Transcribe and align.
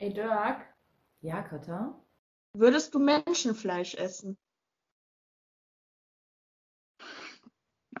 Ey, 0.00 0.14
Dirk, 0.14 0.64
Ja, 1.20 1.42
Katha? 1.42 1.94
würdest 2.54 2.94
du 2.94 2.98
Menschenfleisch 2.98 3.94
essen? 3.96 4.38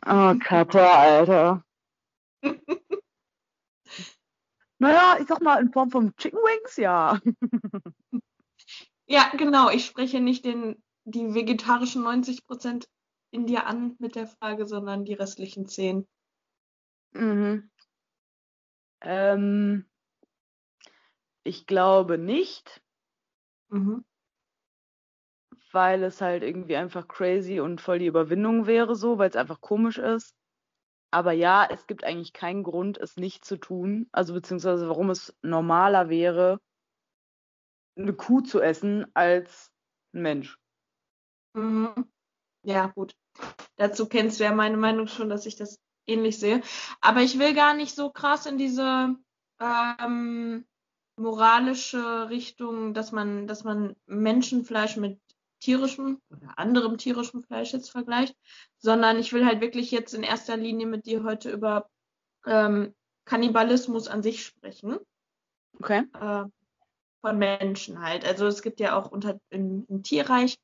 Oh, 0.06 0.34
Katha, 0.42 0.94
Alter. 0.98 1.64
Naja, 4.82 5.18
ich 5.20 5.28
sag 5.28 5.42
mal, 5.42 5.60
in 5.60 5.70
Form 5.74 5.90
von 5.90 6.16
Chicken 6.16 6.38
Wings, 6.38 6.76
ja. 6.78 7.20
Ja, 9.06 9.30
genau. 9.36 9.68
Ich 9.68 9.84
spreche 9.84 10.20
nicht 10.20 10.46
den, 10.46 10.82
die 11.04 11.34
vegetarischen 11.34 12.02
90% 12.02 12.88
in 13.30 13.44
dir 13.46 13.66
an 13.66 13.96
mit 13.98 14.14
der 14.14 14.26
Frage, 14.26 14.66
sondern 14.66 15.04
die 15.04 15.12
restlichen 15.12 15.66
10. 15.66 16.08
Mhm. 17.12 17.70
Ähm, 19.02 19.89
ich 21.44 21.66
glaube 21.66 22.18
nicht, 22.18 22.82
Mhm. 23.70 24.02
weil 25.72 26.02
es 26.04 26.20
halt 26.20 26.42
irgendwie 26.42 26.76
einfach 26.76 27.06
crazy 27.08 27.60
und 27.60 27.80
voll 27.80 27.98
die 27.98 28.06
Überwindung 28.06 28.66
wäre, 28.66 28.94
so, 28.94 29.18
weil 29.18 29.30
es 29.30 29.36
einfach 29.36 29.60
komisch 29.60 29.98
ist. 29.98 30.34
Aber 31.12 31.32
ja, 31.32 31.66
es 31.70 31.86
gibt 31.86 32.04
eigentlich 32.04 32.32
keinen 32.32 32.62
Grund, 32.62 32.98
es 32.98 33.16
nicht 33.16 33.44
zu 33.44 33.56
tun. 33.56 34.08
Also 34.12 34.34
beziehungsweise 34.34 34.88
warum 34.88 35.10
es 35.10 35.36
normaler 35.42 36.08
wäre, 36.08 36.60
eine 37.96 38.12
Kuh 38.14 38.40
zu 38.40 38.60
essen 38.60 39.06
als 39.14 39.72
ein 40.14 40.22
Mensch. 40.22 40.58
Mhm. 41.54 42.10
Ja, 42.64 42.86
gut. 42.88 43.14
Dazu 43.76 44.08
kennst 44.08 44.40
du 44.40 44.44
ja 44.44 44.52
meine 44.54 44.76
Meinung 44.76 45.06
schon, 45.06 45.28
dass 45.28 45.46
ich 45.46 45.56
das 45.56 45.78
ähnlich 46.06 46.38
sehe. 46.38 46.62
Aber 47.00 47.22
ich 47.22 47.38
will 47.38 47.54
gar 47.54 47.74
nicht 47.74 47.94
so 47.94 48.10
krass 48.10 48.46
in 48.46 48.58
diese 48.58 49.16
ähm, 49.60 50.66
moralische 51.20 52.28
Richtung, 52.30 52.94
dass 52.94 53.12
man, 53.12 53.46
dass 53.46 53.64
man 53.64 53.94
Menschenfleisch 54.06 54.96
mit 54.96 55.20
tierischem 55.60 56.20
oder 56.30 56.58
anderem 56.58 56.96
tierischem 56.96 57.42
Fleisch 57.42 57.72
jetzt 57.72 57.90
vergleicht, 57.90 58.34
sondern 58.78 59.18
ich 59.18 59.32
will 59.32 59.44
halt 59.44 59.60
wirklich 59.60 59.90
jetzt 59.90 60.14
in 60.14 60.22
erster 60.22 60.56
Linie 60.56 60.86
mit 60.86 61.06
dir 61.06 61.22
heute 61.22 61.50
über 61.50 61.88
ähm, 62.46 62.94
Kannibalismus 63.26 64.08
an 64.08 64.22
sich 64.22 64.44
sprechen 64.44 64.98
Okay. 65.78 66.04
äh, 66.18 66.44
von 67.20 67.38
Menschen 67.38 68.00
halt. 68.00 68.24
Also 68.24 68.46
es 68.46 68.62
gibt 68.62 68.80
ja 68.80 68.98
auch 68.98 69.10
unter 69.10 69.38
im, 69.50 69.84
im 69.88 70.02
Tierreich 70.02 70.56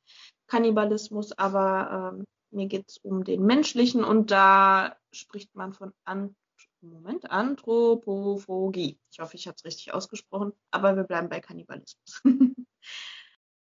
Kannibalismus, 0.47 1.33
aber 1.33 2.15
ähm, 2.15 2.25
mir 2.51 2.67
geht 2.67 2.89
es 2.89 2.98
um 2.98 3.25
den 3.25 3.45
menschlichen 3.45 4.05
und 4.05 4.31
da 4.31 4.97
spricht 5.13 5.55
man 5.55 5.75
von 5.75 5.93
An 6.05 6.35
Moment, 6.91 7.31
Anthropophagie. 7.31 8.98
Ich 9.11 9.19
hoffe, 9.19 9.37
ich 9.37 9.47
habe 9.47 9.56
es 9.56 9.65
richtig 9.65 9.92
ausgesprochen, 9.92 10.53
aber 10.70 10.97
wir 10.97 11.05
bleiben 11.05 11.29
bei 11.29 11.41
Kannibalismus. 11.41 12.23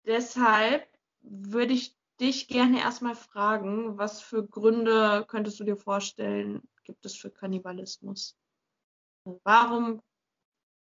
Deshalb 0.06 0.86
würde 1.20 1.72
ich 1.72 1.96
dich 2.20 2.48
gerne 2.48 2.80
erstmal 2.80 3.14
fragen, 3.14 3.98
was 3.98 4.20
für 4.20 4.46
Gründe 4.46 5.24
könntest 5.26 5.60
du 5.60 5.64
dir 5.64 5.76
vorstellen, 5.76 6.62
gibt 6.84 7.04
es 7.04 7.16
für 7.16 7.30
Kannibalismus? 7.30 8.36
Warum 9.44 10.02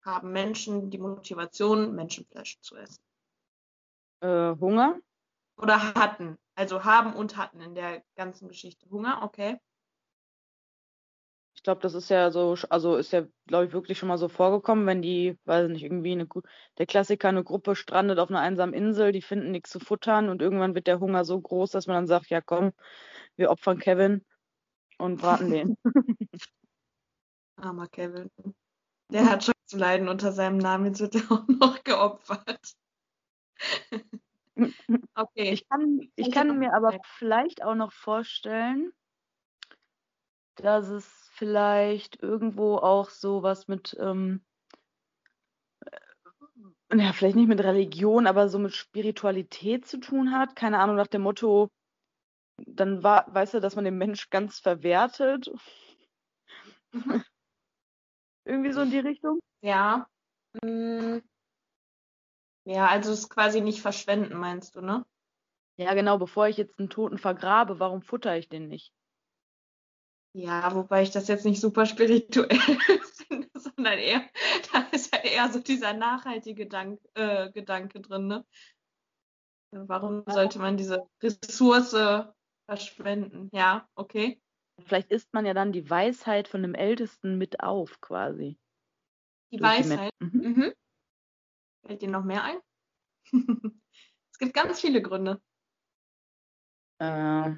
haben 0.04 0.32
Menschen 0.32 0.90
die 0.90 0.98
Motivation, 0.98 1.94
Menschenfleisch 1.94 2.60
zu 2.62 2.76
essen? 2.78 3.04
Äh, 4.22 4.56
Hunger? 4.60 5.00
Oder 5.58 5.94
hatten, 5.94 6.38
also 6.56 6.84
haben 6.84 7.14
und 7.14 7.38
hatten 7.38 7.60
in 7.62 7.76
der 7.76 8.04
ganzen 8.16 8.48
Geschichte 8.48 8.90
Hunger, 8.90 9.22
okay. 9.22 9.60
Ich 11.62 11.64
glaube, 11.64 11.82
das 11.82 11.94
ist 11.94 12.10
ja 12.10 12.32
so, 12.32 12.56
also 12.72 12.96
ist 12.96 13.14
ja, 13.14 13.28
glaube 13.46 13.68
ich, 13.68 13.72
wirklich 13.72 14.00
schon 14.00 14.10
mal 14.10 14.18
so 14.18 14.30
vorgekommen, 14.30 14.88
wenn 14.88 15.04
die, 15.04 15.38
weiß 15.46 15.70
nicht, 15.70 15.84
irgendwie 15.84 16.14
eine, 16.14 16.28
der 16.80 16.88
Klassiker, 16.88 17.30
eine 17.30 17.44
Gruppe 17.44 17.76
strandet 17.76 18.18
auf 18.18 18.32
einer 18.32 18.40
einsamen 18.40 18.74
Insel, 18.74 19.12
die 19.12 19.22
finden 19.22 19.52
nichts 19.52 19.70
zu 19.70 19.80
futtern 19.80 20.30
und 20.30 20.42
irgendwann 20.42 20.74
wird 20.74 20.88
der 20.88 21.00
Hunger 21.00 21.24
so 21.24 21.40
groß, 21.40 21.70
dass 21.70 21.86
man 21.86 21.98
dann 21.98 22.08
sagt, 22.08 22.32
ja 22.32 22.42
komm, 22.42 22.72
wir 23.36 23.52
opfern 23.52 23.78
Kevin 23.78 24.26
und 24.98 25.22
braten 25.22 25.52
den. 25.52 25.78
Armer 27.58 27.90
Kevin. 27.90 28.32
Der 29.12 29.30
hat 29.30 29.44
schon 29.44 29.54
zu 29.68 29.78
leiden 29.78 30.10
unter 30.10 30.32
seinem 30.32 30.58
Namen, 30.58 30.88
jetzt 30.88 31.00
wird 31.00 31.14
er 31.14 31.32
auch 31.32 31.48
noch 31.48 31.84
geopfert. 31.84 32.74
okay. 35.14 35.52
Ich 35.52 35.70
kann, 35.70 36.12
ich 36.16 36.32
kann 36.32 36.58
mir 36.58 36.74
aber 36.74 36.98
vielleicht 37.20 37.62
auch 37.62 37.76
noch 37.76 37.92
vorstellen, 37.94 38.92
dass 40.56 40.88
es 40.88 41.31
vielleicht 41.42 42.22
irgendwo 42.22 42.76
auch 42.76 43.10
so 43.10 43.42
was 43.42 43.68
mit, 43.68 43.98
ähm, 44.00 44.46
äh, 45.88 46.98
ja, 46.98 47.14
vielleicht 47.14 47.36
nicht 47.36 47.48
mit 47.48 47.64
Religion, 47.64 48.28
aber 48.28 48.48
so 48.48 48.60
mit 48.60 48.76
Spiritualität 48.76 49.88
zu 49.88 50.00
tun 50.00 50.34
hat. 50.34 50.56
Keine 50.56 50.78
Ahnung, 50.78 50.98
nach 50.98 51.08
dem 51.08 51.24
Motto, 51.24 51.72
dann 52.58 53.02
war, 53.02 53.26
weißt 53.34 53.56
du, 53.56 53.60
dass 53.60 53.76
man 53.76 53.86
den 53.86 53.98
Mensch 53.98 54.30
ganz 54.30 54.60
verwertet. 54.60 55.52
Irgendwie 58.46 58.72
so 58.72 58.82
in 58.82 58.92
die 58.92 59.00
Richtung. 59.00 59.40
Ja. 59.62 60.06
Mm. 60.64 61.22
Ja, 62.66 62.86
also 62.86 63.14
es 63.14 63.30
quasi 63.30 63.62
nicht 63.62 63.82
verschwenden, 63.82 64.38
meinst 64.38 64.76
du, 64.76 64.82
ne? 64.82 65.04
Ja, 65.78 65.96
genau, 65.96 66.20
bevor 66.20 66.48
ich 66.48 66.58
jetzt 66.58 66.78
einen 66.78 66.92
Toten 66.92 67.18
vergrabe, 67.18 67.80
warum 67.80 68.04
futter 68.04 68.38
ich 68.38 68.48
den 68.48 68.68
nicht? 68.68 68.94
Ja, 70.34 70.74
wobei 70.74 71.04
ich 71.04 71.12
das 71.12 71.28
jetzt 71.28 71.46
nicht 71.46 71.60
super 71.60 71.86
spirituell 71.86 72.48
finde, 73.28 73.50
sondern 73.54 74.00
eher, 74.00 74.24
da 74.72 74.80
ist 74.92 75.12
halt 75.14 75.26
eher 75.26 75.52
so 75.52 75.60
dieser 75.60 75.94
nachhaltige 75.94 76.68
Dank, 76.68 77.02
äh, 77.16 77.52
Gedanke 77.52 78.00
drin, 78.00 78.28
ne? 78.28 78.46
Warum 79.74 80.24
sollte 80.28 80.60
man 80.60 80.76
diese 80.76 81.08
Ressource 81.22 81.96
verschwenden? 82.66 83.50
Ja, 83.54 83.88
okay. 83.96 84.42
Vielleicht 84.86 85.12
isst 85.12 85.34
man 85.34 85.46
ja 85.46 85.54
dann 85.54 85.72
die 85.72 85.90
Weisheit 85.90 86.48
von 86.48 86.62
dem 86.62 86.76
Ältesten 86.76 87.38
mit 87.38 87.62
auf, 87.62 88.02
quasi. 88.02 88.58
Die 89.52 89.58
Durch 89.58 89.78
die 89.78 89.90
Weisheit. 89.90 90.12
Mhm. 90.20 90.42
Mhm. 90.42 90.74
Fällt 91.86 92.02
dir 92.02 92.10
noch 92.10 92.24
mehr 92.24 92.44
ein? 92.44 92.60
es 94.32 94.38
gibt 94.40 94.54
ganz 94.54 94.80
viele 94.80 95.02
Gründe. 95.02 95.42
Äh, 97.00 97.56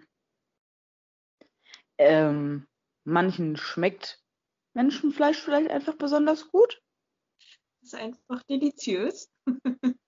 ähm, 1.98 2.68
manchen 3.06 3.58
schmeckt 3.58 4.22
Menschenfleisch 4.76 5.40
vielleicht 5.40 5.70
einfach 5.70 5.96
besonders 5.96 6.50
gut. 6.50 6.81
Das 7.81 7.94
ist 7.94 7.96
einfach 7.96 8.44
deliziös. 8.44 9.31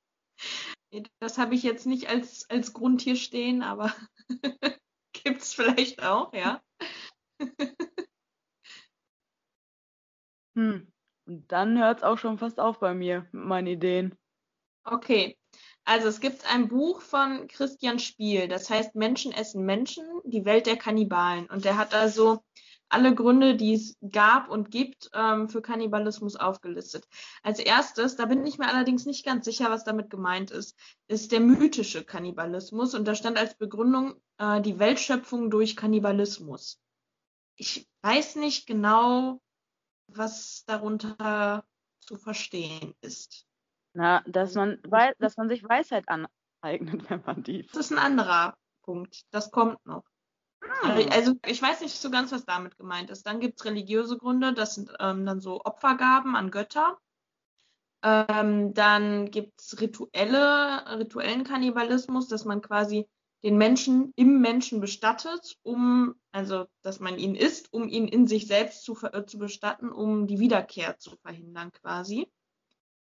Das 1.19 1.38
habe 1.38 1.56
ich 1.56 1.63
jetzt 1.63 1.85
nicht 1.85 2.07
als, 2.07 2.50
als 2.50 2.72
Grund 2.72 3.01
hier 3.01 3.18
stehen, 3.18 3.63
aber 3.63 3.94
gibt 5.12 5.41
es 5.41 5.53
vielleicht 5.53 6.01
auch, 6.03 6.31
ja. 6.34 6.62
Hm. 10.56 10.90
Und 11.28 11.52
dann 11.52 11.78
hört 11.78 11.97
es 11.97 12.03
auch 12.03 12.17
schon 12.17 12.38
fast 12.38 12.59
auf 12.59 12.79
bei 12.79 12.94
mir 12.94 13.28
mit 13.31 13.46
meinen 13.46 13.67
Ideen. 13.67 14.17
Okay. 14.85 15.38
Also 15.85 16.07
es 16.07 16.19
gibt 16.19 16.51
ein 16.51 16.68
Buch 16.68 17.01
von 17.01 17.47
Christian 17.47 18.00
Spiel, 18.00 18.47
das 18.47 18.69
heißt 18.72 18.96
Menschen 18.96 19.31
essen 19.31 19.66
Menschen, 19.66 20.03
die 20.23 20.44
Welt 20.44 20.66
der 20.66 20.78
Kannibalen. 20.78 21.46
Und 21.46 21.63
der 21.63 21.78
hat 21.78 21.94
also 21.94 22.44
alle 22.90 23.13
Gründe, 23.13 23.56
die 23.56 23.73
es 23.73 23.97
gab 24.12 24.50
und 24.50 24.72
gibt, 24.72 25.09
ähm, 25.13 25.47
für 25.47 25.62
Kannibalismus 25.62 26.35
aufgelistet. 26.35 27.07
Als 27.44 27.59
erstes, 27.59 28.16
da 28.16 28.25
bin 28.25 28.46
ich 28.46 28.57
mir 28.57 28.68
allerdings 28.68 29.06
nicht 29.06 29.25
ganz 29.25 29.46
sicher, 29.46 29.69
was 29.69 29.84
damit 29.84 30.09
gemeint 30.09 30.50
ist, 30.50 30.75
ist 31.07 31.31
der 31.31 31.40
mythische 31.40 32.03
Kannibalismus. 32.03 32.96
Und 32.96 33.06
da 33.06 33.13
stand 33.13 33.38
als 33.38 33.56
Begründung 33.56 34.16
äh, 34.40 34.62
die 34.62 34.79
Weltschöpfung 34.79 35.52
durch 35.52 35.75
Kannibalismus. 35.75 36.79
Ich 37.57 37.88
weiß 38.02 38.35
nicht 38.38 38.66
genau, 38.66 39.40
was 40.08 40.64
darunter 40.66 41.64
zu 41.99 42.17
verstehen 42.17 42.93
ist. 43.02 43.46
Na, 43.95 44.21
dass 44.27 44.55
man, 44.55 44.77
wei 44.85 45.13
dass 45.19 45.37
man 45.37 45.47
sich 45.47 45.63
Weisheit 45.63 46.05
aneignet, 46.09 46.29
wenn 47.09 47.23
man 47.25 47.43
die. 47.43 47.65
Das 47.67 47.77
ist 47.77 47.91
ein 47.93 47.97
anderer 47.97 48.57
Punkt. 48.83 49.23
Das 49.31 49.51
kommt 49.51 49.83
noch. 49.85 50.03
Also 51.09 51.35
ich 51.45 51.61
weiß 51.61 51.81
nicht 51.81 51.95
so 51.95 52.11
ganz, 52.11 52.31
was 52.31 52.45
damit 52.45 52.77
gemeint 52.77 53.09
ist. 53.09 53.25
Dann 53.25 53.39
gibt 53.39 53.59
es 53.59 53.65
religiöse 53.65 54.17
Gründe, 54.17 54.53
das 54.53 54.75
sind 54.75 54.91
ähm, 54.99 55.25
dann 55.25 55.39
so 55.39 55.61
Opfergaben 55.63 56.35
an 56.35 56.51
Götter. 56.51 56.97
Ähm, 58.03 58.73
dann 58.73 59.31
gibt 59.31 59.61
es 59.61 59.79
rituelle, 59.79 60.97
rituellen 60.97 61.43
Kannibalismus, 61.43 62.27
dass 62.27 62.45
man 62.45 62.61
quasi 62.61 63.07
den 63.43 63.57
Menschen 63.57 64.11
im 64.15 64.41
Menschen 64.41 64.81
bestattet, 64.81 65.57
um, 65.63 66.15
also 66.31 66.65
dass 66.81 66.99
man 66.99 67.17
ihn 67.17 67.35
isst, 67.35 67.71
um 67.71 67.87
ihn 67.87 68.07
in 68.07 68.27
sich 68.27 68.47
selbst 68.47 68.83
zu, 68.83 68.97
äh, 69.05 69.25
zu 69.25 69.37
bestatten, 69.37 69.91
um 69.91 70.27
die 70.27 70.39
Wiederkehr 70.39 70.97
zu 70.97 71.15
verhindern 71.17 71.71
quasi. 71.71 72.29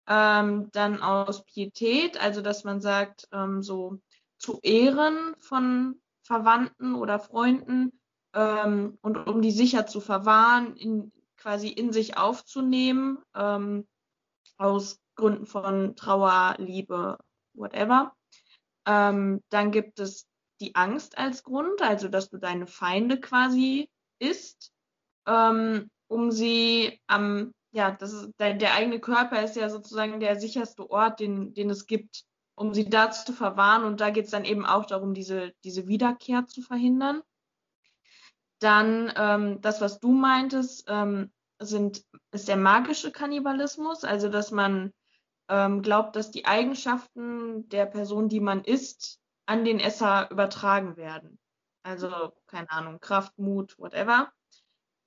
Ähm, 0.07 0.69
dann 0.71 1.01
aus 1.01 1.45
Pietät, 1.45 2.21
also 2.21 2.41
dass 2.41 2.63
man 2.63 2.81
sagt, 2.81 3.27
ähm, 3.31 3.61
so 3.61 3.99
zu 4.37 4.59
Ehren 4.61 5.35
von 5.39 6.01
Verwandten 6.23 6.95
oder 6.95 7.19
Freunden 7.19 7.91
ähm, 8.33 8.97
und 9.01 9.27
um 9.27 9.41
die 9.41 9.51
sicher 9.51 9.87
zu 9.87 10.01
verwahren, 10.01 10.75
in, 10.75 11.11
quasi 11.37 11.69
in 11.69 11.93
sich 11.93 12.17
aufzunehmen, 12.17 13.19
ähm, 13.35 13.87
aus 14.57 14.99
Gründen 15.15 15.45
von 15.45 15.95
Trauer, 15.95 16.55
Liebe, 16.57 17.17
whatever. 17.53 18.13
Ähm, 18.85 19.41
dann 19.49 19.71
gibt 19.71 19.99
es 19.99 20.27
die 20.59 20.75
Angst 20.75 21.17
als 21.17 21.43
Grund, 21.43 21.81
also 21.81 22.07
dass 22.07 22.29
du 22.29 22.37
deine 22.37 22.67
Feinde 22.67 23.19
quasi 23.19 23.89
isst, 24.19 24.71
ähm, 25.27 25.89
um 26.07 26.31
sie 26.31 26.99
am, 27.07 27.53
ja, 27.73 27.91
das 27.91 28.13
ist, 28.13 28.29
der, 28.39 28.53
der, 28.53 28.75
eigene 28.75 28.99
Körper 28.99 29.43
ist 29.43 29.55
ja 29.55 29.67
sozusagen 29.67 30.19
der 30.19 30.39
sicherste 30.39 30.89
Ort, 30.89 31.19
den, 31.19 31.53
den 31.55 31.71
es 31.71 31.87
gibt, 31.87 32.23
um 32.55 32.73
sie 32.73 32.87
da 32.87 33.09
zu 33.09 33.33
verwahren. 33.33 33.83
Und 33.83 33.99
da 33.99 34.11
geht 34.11 34.25
es 34.25 34.31
dann 34.31 34.45
eben 34.45 34.65
auch 34.65 34.85
darum, 34.85 35.15
diese, 35.15 35.53
diese 35.63 35.87
Wiederkehr 35.87 36.45
zu 36.45 36.61
verhindern. 36.61 37.23
Dann 38.59 39.11
ähm, 39.17 39.59
das, 39.61 39.81
was 39.81 39.99
du 39.99 40.11
meintest, 40.11 40.85
ähm, 40.87 41.31
sind, 41.59 42.05
ist 42.31 42.47
der 42.47 42.57
magische 42.57 43.11
Kannibalismus, 43.11 44.03
also 44.03 44.29
dass 44.29 44.51
man 44.51 44.93
ähm, 45.49 45.81
glaubt, 45.81 46.15
dass 46.15 46.29
die 46.29 46.45
Eigenschaften 46.45 47.67
der 47.69 47.87
Person, 47.87 48.29
die 48.29 48.39
man 48.39 48.63
isst, 48.63 49.19
an 49.47 49.65
den 49.65 49.79
Esser 49.79 50.29
übertragen 50.29 50.95
werden. 50.95 51.39
Also, 51.81 52.33
keine 52.47 52.69
Ahnung, 52.69 52.99
Kraft, 52.99 53.37
Mut, 53.37 53.77
whatever. 53.79 54.31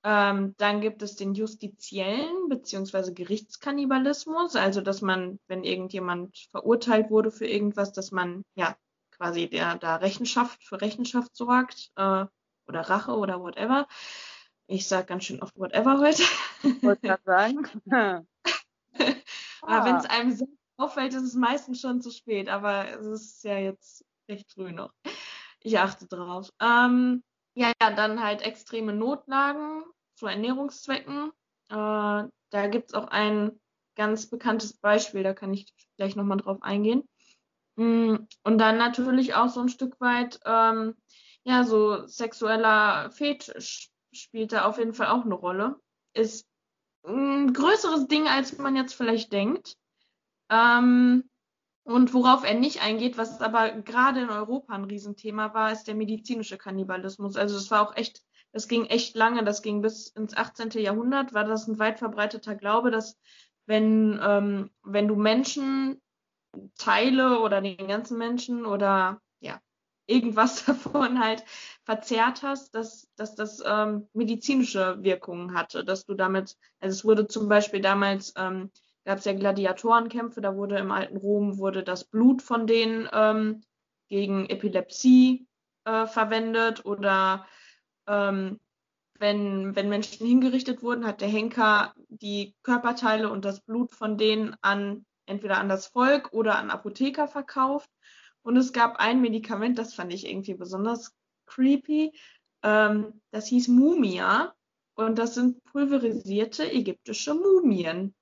Ähm, 0.09 0.55
dann 0.57 0.79
gibt 0.79 1.01
es 1.01 1.17
den 1.17 1.33
justiziellen 1.33 2.47
bzw. 2.47 3.11
Gerichtskannibalismus, 3.11 4.55
also 4.55 4.79
dass 4.79 5.01
man, 5.01 5.37
wenn 5.47 5.65
irgendjemand 5.65 6.47
verurteilt 6.51 7.09
wurde 7.09 7.29
für 7.29 7.45
irgendwas, 7.45 7.91
dass 7.91 8.11
man 8.11 8.45
ja 8.55 8.77
quasi 9.11 9.49
der 9.49 9.75
da 9.75 9.97
Rechenschaft 9.97 10.63
für 10.63 10.79
Rechenschaft 10.79 11.35
sorgt 11.35 11.91
äh, 11.97 12.25
oder 12.67 12.81
Rache 12.89 13.17
oder 13.17 13.41
whatever. 13.41 13.85
Ich 14.67 14.87
sage 14.87 15.07
ganz 15.07 15.25
schön 15.25 15.41
oft 15.41 15.57
whatever 15.57 15.99
heute. 15.99 16.23
Wollte 16.83 17.01
gerade 17.01 17.23
sagen. 17.25 17.67
aber 17.87 18.27
ah. 19.61 19.85
wenn 19.85 19.95
es 19.97 20.05
einem 20.05 20.31
so 20.31 20.47
auffällt, 20.77 21.15
ist 21.15 21.23
es 21.23 21.33
meistens 21.33 21.81
schon 21.81 21.99
zu 21.99 22.11
spät, 22.11 22.47
aber 22.47 22.97
es 22.97 23.05
ist 23.07 23.43
ja 23.43 23.57
jetzt 23.57 24.05
recht 24.29 24.49
früh 24.53 24.71
noch. 24.71 24.93
Ich 25.59 25.77
achte 25.79 26.07
drauf. 26.07 26.49
Ähm, 26.61 27.25
ja, 27.55 27.73
ja, 27.81 27.91
dann 27.91 28.23
halt 28.23 28.41
extreme 28.41 28.93
Notlagen 28.93 29.83
zu 30.17 30.27
Ernährungszwecken. 30.27 31.31
Äh, 31.69 31.73
da 32.49 32.67
gibt 32.69 32.89
es 32.89 32.93
auch 32.93 33.07
ein 33.07 33.59
ganz 33.95 34.29
bekanntes 34.29 34.73
Beispiel, 34.77 35.23
da 35.23 35.33
kann 35.33 35.53
ich 35.53 35.73
gleich 35.97 36.15
nochmal 36.15 36.37
drauf 36.37 36.61
eingehen. 36.61 37.07
Mm, 37.75 38.15
und 38.43 38.57
dann 38.57 38.77
natürlich 38.77 39.35
auch 39.35 39.49
so 39.49 39.61
ein 39.61 39.69
Stück 39.69 39.99
weit, 39.99 40.39
ähm, 40.45 40.95
ja, 41.43 41.63
so 41.63 42.05
sexueller 42.07 43.11
Fetisch 43.11 43.89
spielt 44.11 44.51
da 44.51 44.65
auf 44.65 44.77
jeden 44.77 44.93
Fall 44.93 45.07
auch 45.07 45.25
eine 45.25 45.35
Rolle. 45.35 45.79
Ist 46.13 46.47
ein 47.05 47.53
größeres 47.53 48.07
Ding, 48.07 48.27
als 48.27 48.57
man 48.57 48.75
jetzt 48.75 48.93
vielleicht 48.93 49.31
denkt. 49.31 49.77
Ähm, 50.49 51.29
und 51.83 52.13
worauf 52.13 52.43
er 52.43 52.55
nicht 52.55 52.81
eingeht, 52.83 53.17
was 53.17 53.39
aber 53.39 53.71
gerade 53.71 54.21
in 54.21 54.29
Europa 54.29 54.73
ein 54.73 54.83
Riesenthema 54.83 55.53
war, 55.53 55.71
ist 55.71 55.85
der 55.85 55.95
medizinische 55.95 56.57
Kannibalismus. 56.57 57.37
Also 57.37 57.55
es 57.55 57.71
war 57.71 57.87
auch 57.87 57.95
echt, 57.95 58.21
das 58.57 58.67
ging 58.67 58.85
echt 58.85 59.15
lange, 59.15 59.43
das 59.43 59.61
ging 59.61 59.83
bis 59.83 60.07
ins 60.07 60.35
18. 60.35 60.71
Jahrhundert, 60.81 61.31
war 61.35 61.43
das 61.43 61.67
ein 61.67 61.77
weit 61.77 61.99
verbreiteter 61.99 62.55
Glaube, 62.55 62.89
dass 62.89 63.15
wenn, 63.67 64.19
ähm, 64.19 64.71
wenn 64.83 65.07
du 65.07 65.15
Menschen 65.15 66.01
Teile 66.79 67.41
oder 67.41 67.61
den 67.61 67.87
ganzen 67.87 68.17
Menschen 68.17 68.65
oder 68.65 69.21
ja, 69.41 69.61
irgendwas 70.07 70.65
davon 70.65 71.19
halt 71.19 71.43
verzehrt 71.83 72.41
hast, 72.41 72.73
dass, 72.73 73.07
dass 73.15 73.35
das 73.35 73.61
ähm, 73.63 74.07
medizinische 74.13 75.03
Wirkungen 75.03 75.53
hatte, 75.53 75.85
dass 75.85 76.05
du 76.05 76.15
damit, 76.15 76.57
also 76.79 76.95
es 76.95 77.05
wurde 77.05 77.27
zum 77.27 77.47
Beispiel 77.49 77.81
damals 77.81 78.33
ähm, 78.37 78.71
gab 79.05 79.19
es 79.19 79.25
ja 79.25 79.33
Gladiatorenkämpfe, 79.33 80.41
da 80.41 80.55
wurde 80.55 80.79
im 80.79 80.91
alten 80.91 81.17
Rom 81.17 81.59
wurde 81.59 81.83
das 81.83 82.05
Blut 82.05 82.41
von 82.41 82.65
denen 82.65 83.07
ähm, 83.13 83.61
gegen 84.09 84.49
Epilepsie 84.49 85.47
äh, 85.85 86.07
verwendet 86.07 86.85
oder 86.85 87.45
ähm, 88.07 88.59
wenn, 89.19 89.75
wenn 89.75 89.89
Menschen 89.89 90.27
hingerichtet 90.27 90.83
wurden, 90.83 91.05
hat 91.05 91.21
der 91.21 91.27
Henker 91.27 91.93
die 92.09 92.55
Körperteile 92.63 93.29
und 93.29 93.45
das 93.45 93.61
Blut 93.61 93.91
von 93.91 94.17
denen 94.17 94.55
an 94.61 95.05
entweder 95.25 95.57
an 95.57 95.69
das 95.69 95.87
Volk 95.87 96.31
oder 96.33 96.57
an 96.57 96.71
Apotheker 96.71 97.27
verkauft. 97.27 97.89
Und 98.41 98.57
es 98.57 98.73
gab 98.73 98.97
ein 98.97 99.21
Medikament, 99.21 99.77
das 99.77 99.93
fand 99.93 100.13
ich 100.13 100.27
irgendwie 100.27 100.53
besonders 100.53 101.13
creepy. 101.45 102.13
Ähm, 102.63 103.21
das 103.31 103.47
hieß 103.47 103.67
Mumia. 103.67 104.53
Und 104.95 105.19
das 105.19 105.35
sind 105.35 105.63
pulverisierte 105.65 106.71
ägyptische 106.71 107.35
Mumien. 107.35 108.15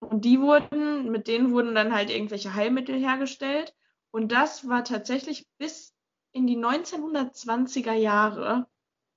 Und 0.00 0.24
die 0.24 0.40
wurden, 0.40 1.10
mit 1.10 1.26
denen 1.26 1.52
wurden 1.52 1.74
dann 1.74 1.94
halt 1.94 2.10
irgendwelche 2.10 2.54
Heilmittel 2.54 2.98
hergestellt. 2.98 3.74
Und 4.10 4.32
das 4.32 4.68
war 4.68 4.84
tatsächlich 4.84 5.46
bis 5.58 5.94
in 6.32 6.46
die 6.46 6.58
1920er 6.58 7.94
Jahre, 7.94 8.66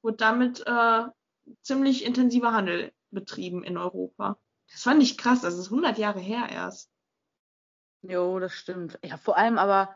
wurde 0.01 0.17
damit 0.17 0.63
äh, 0.65 1.03
ziemlich 1.61 2.05
intensiver 2.05 2.53
Handel 2.53 2.91
betrieben 3.11 3.63
in 3.63 3.77
Europa. 3.77 4.39
Das 4.71 4.83
fand 4.83 5.03
ich 5.03 5.17
krass, 5.17 5.41
das 5.41 5.57
ist 5.57 5.69
100 5.69 5.97
Jahre 5.97 6.19
her 6.19 6.47
erst. 6.49 6.89
Jo, 8.03 8.39
das 8.39 8.53
stimmt. 8.53 8.97
Ja, 9.03 9.17
vor 9.17 9.37
allem 9.37 9.57
aber, 9.57 9.95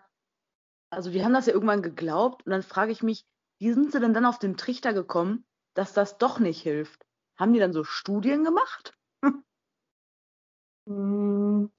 also 0.89 1.13
wir 1.13 1.23
haben 1.23 1.33
das 1.33 1.47
ja 1.47 1.53
irgendwann 1.53 1.81
geglaubt 1.81 2.45
und 2.45 2.51
dann 2.51 2.63
frage 2.63 2.91
ich 2.91 3.01
mich, 3.01 3.25
wie 3.59 3.73
sind 3.73 3.91
sie 3.91 3.99
denn 3.99 4.13
dann 4.13 4.25
auf 4.25 4.37
den 4.37 4.57
Trichter 4.57 4.93
gekommen, 4.93 5.45
dass 5.73 5.93
das 5.93 6.17
doch 6.17 6.39
nicht 6.39 6.61
hilft? 6.61 7.05
Haben 7.37 7.53
die 7.53 7.59
dann 7.59 7.73
so 7.73 7.83
Studien 7.83 8.43
gemacht? 8.43 8.93
Hm, 10.87 11.71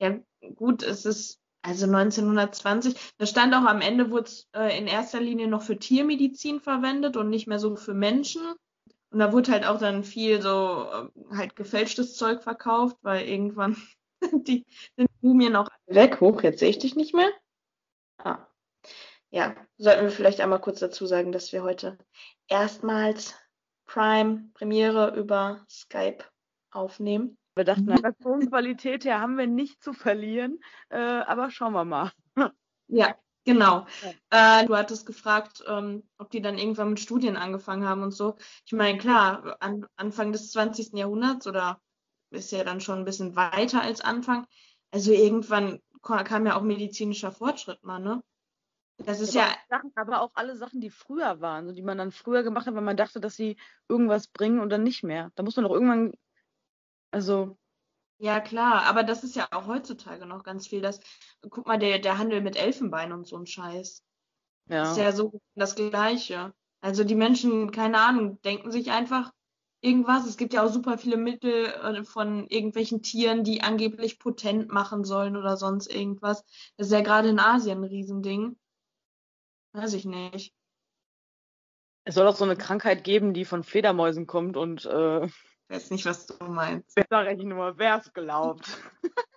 ja, 0.00 0.18
gut, 0.56 0.82
es 0.82 1.04
ist 1.04 1.40
also 1.68 1.84
1920. 1.84 2.94
Da 3.18 3.26
stand 3.26 3.54
auch 3.54 3.64
am 3.64 3.82
Ende, 3.82 4.10
wurde 4.10 4.24
es 4.24 4.48
äh, 4.54 4.76
in 4.78 4.86
erster 4.86 5.20
Linie 5.20 5.48
noch 5.48 5.62
für 5.62 5.78
Tiermedizin 5.78 6.60
verwendet 6.60 7.16
und 7.16 7.28
nicht 7.28 7.46
mehr 7.46 7.58
so 7.58 7.76
für 7.76 7.94
Menschen. 7.94 8.42
Und 9.10 9.18
da 9.18 9.32
wurde 9.32 9.52
halt 9.52 9.66
auch 9.66 9.78
dann 9.78 10.02
viel 10.02 10.40
so 10.40 10.86
äh, 10.90 11.36
halt 11.36 11.56
gefälschtes 11.56 12.16
Zeug 12.16 12.42
verkauft, 12.42 12.96
weil 13.02 13.28
irgendwann 13.28 13.76
die 14.32 14.64
sind 14.96 15.10
Mumien 15.20 15.56
auch 15.56 15.68
weg. 15.86 16.20
Hoch, 16.20 16.42
jetzt 16.42 16.60
sehe 16.60 16.70
ich 16.70 16.78
dich 16.78 16.96
nicht 16.96 17.14
mehr. 17.14 17.30
Ah. 18.18 18.46
Ja, 19.30 19.54
sollten 19.76 20.04
wir 20.04 20.10
vielleicht 20.10 20.40
einmal 20.40 20.60
kurz 20.60 20.80
dazu 20.80 21.04
sagen, 21.04 21.32
dass 21.32 21.52
wir 21.52 21.62
heute 21.62 21.98
erstmals 22.48 23.34
Prime 23.84 24.50
Premiere 24.54 25.14
über 25.16 25.66
Skype 25.68 26.24
aufnehmen. 26.70 27.36
Wir 27.58 27.64
dachten, 27.64 27.86
mhm. 27.86 28.02
der 28.02 28.16
Tonqualität 28.16 29.04
her 29.04 29.20
haben 29.20 29.36
wir 29.36 29.48
nicht 29.48 29.82
zu 29.82 29.92
verlieren, 29.92 30.60
äh, 30.90 30.96
aber 30.96 31.50
schauen 31.50 31.72
wir 31.72 31.84
mal. 31.84 32.12
Ja, 32.86 33.16
genau. 33.44 33.84
Ja. 34.30 34.60
Äh, 34.62 34.66
du 34.66 34.76
hattest 34.76 35.04
gefragt, 35.04 35.62
ähm, 35.66 36.08
ob 36.18 36.30
die 36.30 36.40
dann 36.40 36.56
irgendwann 36.56 36.90
mit 36.90 37.00
Studien 37.00 37.36
angefangen 37.36 37.86
haben 37.86 38.02
und 38.02 38.12
so. 38.12 38.36
Ich 38.64 38.72
meine, 38.72 38.96
klar, 38.96 39.56
an, 39.60 39.84
Anfang 39.96 40.32
des 40.32 40.52
20. 40.52 40.94
Jahrhunderts 40.94 41.46
oder 41.46 41.80
ist 42.30 42.52
ja 42.52 42.62
dann 42.62 42.80
schon 42.80 43.00
ein 43.00 43.04
bisschen 43.04 43.34
weiter 43.34 43.82
als 43.82 44.00
Anfang. 44.00 44.46
Also 44.92 45.12
irgendwann 45.12 45.80
kam 46.00 46.46
ja 46.46 46.56
auch 46.56 46.62
medizinischer 46.62 47.32
Fortschritt 47.32 47.82
mal, 47.82 47.98
ne? 47.98 48.22
Das 48.98 49.20
ist 49.20 49.34
ja. 49.34 49.48
Sachen, 49.68 49.92
aber 49.96 50.22
auch 50.22 50.30
alle 50.34 50.56
Sachen, 50.56 50.80
die 50.80 50.90
früher 50.90 51.40
waren, 51.40 51.66
so 51.66 51.72
die 51.72 51.82
man 51.82 51.98
dann 51.98 52.12
früher 52.12 52.42
gemacht 52.42 52.66
hat, 52.66 52.74
weil 52.74 52.82
man 52.82 52.96
dachte, 52.96 53.20
dass 53.20 53.36
sie 53.36 53.56
irgendwas 53.88 54.28
bringen 54.28 54.60
und 54.60 54.70
dann 54.70 54.82
nicht 54.82 55.02
mehr. 55.02 55.30
Da 55.34 55.42
muss 55.42 55.56
man 55.56 55.64
doch 55.64 55.72
irgendwann 55.72 56.12
also. 57.10 57.56
Ja, 58.18 58.40
klar, 58.40 58.82
aber 58.86 59.04
das 59.04 59.22
ist 59.22 59.36
ja 59.36 59.46
auch 59.52 59.66
heutzutage 59.66 60.26
noch 60.26 60.42
ganz 60.42 60.66
viel. 60.66 60.80
Das, 60.80 61.00
guck 61.48 61.66
mal, 61.66 61.78
der, 61.78 62.00
der 62.00 62.18
Handel 62.18 62.40
mit 62.40 62.56
Elfenbein 62.56 63.12
und 63.12 63.26
so 63.26 63.36
ein 63.36 63.46
Scheiß. 63.46 64.02
Ja. 64.68 64.90
Ist 64.90 64.98
ja 64.98 65.12
so 65.12 65.40
das 65.54 65.76
Gleiche. 65.76 66.52
Also 66.80 67.04
die 67.04 67.14
Menschen, 67.14 67.70
keine 67.70 68.00
Ahnung, 68.00 68.40
denken 68.42 68.70
sich 68.70 68.90
einfach 68.90 69.32
irgendwas. 69.80 70.26
Es 70.26 70.36
gibt 70.36 70.52
ja 70.52 70.64
auch 70.64 70.72
super 70.72 70.98
viele 70.98 71.16
Mittel 71.16 71.66
äh, 71.66 72.04
von 72.04 72.46
irgendwelchen 72.48 73.02
Tieren, 73.02 73.44
die 73.44 73.62
angeblich 73.62 74.18
potent 74.18 74.70
machen 74.70 75.04
sollen 75.04 75.36
oder 75.36 75.56
sonst 75.56 75.86
irgendwas. 75.92 76.44
Das 76.76 76.88
ist 76.88 76.92
ja 76.92 77.00
gerade 77.00 77.28
in 77.28 77.38
Asien 77.38 77.78
ein 77.78 77.84
Riesending. 77.84 78.58
Weiß 79.72 79.92
ich 79.94 80.04
nicht. 80.04 80.54
Es 82.04 82.14
soll 82.14 82.26
auch 82.26 82.36
so 82.36 82.44
eine 82.44 82.56
Krankheit 82.56 83.04
geben, 83.04 83.34
die 83.34 83.44
von 83.44 83.62
Fledermäusen 83.62 84.26
kommt 84.26 84.56
und 84.56 84.86
äh, 84.86 85.28
weiß 85.68 85.90
nicht, 85.90 86.06
was 86.06 86.26
du 86.26 86.44
meinst. 86.44 86.96
Wer 86.96 87.06
sag 87.08 87.38
ich 87.38 87.44
nur, 87.44 87.78
wer 87.78 87.98
es 87.98 88.12
glaubt. 88.12 88.66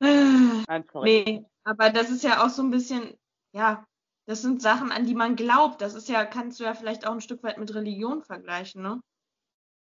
Nein, 0.00 0.84
nee, 1.02 1.44
aber 1.64 1.90
das 1.90 2.10
ist 2.10 2.22
ja 2.22 2.44
auch 2.44 2.50
so 2.50 2.62
ein 2.62 2.70
bisschen, 2.70 3.16
ja, 3.52 3.86
das 4.26 4.42
sind 4.42 4.60
Sachen, 4.60 4.92
an 4.92 5.06
die 5.06 5.14
man 5.14 5.36
glaubt. 5.36 5.80
Das 5.80 5.94
ist 5.94 6.08
ja, 6.08 6.24
kannst 6.26 6.60
du 6.60 6.64
ja 6.64 6.74
vielleicht 6.74 7.06
auch 7.06 7.12
ein 7.12 7.20
Stück 7.20 7.42
weit 7.42 7.58
mit 7.58 7.74
Religion 7.74 8.22
vergleichen, 8.22 8.82
ne? 8.82 9.00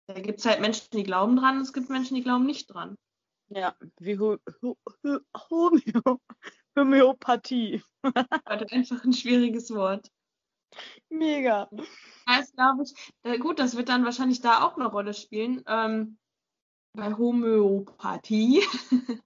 Da 0.08 0.20
gibt 0.22 0.40
es 0.40 0.46
halt 0.46 0.62
Menschen, 0.62 0.88
die 0.94 1.04
glauben 1.04 1.36
dran, 1.36 1.60
es 1.62 1.74
gibt 1.74 1.90
Menschen, 1.90 2.16
die 2.16 2.24
glauben 2.24 2.46
nicht 2.46 2.74
dran. 2.74 2.96
Ja, 3.50 3.76
wie 4.00 4.18
Homö 4.18 4.38
Homöopathie. 6.76 7.84
Heute 8.04 8.72
einfach 8.72 9.04
ein 9.04 9.14
schwieriges 9.14 9.74
Wort. 9.74 10.10
Mega. 11.10 11.70
Das 12.26 12.52
glaube 12.54 12.84
ich, 12.84 13.40
gut, 13.40 13.60
das 13.60 13.76
wird 13.76 13.90
dann 13.90 14.06
wahrscheinlich 14.06 14.42
da 14.42 14.64
auch 14.64 14.78
eine 14.78 14.88
Rolle 14.88 15.14
spielen. 15.14 15.64
Ähm, 15.68 16.18
bei 16.94 17.14
Homöopathie. 17.14 18.62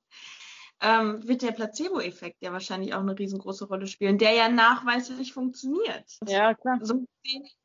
ähm, 0.82 1.26
wird 1.28 1.42
der 1.42 1.52
Placebo-Effekt 1.52 2.38
ja 2.42 2.52
wahrscheinlich 2.52 2.94
auch 2.94 3.00
eine 3.00 3.18
riesengroße 3.18 3.68
Rolle 3.68 3.88
spielen, 3.88 4.18
der 4.18 4.34
ja 4.34 4.50
nachweislich 4.50 5.34
funktioniert. 5.34 6.18
Ja, 6.28 6.54
klar. 6.54 6.80
So 6.82 7.06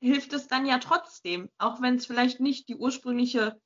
hilft 0.01 0.33
es 0.33 0.47
dann 0.47 0.67
ja 0.67 0.79
trotzdem, 0.79 1.51
auch 1.59 1.83
wenn 1.83 1.97
es 1.97 2.07
vielleicht 2.07 2.41
nicht 2.41 2.69
die 2.69 2.77
ursprüngliche, 2.77 3.61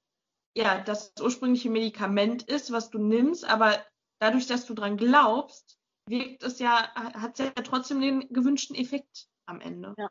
ja, 0.56 0.80
das 0.80 1.12
ursprüngliche 1.20 1.70
Medikament 1.70 2.44
ist, 2.44 2.72
was 2.72 2.90
du 2.90 2.98
nimmst, 2.98 3.44
aber 3.44 3.84
dadurch, 4.20 4.46
dass 4.46 4.64
du 4.64 4.74
dran 4.74 4.96
glaubst, 4.96 5.78
wirkt 6.08 6.42
es 6.42 6.58
ja, 6.58 6.90
hat 6.94 7.38
es 7.38 7.46
ja 7.46 7.62
trotzdem 7.62 8.00
den 8.00 8.28
gewünschten 8.30 8.74
Effekt 8.74 9.28
am 9.46 9.60
Ende. 9.60 9.94
Ja. 9.98 10.08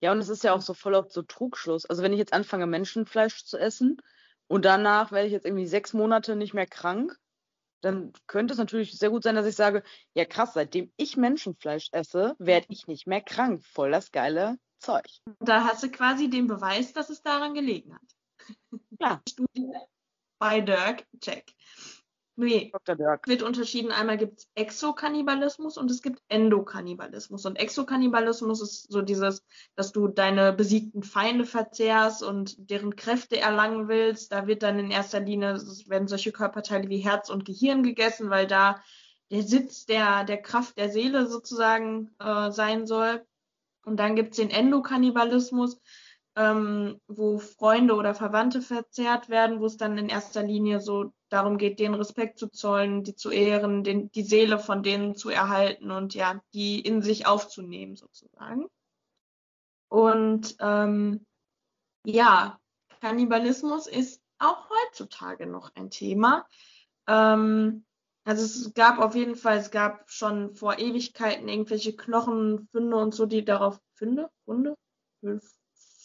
Ja, 0.00 0.12
und 0.12 0.18
es 0.18 0.28
ist 0.28 0.44
ja 0.44 0.54
auch 0.54 0.60
so 0.60 0.74
voll 0.74 0.94
oft 0.94 1.10
so 1.12 1.22
Trugschluss. 1.22 1.84
Also 1.86 2.02
wenn 2.02 2.12
ich 2.12 2.18
jetzt 2.18 2.32
anfange, 2.32 2.66
Menschenfleisch 2.66 3.44
zu 3.44 3.58
essen 3.58 4.00
und 4.46 4.64
danach 4.64 5.10
werde 5.10 5.26
ich 5.26 5.32
jetzt 5.32 5.44
irgendwie 5.44 5.66
sechs 5.66 5.92
Monate 5.92 6.36
nicht 6.36 6.54
mehr 6.54 6.66
krank, 6.66 7.18
dann 7.80 8.12
könnte 8.26 8.52
es 8.52 8.58
natürlich 8.58 8.96
sehr 8.96 9.10
gut 9.10 9.22
sein, 9.22 9.34
dass 9.34 9.46
ich 9.46 9.56
sage, 9.56 9.82
ja 10.14 10.24
krass, 10.24 10.54
seitdem 10.54 10.92
ich 10.96 11.16
Menschenfleisch 11.16 11.88
esse, 11.92 12.36
werde 12.38 12.66
ich 12.70 12.86
nicht 12.86 13.06
mehr 13.06 13.20
krank. 13.20 13.64
Voll 13.64 13.90
das 13.90 14.12
geile 14.12 14.58
Zeug. 14.78 15.06
Da 15.40 15.64
hast 15.64 15.82
du 15.82 15.90
quasi 15.90 16.30
den 16.30 16.46
Beweis, 16.46 16.92
dass 16.92 17.10
es 17.10 17.22
daran 17.22 17.54
gelegen 17.54 17.94
hat. 17.94 18.80
Ja. 19.00 19.22
Studie 19.28 19.72
bei 20.38 20.60
Dirk, 20.60 21.06
check. 21.20 21.52
Nee, 22.40 22.70
Dr. 22.72 22.94
Dirk. 22.94 23.26
wird 23.26 23.42
unterschieden. 23.42 23.90
Einmal 23.90 24.16
gibt 24.16 24.38
es 24.38 24.48
Exokannibalismus 24.54 25.76
und 25.76 25.90
es 25.90 26.02
gibt 26.02 26.22
Endokannibalismus. 26.28 27.44
Und 27.44 27.56
Exokannibalismus 27.56 28.62
ist 28.62 28.92
so 28.92 29.02
dieses, 29.02 29.44
dass 29.74 29.90
du 29.90 30.06
deine 30.06 30.52
besiegten 30.52 31.02
Feinde 31.02 31.44
verzehrst 31.44 32.22
und 32.22 32.70
deren 32.70 32.94
Kräfte 32.94 33.40
erlangen 33.40 33.88
willst. 33.88 34.30
Da 34.30 34.46
wird 34.46 34.62
dann 34.62 34.78
in 34.78 34.92
erster 34.92 35.18
Linie, 35.18 35.60
werden 35.86 36.06
solche 36.06 36.30
Körperteile 36.30 36.88
wie 36.88 36.98
Herz 36.98 37.28
und 37.28 37.44
Gehirn 37.44 37.82
gegessen, 37.82 38.30
weil 38.30 38.46
da 38.46 38.84
der 39.32 39.42
Sitz 39.42 39.86
der, 39.86 40.22
der 40.22 40.40
Kraft 40.40 40.78
der 40.78 40.90
Seele 40.90 41.26
sozusagen 41.26 42.14
äh, 42.20 42.52
sein 42.52 42.86
soll. 42.86 43.26
Und 43.84 43.96
dann 43.96 44.14
gibt 44.14 44.30
es 44.30 44.36
den 44.36 44.50
Endokannibalismus, 44.50 45.80
ähm, 46.38 47.00
wo 47.08 47.40
Freunde 47.40 47.96
oder 47.96 48.14
Verwandte 48.14 48.62
verzehrt 48.62 49.28
werden, 49.28 49.58
wo 49.58 49.66
es 49.66 49.76
dann 49.76 49.98
in 49.98 50.08
erster 50.08 50.44
Linie 50.44 50.80
so 50.80 51.12
darum 51.30 51.58
geht, 51.58 51.80
denen 51.80 51.96
Respekt 51.96 52.38
zu 52.38 52.46
zollen, 52.46 53.02
die 53.02 53.16
zu 53.16 53.30
ehren, 53.30 53.82
den, 53.82 54.12
die 54.12 54.22
Seele 54.22 54.60
von 54.60 54.84
denen 54.84 55.16
zu 55.16 55.30
erhalten 55.30 55.90
und 55.90 56.14
ja, 56.14 56.40
die 56.54 56.78
in 56.78 57.02
sich 57.02 57.26
aufzunehmen 57.26 57.96
sozusagen. 57.96 58.68
Und 59.88 60.54
ähm, 60.60 61.26
ja, 62.04 62.60
Kannibalismus 63.00 63.88
ist 63.88 64.22
auch 64.38 64.70
heutzutage 64.70 65.46
noch 65.46 65.74
ein 65.74 65.90
Thema. 65.90 66.46
Ähm, 67.08 67.84
also 68.22 68.44
es 68.44 68.74
gab 68.74 69.00
auf 69.00 69.16
jeden 69.16 69.34
Fall, 69.34 69.58
es 69.58 69.72
gab 69.72 70.08
schon 70.08 70.54
vor 70.54 70.78
Ewigkeiten 70.78 71.48
irgendwelche 71.48 71.96
Knochenfunde 71.96 72.96
und 72.96 73.12
so, 73.12 73.26
die 73.26 73.44
darauf 73.44 73.80
Funde, 73.94 74.30
Funde, 74.44 74.76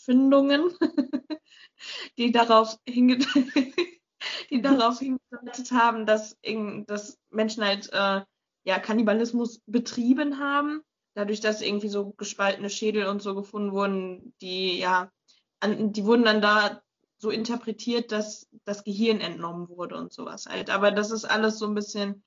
Findungen, 0.04 0.72
die 2.18 2.32
darauf 2.32 2.78
hingedeutet 2.88 3.74
die 4.50 4.62
darauf 4.62 5.00
hingedeutet 5.00 5.72
haben, 5.72 6.06
dass, 6.06 6.38
dass 6.88 7.18
Menschen 7.30 7.64
halt 7.64 7.90
äh, 7.92 8.22
ja, 8.66 8.80
Kannibalismus 8.80 9.62
betrieben 9.66 10.40
haben, 10.40 10.82
dadurch, 11.16 11.42
dass 11.42 11.62
irgendwie 11.62 11.90
so 11.90 12.12
gespaltene 12.12 12.70
Schädel 12.70 13.08
und 13.08 13.22
so 13.22 13.36
gefunden 13.36 13.72
wurden, 13.72 14.34
die 14.42 14.80
ja, 14.80 15.12
an, 15.60 15.92
die 15.92 16.06
wurden 16.06 16.24
dann 16.24 16.42
da 16.42 16.82
so 17.18 17.30
interpretiert, 17.30 18.12
dass 18.12 18.48
das 18.66 18.84
Gehirn 18.84 19.22
entnommen 19.22 19.70
wurde 19.70 19.96
und 19.96 20.12
sowas 20.12 20.46
halt. 20.46 20.70
Aber 20.70 20.92
das 20.92 21.12
ist 21.12 21.26
alles 21.26 21.58
so 21.58 21.68
ein 21.68 21.76
bisschen 21.76 22.24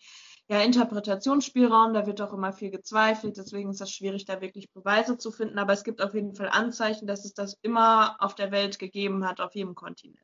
ja, 0.48 0.60
Interpretationsspielraum, 0.60 1.92
da 1.92 2.06
wird 2.06 2.20
auch 2.20 2.32
immer 2.32 2.52
viel 2.52 2.70
gezweifelt, 2.70 3.36
deswegen 3.36 3.70
ist 3.70 3.80
das 3.80 3.90
schwierig, 3.90 4.26
da 4.26 4.40
wirklich 4.40 4.70
Beweise 4.72 5.18
zu 5.18 5.32
finden. 5.32 5.58
Aber 5.58 5.72
es 5.72 5.82
gibt 5.82 6.00
auf 6.00 6.14
jeden 6.14 6.34
Fall 6.36 6.48
Anzeichen, 6.48 7.06
dass 7.06 7.24
es 7.24 7.34
das 7.34 7.58
immer 7.62 8.16
auf 8.20 8.36
der 8.36 8.52
Welt 8.52 8.78
gegeben 8.78 9.26
hat, 9.26 9.40
auf 9.40 9.54
jedem 9.56 9.74
Kontinent. 9.74 10.20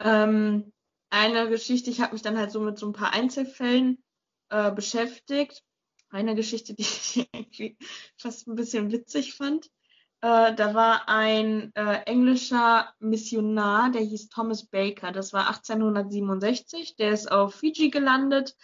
Ähm, 0.00 0.72
eine 1.10 1.50
Geschichte, 1.50 1.90
ich 1.90 2.00
habe 2.00 2.14
mich 2.14 2.22
dann 2.22 2.38
halt 2.38 2.50
so 2.50 2.60
mit 2.60 2.78
so 2.78 2.86
ein 2.86 2.94
paar 2.94 3.12
Einzelfällen 3.12 4.02
äh, 4.48 4.72
beschäftigt. 4.72 5.62
Eine 6.08 6.34
Geschichte, 6.34 6.74
die 6.74 6.82
ich 6.82 7.28
irgendwie 7.32 7.76
fast 8.16 8.48
ein 8.48 8.56
bisschen 8.56 8.90
witzig 8.90 9.34
fand. 9.34 9.68
Äh, 10.22 10.54
da 10.54 10.74
war 10.74 11.08
ein 11.08 11.74
äh, 11.74 12.02
englischer 12.06 12.94
Missionar, 12.98 13.90
der 13.90 14.02
hieß 14.02 14.30
Thomas 14.30 14.64
Baker. 14.66 15.12
Das 15.12 15.32
war 15.32 15.48
1867. 15.48 16.96
Der 16.96 17.10
ist 17.10 17.30
auf 17.30 17.54
Fiji 17.54 17.90
gelandet 17.90 18.56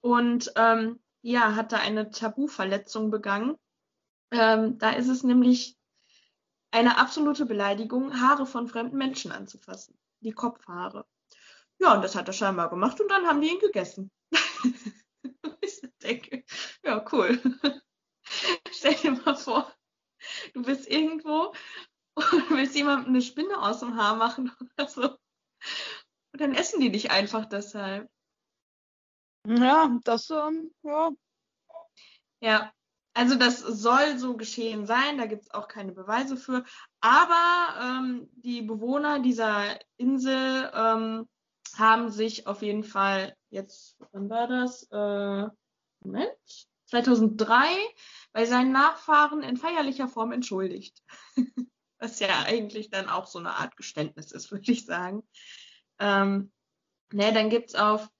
und 0.00 0.52
ähm, 0.56 1.00
ja, 1.22 1.54
hat 1.54 1.72
da 1.72 1.78
eine 1.78 2.10
Tabuverletzung 2.10 3.10
begangen. 3.10 3.56
Ähm, 4.30 4.78
da 4.78 4.90
ist 4.90 5.08
es 5.08 5.22
nämlich 5.22 5.76
eine 6.70 6.98
absolute 6.98 7.46
Beleidigung, 7.46 8.20
Haare 8.20 8.46
von 8.46 8.68
fremden 8.68 8.98
Menschen 8.98 9.32
anzufassen 9.32 9.96
die 10.24 10.32
Kopfhaare. 10.32 11.06
Ja, 11.78 11.94
und 11.94 12.02
das 12.02 12.16
hat 12.16 12.28
er 12.28 12.32
scheinbar 12.32 12.70
gemacht 12.70 13.00
und 13.00 13.08
dann 13.08 13.26
haben 13.26 13.40
die 13.40 13.50
ihn 13.50 13.60
gegessen. 13.60 14.10
ich 15.60 15.80
denke, 16.02 16.44
ja, 16.82 17.04
cool. 17.12 17.38
Stell 18.70 18.94
dir 18.94 19.12
mal 19.12 19.36
vor, 19.36 19.72
du 20.52 20.62
bist 20.62 20.88
irgendwo 20.88 21.52
und 22.14 22.50
willst 22.50 22.74
jemandem 22.74 23.10
eine 23.10 23.22
Spinne 23.22 23.60
aus 23.60 23.80
dem 23.80 23.96
Haar 23.96 24.16
machen 24.16 24.52
oder 24.78 24.88
so. 24.88 25.02
Und 26.32 26.40
dann 26.40 26.54
essen 26.54 26.80
die 26.80 26.90
dich 26.90 27.10
einfach 27.10 27.46
deshalb. 27.46 28.08
Ja, 29.46 29.98
das, 30.04 30.30
ähm, 30.30 30.72
ja. 30.82 31.10
Ja, 32.40 32.72
also 33.14 33.36
das 33.36 33.60
soll 33.60 34.18
so 34.18 34.36
geschehen 34.36 34.86
sein, 34.86 35.18
da 35.18 35.26
gibt 35.26 35.42
es 35.42 35.50
auch 35.52 35.68
keine 35.68 35.92
Beweise 35.92 36.36
für. 36.36 36.64
Aber 37.00 37.80
ähm, 37.80 38.28
die 38.32 38.62
Bewohner 38.62 39.20
dieser 39.20 39.78
Insel 39.96 40.70
ähm, 40.74 41.28
haben 41.76 42.10
sich 42.10 42.46
auf 42.46 42.62
jeden 42.62 42.84
Fall 42.84 43.36
jetzt, 43.50 43.96
wann 44.12 44.28
war 44.28 44.48
das? 44.48 44.82
Äh, 44.90 45.48
Moment, 46.00 46.36
2003 46.86 47.66
bei 48.34 48.44
seinen 48.44 48.72
Nachfahren 48.72 49.42
in 49.42 49.56
feierlicher 49.56 50.08
Form 50.08 50.32
entschuldigt. 50.32 51.02
Was 51.98 52.20
ja 52.20 52.42
eigentlich 52.44 52.90
dann 52.90 53.08
auch 53.08 53.26
so 53.26 53.38
eine 53.38 53.54
Art 53.56 53.78
Geständnis 53.78 54.30
ist, 54.32 54.50
würde 54.52 54.70
ich 54.70 54.84
sagen. 54.84 55.26
Ähm, 55.98 56.52
ne, 57.12 57.32
dann 57.32 57.48
gibt 57.48 57.70
es 57.70 57.74
auf 57.74 58.10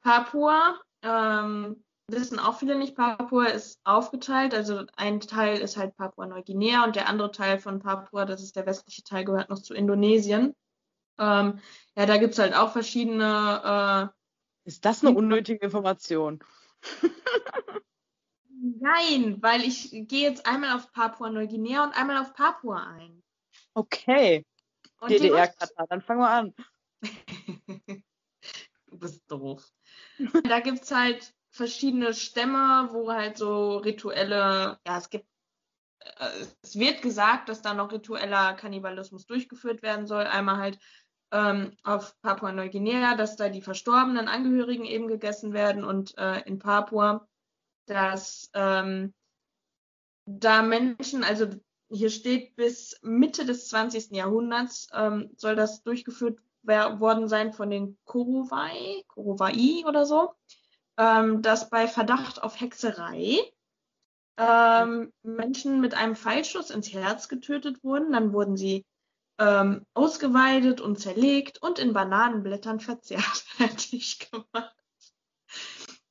Papua 0.00 0.80
ähm, 1.02 1.84
wissen 2.08 2.38
auch 2.38 2.58
viele 2.58 2.76
nicht, 2.76 2.96
Papua 2.96 3.46
ist 3.46 3.80
aufgeteilt. 3.84 4.54
Also 4.54 4.84
ein 4.96 5.20
Teil 5.20 5.58
ist 5.58 5.76
halt 5.76 5.96
Papua-Neuguinea 5.96 6.84
und 6.84 6.96
der 6.96 7.08
andere 7.08 7.32
Teil 7.32 7.58
von 7.58 7.80
Papua, 7.80 8.24
das 8.24 8.42
ist 8.42 8.56
der 8.56 8.66
westliche 8.66 9.02
Teil, 9.02 9.24
gehört 9.24 9.50
noch 9.50 9.60
zu 9.60 9.74
Indonesien. 9.74 10.54
Ähm, 11.18 11.60
ja, 11.96 12.06
da 12.06 12.18
gibt 12.18 12.34
es 12.34 12.38
halt 12.38 12.54
auch 12.54 12.72
verschiedene. 12.72 14.12
Äh, 14.64 14.68
ist 14.68 14.84
das 14.84 15.04
eine 15.04 15.16
unnötige 15.16 15.64
Information? 15.64 16.40
Nein, 18.80 19.42
weil 19.42 19.62
ich 19.62 19.90
gehe 19.90 20.28
jetzt 20.28 20.46
einmal 20.46 20.76
auf 20.76 20.92
Papua-Neuguinea 20.92 21.84
und 21.84 21.96
einmal 21.96 22.18
auf 22.18 22.34
Papua 22.34 22.82
ein. 22.94 23.22
Okay. 23.74 24.44
DDR-Katar, 25.08 25.86
dann 25.88 26.02
fangen 26.02 26.20
wir 26.20 26.30
an. 26.30 26.54
du 28.86 28.98
bist 28.98 29.22
doof. 29.30 29.70
da 30.44 30.60
gibt 30.60 30.82
es 30.82 30.90
halt 30.90 31.34
verschiedene 31.50 32.12
Stämme, 32.14 32.88
wo 32.92 33.12
halt 33.12 33.38
so 33.38 33.78
rituelle, 33.78 34.78
ja, 34.86 34.98
es 34.98 35.10
gibt, 35.10 35.26
äh, 36.00 36.44
es 36.62 36.78
wird 36.78 37.02
gesagt, 37.02 37.48
dass 37.48 37.62
da 37.62 37.74
noch 37.74 37.92
ritueller 37.92 38.54
Kannibalismus 38.54 39.26
durchgeführt 39.26 39.82
werden 39.82 40.06
soll. 40.06 40.24
Einmal 40.24 40.58
halt 40.58 40.78
ähm, 41.32 41.76
auf 41.82 42.14
Papua-Neuguinea, 42.20 43.16
dass 43.16 43.36
da 43.36 43.48
die 43.48 43.62
verstorbenen 43.62 44.28
Angehörigen 44.28 44.84
eben 44.84 45.08
gegessen 45.08 45.52
werden 45.52 45.84
und 45.84 46.16
äh, 46.18 46.40
in 46.42 46.58
Papua, 46.58 47.26
dass 47.86 48.50
ähm, 48.54 49.14
da 50.26 50.62
Menschen, 50.62 51.24
also 51.24 51.46
hier 51.88 52.10
steht 52.10 52.56
bis 52.56 52.98
Mitte 53.02 53.44
des 53.44 53.68
20. 53.68 54.10
Jahrhunderts 54.10 54.88
ähm, 54.92 55.30
soll 55.36 55.56
das 55.56 55.82
durchgeführt 55.82 56.40
worden 56.62 57.28
sein 57.28 57.52
von 57.52 57.70
den 57.70 57.96
Korowai, 58.04 59.04
Korowai 59.06 59.84
oder 59.86 60.04
so 60.04 60.34
ähm, 60.98 61.42
dass 61.42 61.70
bei 61.70 61.88
Verdacht 61.88 62.42
auf 62.42 62.60
Hexerei 62.60 63.38
ähm, 64.38 65.12
Menschen 65.22 65.80
mit 65.80 65.94
einem 65.94 66.16
Pfeilschuss 66.16 66.70
ins 66.70 66.92
Herz 66.92 67.28
getötet 67.28 67.82
wurden. 67.84 68.12
Dann 68.12 68.32
wurden 68.32 68.56
sie 68.56 68.84
ähm, 69.38 69.84
ausgeweidet 69.94 70.80
und 70.80 70.98
zerlegt 70.98 71.62
und 71.62 71.78
in 71.78 71.92
Bananenblättern 71.92 72.80
verzehrt 72.80 73.22
fertig 73.56 74.30
gemacht. 74.30 74.74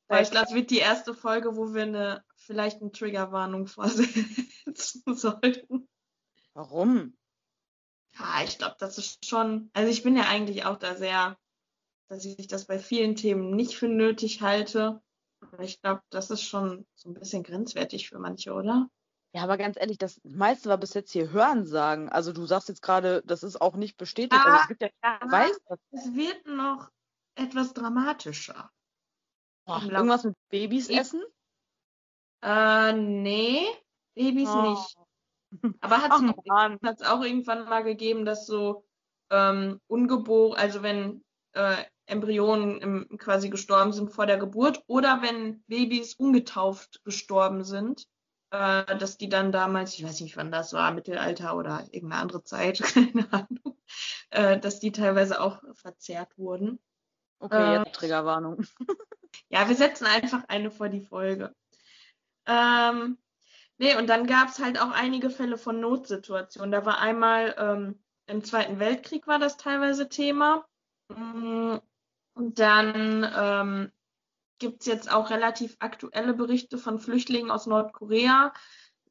Weil 0.07 0.23
ich 0.23 0.31
glaube, 0.31 0.45
das 0.45 0.55
wird 0.55 0.69
die 0.69 0.77
erste 0.77 1.13
Folge, 1.13 1.55
wo 1.55 1.73
wir 1.73 1.83
eine, 1.83 2.23
vielleicht 2.35 2.81
eine 2.81 2.91
Triggerwarnung 2.91 3.67
vorsetzen 3.67 4.51
sollten. 5.15 5.87
Warum? 6.53 7.17
Ja, 8.17 8.43
ich 8.43 8.57
glaube, 8.57 8.75
das 8.79 8.97
ist 8.97 9.25
schon, 9.25 9.69
also 9.73 9.91
ich 9.91 10.03
bin 10.03 10.15
ja 10.15 10.27
eigentlich 10.27 10.65
auch 10.65 10.77
da 10.77 10.95
sehr 10.95 11.37
dass 12.07 12.25
ich 12.25 12.47
das 12.47 12.65
bei 12.65 12.79
vielen 12.79 13.15
Themen 13.15 13.55
nicht 13.55 13.75
für 13.75 13.87
nötig 13.87 14.41
halte. 14.41 15.01
Aber 15.41 15.63
ich 15.63 15.81
glaube, 15.81 16.01
das 16.09 16.29
ist 16.31 16.43
schon 16.43 16.85
so 16.95 17.09
ein 17.09 17.13
bisschen 17.13 17.43
grenzwertig 17.43 18.09
für 18.09 18.19
manche, 18.19 18.53
oder? 18.53 18.89
Ja, 19.33 19.43
aber 19.43 19.57
ganz 19.57 19.77
ehrlich, 19.77 19.97
das 19.97 20.21
meiste 20.23 20.69
war 20.69 20.77
bis 20.77 20.93
jetzt 20.93 21.11
hier 21.11 21.31
Hörensagen. 21.31 22.09
Also 22.09 22.31
du 22.31 22.45
sagst 22.45 22.69
jetzt 22.69 22.81
gerade, 22.81 23.21
das 23.25 23.43
ist 23.43 23.59
auch 23.59 23.75
nicht 23.75 23.97
bestätigt. 23.97 24.41
Ah, 24.45 24.45
also 24.45 24.61
es 24.61 24.67
gibt 24.69 24.81
ja 24.81 24.89
ja, 25.03 25.17
Beweis. 25.19 25.59
Es 25.91 26.15
wird 26.15 26.45
noch 26.47 26.89
etwas 27.35 27.73
dramatischer. 27.73 28.71
Lauf- 29.67 29.83
irgendwas 29.89 30.23
mit 30.23 30.35
Babys 30.49 30.89
Ich- 30.89 30.97
essen? 30.97 31.23
Äh, 32.41 32.93
nee, 32.93 33.65
Babys 34.13 34.49
Oh. 34.49 34.61
nicht. 34.71 34.97
Aber 35.81 36.01
hat 36.01 36.11
Ach 36.11 36.21
es 36.21 36.45
Mann. 36.45 36.79
auch 37.05 37.21
irgendwann 37.23 37.65
mal 37.65 37.83
gegeben, 37.83 38.25
dass 38.25 38.45
so 38.45 38.85
ähm, 39.31 39.79
ungeboren, 39.87 40.57
also 40.59 40.83
wenn 40.83 41.23
äh, 41.53 41.83
Embryonen 42.07 42.79
im, 42.81 43.17
quasi 43.17 43.49
gestorben 43.49 43.91
sind 43.93 44.11
vor 44.11 44.27
der 44.27 44.37
Geburt 44.37 44.83
oder 44.87 45.21
wenn 45.23 45.63
Babys 45.63 46.13
ungetauft 46.15 47.01
gestorben 47.03 47.63
sind, 47.63 48.05
äh, 48.51 48.97
dass 48.97 49.17
die 49.17 49.29
dann 49.29 49.51
damals, 49.51 49.95
ich 49.97 50.03
weiß 50.05 50.19
nicht, 50.21 50.37
wann 50.37 50.51
das 50.51 50.73
war, 50.73 50.91
Mittelalter 50.93 51.55
oder 51.55 51.87
irgendeine 51.91 52.21
andere 52.21 52.43
Zeit, 52.43 52.79
keine 53.19 53.27
Ahnung, 53.33 53.79
äh, 54.29 54.59
dass 54.59 54.79
die 54.79 54.91
teilweise 54.91 55.41
auch 55.41 55.59
verzehrt 55.73 56.37
wurden. 56.37 56.79
Okay, 57.39 57.77
jetzt 57.77 57.95
Triggerwarnung. 57.95 58.63
Ja, 59.49 59.67
wir 59.67 59.75
setzen 59.75 60.05
einfach 60.05 60.43
eine 60.47 60.71
vor 60.71 60.89
die 60.89 61.01
Folge. 61.01 61.53
Ähm, 62.45 63.17
nee, 63.77 63.95
und 63.95 64.07
dann 64.07 64.27
gab 64.27 64.49
es 64.49 64.59
halt 64.59 64.79
auch 64.79 64.91
einige 64.91 65.29
Fälle 65.29 65.57
von 65.57 65.79
Notsituationen. 65.79 66.71
Da 66.71 66.85
war 66.85 66.99
einmal 66.99 67.55
ähm, 67.57 68.03
im 68.27 68.43
Zweiten 68.43 68.79
Weltkrieg 68.79 69.27
war 69.27 69.39
das 69.39 69.57
teilweise 69.57 70.09
Thema. 70.09 70.65
Mm, 71.09 71.77
Und 72.35 72.59
dann 72.59 73.31
ähm, 73.35 73.91
gibt 74.59 74.81
es 74.81 74.87
jetzt 74.87 75.11
auch 75.11 75.29
relativ 75.29 75.75
aktuelle 75.79 76.33
Berichte 76.33 76.77
von 76.77 76.99
Flüchtlingen 76.99 77.51
aus 77.51 77.65
Nordkorea, 77.65 78.53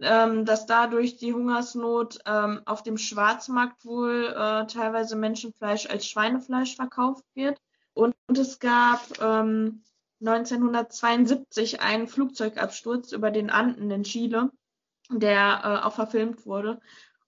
ähm, 0.00 0.44
dass 0.44 0.66
dadurch 0.66 1.16
die 1.16 1.32
Hungersnot 1.32 2.18
ähm, 2.26 2.62
auf 2.66 2.82
dem 2.82 2.98
Schwarzmarkt 2.98 3.84
wohl 3.84 4.26
äh, 4.36 4.66
teilweise 4.66 5.16
Menschenfleisch 5.16 5.86
als 5.86 6.06
Schweinefleisch 6.06 6.76
verkauft 6.76 7.24
wird. 7.34 7.60
Und, 7.94 8.14
und 8.28 8.38
es 8.38 8.58
gab 8.58 9.00
ähm, 9.20 9.82
1972 10.26 11.80
einen 11.80 12.08
Flugzeugabsturz 12.08 13.12
über 13.12 13.30
den 13.30 13.50
Anden 13.50 13.90
in 13.90 14.04
Chile, 14.04 14.50
der 15.10 15.60
äh, 15.64 15.86
auch 15.86 15.94
verfilmt 15.94 16.46
wurde. 16.46 16.80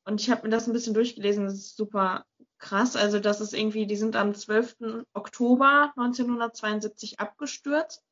Und 0.05 0.21
ich 0.21 0.31
habe 0.31 0.43
mir 0.45 0.51
das 0.51 0.67
ein 0.67 0.73
bisschen 0.73 0.95
durchgelesen, 0.95 1.45
das 1.45 1.55
ist 1.55 1.77
super 1.77 2.25
krass. 2.59 2.97
Also 2.97 3.19
das 3.19 3.41
ist 3.41 3.55
irgendwie, 3.55 3.87
die 3.87 3.97
sind 3.97 4.17
am 4.17 4.35
12. 4.35 5.05
Oktober 5.13 5.93
1972 5.97 7.21
abgestürzt. 7.21 8.05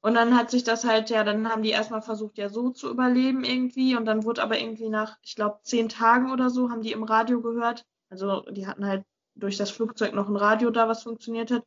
Und 0.00 0.14
dann 0.14 0.36
hat 0.36 0.50
sich 0.50 0.64
das 0.64 0.84
halt, 0.84 1.08
ja, 1.10 1.24
dann 1.24 1.48
haben 1.48 1.62
die 1.62 1.70
erstmal 1.70 2.02
versucht, 2.02 2.36
ja 2.36 2.50
so 2.50 2.70
zu 2.70 2.90
überleben 2.90 3.42
irgendwie. 3.42 3.96
Und 3.96 4.04
dann 4.04 4.24
wurde 4.24 4.42
aber 4.42 4.58
irgendwie 4.58 4.90
nach, 4.90 5.16
ich 5.22 5.34
glaube, 5.34 5.60
zehn 5.62 5.88
Tagen 5.88 6.30
oder 6.30 6.50
so, 6.50 6.70
haben 6.70 6.82
die 6.82 6.92
im 6.92 7.04
Radio 7.04 7.40
gehört. 7.40 7.86
Also 8.10 8.42
die 8.50 8.66
hatten 8.66 8.86
halt 8.86 9.04
durch 9.34 9.56
das 9.56 9.70
Flugzeug 9.70 10.14
noch 10.14 10.28
ein 10.28 10.36
Radio 10.36 10.70
da, 10.70 10.88
was 10.88 11.02
funktioniert 11.02 11.50
hat. 11.50 11.64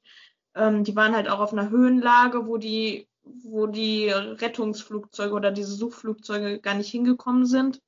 Ähm, 0.58 0.84
die 0.84 0.96
waren 0.96 1.16
halt 1.16 1.30
auch 1.30 1.40
auf 1.40 1.54
einer 1.54 1.70
Höhenlage, 1.70 2.48
wo 2.48 2.58
die, 2.58 3.08
wo 3.24 3.68
die 3.68 4.10
Rettungsflugzeuge 4.10 5.34
oder 5.34 5.52
diese 5.52 5.74
Suchflugzeuge 5.74 6.60
gar 6.60 6.74
nicht 6.74 6.90
hingekommen 6.90 7.46
sind. 7.46 7.82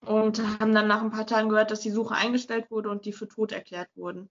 Und 0.00 0.40
haben 0.60 0.74
dann 0.74 0.86
nach 0.86 1.02
ein 1.02 1.10
paar 1.10 1.26
Tagen 1.26 1.48
gehört, 1.48 1.70
dass 1.70 1.80
die 1.80 1.90
Suche 1.90 2.14
eingestellt 2.14 2.70
wurde 2.70 2.90
und 2.90 3.04
die 3.04 3.12
für 3.12 3.28
tot 3.28 3.52
erklärt 3.52 3.88
wurden. 3.96 4.30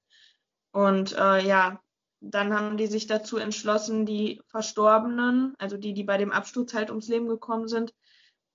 Und 0.72 1.14
äh, 1.18 1.46
ja, 1.46 1.82
dann 2.22 2.54
haben 2.54 2.78
die 2.78 2.88
sich 2.88 3.08
dazu 3.08 3.38
entschlossen, 3.38 4.06
die 4.06 4.42
Verstorbenen, 4.48 5.54
also 5.58 5.78
die, 5.78 5.94
die 5.94 6.04
bei 6.04 6.18
dem 6.18 6.32
Absturz 6.32 6.74
halt 6.74 6.90
ums 6.90 7.08
Leben 7.08 7.28
gekommen 7.28 7.68
sind, 7.68 7.94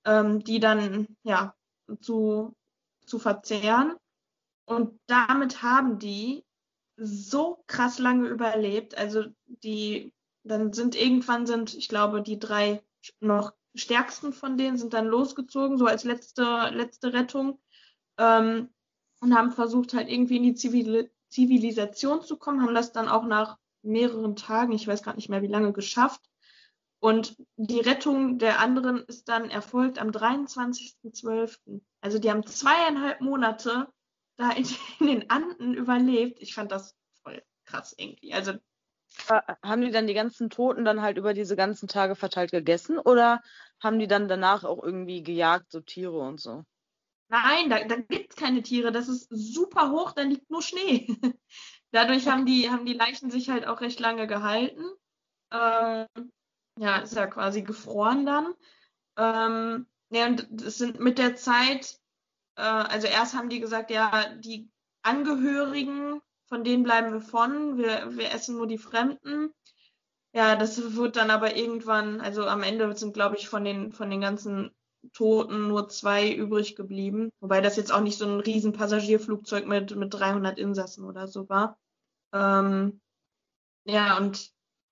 ähm, 0.05 0.43
die 0.43 0.59
dann 0.59 1.07
ja 1.23 1.53
zu, 2.01 2.55
zu 3.05 3.19
verzehren. 3.19 3.95
Und 4.65 4.99
damit 5.07 5.61
haben 5.63 5.99
die 5.99 6.43
so 7.03 7.63
krass 7.67 7.99
lange 7.99 8.27
überlebt. 8.27 8.97
Also 8.97 9.25
die, 9.45 10.13
dann 10.43 10.71
sind 10.73 10.95
irgendwann 10.95 11.45
sind, 11.45 11.73
ich 11.73 11.87
glaube, 11.87 12.21
die 12.21 12.39
drei 12.39 12.83
noch 13.19 13.53
stärksten 13.73 14.33
von 14.33 14.57
denen 14.57 14.77
sind 14.77 14.93
dann 14.93 15.07
losgezogen, 15.07 15.77
so 15.77 15.85
als 15.85 16.03
letzte, 16.03 16.69
letzte 16.73 17.13
Rettung. 17.13 17.59
Ähm, 18.17 18.69
und 19.21 19.35
haben 19.35 19.51
versucht, 19.51 19.93
halt 19.93 20.09
irgendwie 20.09 20.37
in 20.37 20.43
die 20.43 20.55
Zivil 20.55 21.11
Zivilisation 21.29 22.21
zu 22.21 22.35
kommen, 22.35 22.61
haben 22.61 22.75
das 22.75 22.91
dann 22.91 23.07
auch 23.07 23.23
nach 23.23 23.57
mehreren 23.83 24.35
Tagen, 24.35 24.73
ich 24.73 24.85
weiß 24.85 25.01
gerade 25.01 25.15
nicht 25.15 25.29
mehr 25.29 25.41
wie 25.41 25.47
lange, 25.47 25.71
geschafft. 25.71 26.21
Und 26.99 27.37
die 27.55 27.79
Rettung 27.79 28.37
der 28.37 28.59
anderen 28.59 29.05
ist 29.05 29.29
dann 29.29 29.49
erfolgt 29.49 29.97
am 29.97 30.09
23.12. 30.09 31.81
Also 32.01 32.19
die 32.19 32.29
haben 32.29 32.45
zweieinhalb 32.45 33.21
Monate 33.21 33.87
da 34.41 34.51
in, 34.51 34.65
in 34.99 35.07
den 35.07 35.29
Anden 35.29 35.73
überlebt. 35.73 36.39
Ich 36.41 36.53
fand 36.53 36.71
das 36.71 36.95
voll 37.23 37.41
krass 37.65 37.95
irgendwie. 37.97 38.33
Also 38.33 38.53
Äh, 39.27 39.41
Haben 39.63 39.81
die 39.81 39.91
dann 39.91 40.07
die 40.07 40.13
ganzen 40.13 40.49
Toten 40.49 40.85
dann 40.85 41.01
halt 41.01 41.17
über 41.17 41.33
diese 41.33 41.55
ganzen 41.55 41.87
Tage 41.87 42.15
verteilt 42.15 42.51
gegessen 42.51 42.97
oder 42.97 43.41
haben 43.81 43.99
die 43.99 44.07
dann 44.07 44.27
danach 44.27 44.63
auch 44.63 44.83
irgendwie 44.83 45.23
gejagt, 45.23 45.71
so 45.71 45.81
Tiere 45.81 46.19
und 46.19 46.39
so? 46.39 46.63
Nein, 47.29 47.69
da, 47.69 47.83
da 47.85 47.95
gibt 47.95 48.31
es 48.31 48.35
keine 48.35 48.61
Tiere. 48.61 48.91
Das 48.91 49.07
ist 49.07 49.29
super 49.29 49.91
hoch, 49.91 50.11
da 50.11 50.23
liegt 50.23 50.49
nur 50.49 50.61
Schnee. 50.61 51.07
Dadurch 51.91 52.27
haben 52.27 52.45
die, 52.45 52.69
haben 52.69 52.85
die 52.85 52.93
Leichen 52.93 53.31
sich 53.31 53.49
halt 53.49 53.65
auch 53.65 53.81
recht 53.81 53.99
lange 53.99 54.27
gehalten. 54.27 54.83
Ähm, 55.51 56.07
ja, 56.77 56.97
ist 56.97 57.15
ja 57.15 57.27
quasi 57.27 57.61
gefroren 57.61 58.25
dann. 58.25 58.53
Ähm, 59.17 59.87
ja, 60.09 60.25
und 60.27 60.61
es 60.61 60.77
sind 60.77 60.99
mit 60.99 61.17
der 61.17 61.35
Zeit, 61.35 62.00
äh, 62.61 62.63
also 62.63 63.07
erst 63.07 63.35
haben 63.35 63.49
die 63.49 63.59
gesagt, 63.59 63.89
ja, 63.89 64.29
die 64.35 64.69
Angehörigen, 65.01 66.21
von 66.47 66.63
denen 66.63 66.83
bleiben 66.83 67.11
wir 67.11 67.21
von, 67.21 67.77
wir, 67.77 68.15
wir 68.15 68.31
essen 68.31 68.55
nur 68.55 68.67
die 68.67 68.77
Fremden. 68.77 69.51
Ja, 70.33 70.55
das 70.55 70.95
wird 70.95 71.15
dann 71.15 71.31
aber 71.31 71.57
irgendwann, 71.57 72.21
also 72.21 72.45
am 72.45 72.63
Ende 72.63 72.95
sind, 72.95 73.13
glaube 73.13 73.35
ich, 73.35 73.49
von 73.49 73.65
den, 73.65 73.91
von 73.91 74.09
den 74.09 74.21
ganzen 74.21 74.71
Toten 75.13 75.67
nur 75.67 75.89
zwei 75.89 76.31
übrig 76.31 76.75
geblieben. 76.75 77.31
Wobei 77.41 77.61
das 77.61 77.77
jetzt 77.77 77.91
auch 77.91 78.01
nicht 78.01 78.17
so 78.17 78.25
ein 78.25 78.39
riesen 78.39 78.73
Passagierflugzeug 78.73 79.65
mit, 79.65 79.95
mit 79.95 80.13
300 80.13 80.59
Insassen 80.59 81.03
oder 81.05 81.27
so 81.27 81.49
war. 81.49 81.77
Ähm, 82.31 83.01
ja, 83.85 84.17
und 84.17 84.51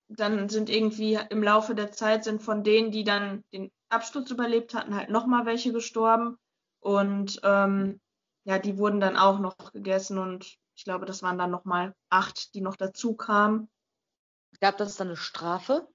dann 0.10 0.50
sind 0.50 0.70
irgendwie 0.70 1.20
im 1.30 1.44
Laufe 1.44 1.76
der 1.76 1.92
Zeit 1.92 2.24
sind 2.24 2.42
von 2.42 2.64
denen, 2.64 2.92
die 2.92 3.04
dann 3.04 3.44
den 3.54 3.72
Absturz 3.90 4.32
überlebt 4.32 4.74
hatten, 4.74 4.96
halt 4.96 5.10
nochmal 5.10 5.46
welche 5.46 5.72
gestorben. 5.72 6.38
Und 6.80 7.40
ähm, 7.44 8.00
ja, 8.46 8.60
die 8.60 8.78
wurden 8.78 9.00
dann 9.00 9.18
auch 9.18 9.40
noch 9.40 9.74
gegessen 9.74 10.18
und 10.18 10.58
ich 10.76 10.86
glaube, 10.86 11.06
das 11.06 11.22
waren 11.22 11.38
dann 11.38 11.52
nochmal 11.52 11.94
acht, 12.10 12.54
die 12.54 12.62
noch 12.62 12.78
dazu 12.78 13.16
kamen. 13.16 13.70
Gab 14.62 14.78
das 14.78 14.96
dann 14.96 15.08
eine 15.08 15.18
Strafe? 15.18 15.88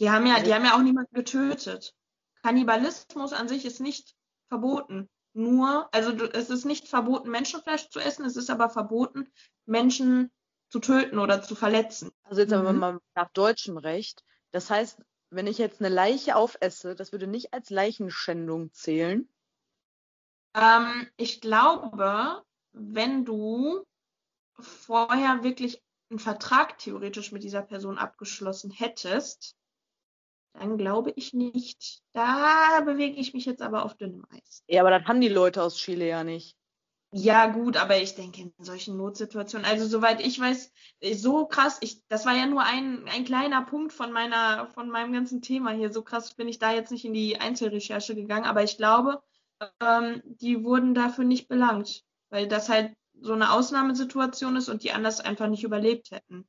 Die 0.00 0.10
haben 0.10 0.26
ja, 0.26 0.40
die 0.42 0.54
haben 0.54 0.64
ja 0.64 0.74
auch 0.76 0.82
niemanden 0.82 1.14
getötet. 1.14 1.94
Kannibalismus 2.42 3.32
an 3.32 3.48
sich 3.48 3.64
ist 3.64 3.80
nicht 3.80 4.14
verboten. 4.48 5.08
Nur, 5.32 5.88
also 5.92 6.10
es 6.10 6.50
ist 6.50 6.64
nicht 6.64 6.88
verboten, 6.88 7.30
Menschenfleisch 7.30 7.88
zu 7.90 8.00
essen, 8.00 8.24
es 8.24 8.36
ist 8.36 8.50
aber 8.50 8.70
verboten, 8.70 9.28
Menschen 9.66 10.30
zu 10.70 10.80
töten 10.80 11.18
oder 11.18 11.42
zu 11.42 11.54
verletzen. 11.54 12.10
Also 12.24 12.40
jetzt 12.42 12.52
aber 12.52 12.72
Mhm. 12.72 12.78
mal 12.78 12.98
nach 13.14 13.30
deutschem 13.32 13.76
Recht. 13.76 14.24
Das 14.52 14.70
heißt, 14.70 15.00
wenn 15.30 15.46
ich 15.46 15.58
jetzt 15.58 15.80
eine 15.80 15.94
Leiche 15.94 16.36
aufesse, 16.36 16.94
das 16.94 17.12
würde 17.12 17.26
nicht 17.26 17.54
als 17.54 17.70
Leichenschändung 17.70 18.72
zählen. 18.72 19.28
Ähm, 20.54 21.08
ich 21.16 21.40
glaube, 21.40 22.42
wenn 22.72 23.24
du 23.24 23.84
vorher 24.58 25.42
wirklich 25.42 25.82
einen 26.10 26.18
Vertrag 26.18 26.78
theoretisch 26.78 27.32
mit 27.32 27.44
dieser 27.44 27.62
Person 27.62 27.98
abgeschlossen 27.98 28.70
hättest, 28.70 29.56
dann 30.54 30.76
glaube 30.76 31.12
ich 31.14 31.32
nicht. 31.32 32.02
Da 32.12 32.80
bewege 32.84 33.16
ich 33.16 33.32
mich 33.32 33.44
jetzt 33.44 33.62
aber 33.62 33.84
auf 33.84 33.96
dünnem 33.96 34.26
Eis. 34.30 34.64
Ja, 34.66 34.80
aber 34.82 34.90
das 34.90 35.04
haben 35.06 35.20
die 35.20 35.28
Leute 35.28 35.62
aus 35.62 35.76
Chile 35.76 36.08
ja 36.08 36.24
nicht. 36.24 36.56
Ja, 37.12 37.46
gut, 37.46 37.76
aber 37.76 37.98
ich 37.98 38.14
denke 38.14 38.42
in 38.42 38.52
solchen 38.58 38.96
Notsituationen, 38.96 39.66
also 39.66 39.84
soweit 39.86 40.24
ich 40.24 40.38
weiß, 40.38 40.72
äh, 41.00 41.14
so 41.14 41.46
krass, 41.46 41.78
ich, 41.80 42.06
das 42.06 42.24
war 42.24 42.36
ja 42.36 42.46
nur 42.46 42.62
ein, 42.62 43.04
ein 43.08 43.24
kleiner 43.24 43.62
Punkt 43.62 43.92
von 43.92 44.12
meiner, 44.12 44.68
von 44.68 44.88
meinem 44.90 45.12
ganzen 45.12 45.42
Thema 45.42 45.72
hier. 45.72 45.92
So 45.92 46.02
krass 46.02 46.34
bin 46.34 46.46
ich 46.46 46.60
da 46.60 46.72
jetzt 46.72 46.92
nicht 46.92 47.04
in 47.04 47.12
die 47.12 47.40
Einzelrecherche 47.40 48.14
gegangen, 48.14 48.44
aber 48.44 48.62
ich 48.62 48.76
glaube, 48.76 49.20
ähm, 49.80 50.22
die 50.24 50.62
wurden 50.62 50.94
dafür 50.94 51.24
nicht 51.24 51.48
belangt, 51.48 52.04
weil 52.30 52.46
das 52.46 52.68
halt 52.68 52.94
so 53.20 53.32
eine 53.32 53.52
Ausnahmesituation 53.52 54.54
ist 54.54 54.68
und 54.68 54.84
die 54.84 54.92
anders 54.92 55.20
einfach 55.20 55.48
nicht 55.48 55.64
überlebt 55.64 56.12
hätten. 56.12 56.48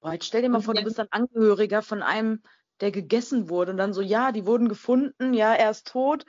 Boah, 0.00 0.12
jetzt 0.12 0.26
stell 0.26 0.42
dir 0.42 0.48
mal 0.48 0.60
vor, 0.60 0.74
du 0.74 0.82
bist 0.82 0.98
ein 0.98 1.10
Angehöriger 1.10 1.82
von 1.82 2.02
einem, 2.02 2.42
der 2.80 2.90
gegessen 2.90 3.48
wurde 3.48 3.72
und 3.72 3.78
dann 3.78 3.92
so, 3.92 4.00
ja, 4.00 4.32
die 4.32 4.44
wurden 4.44 4.68
gefunden, 4.68 5.34
ja, 5.34 5.54
er 5.54 5.70
ist 5.70 5.86
tot. 5.86 6.24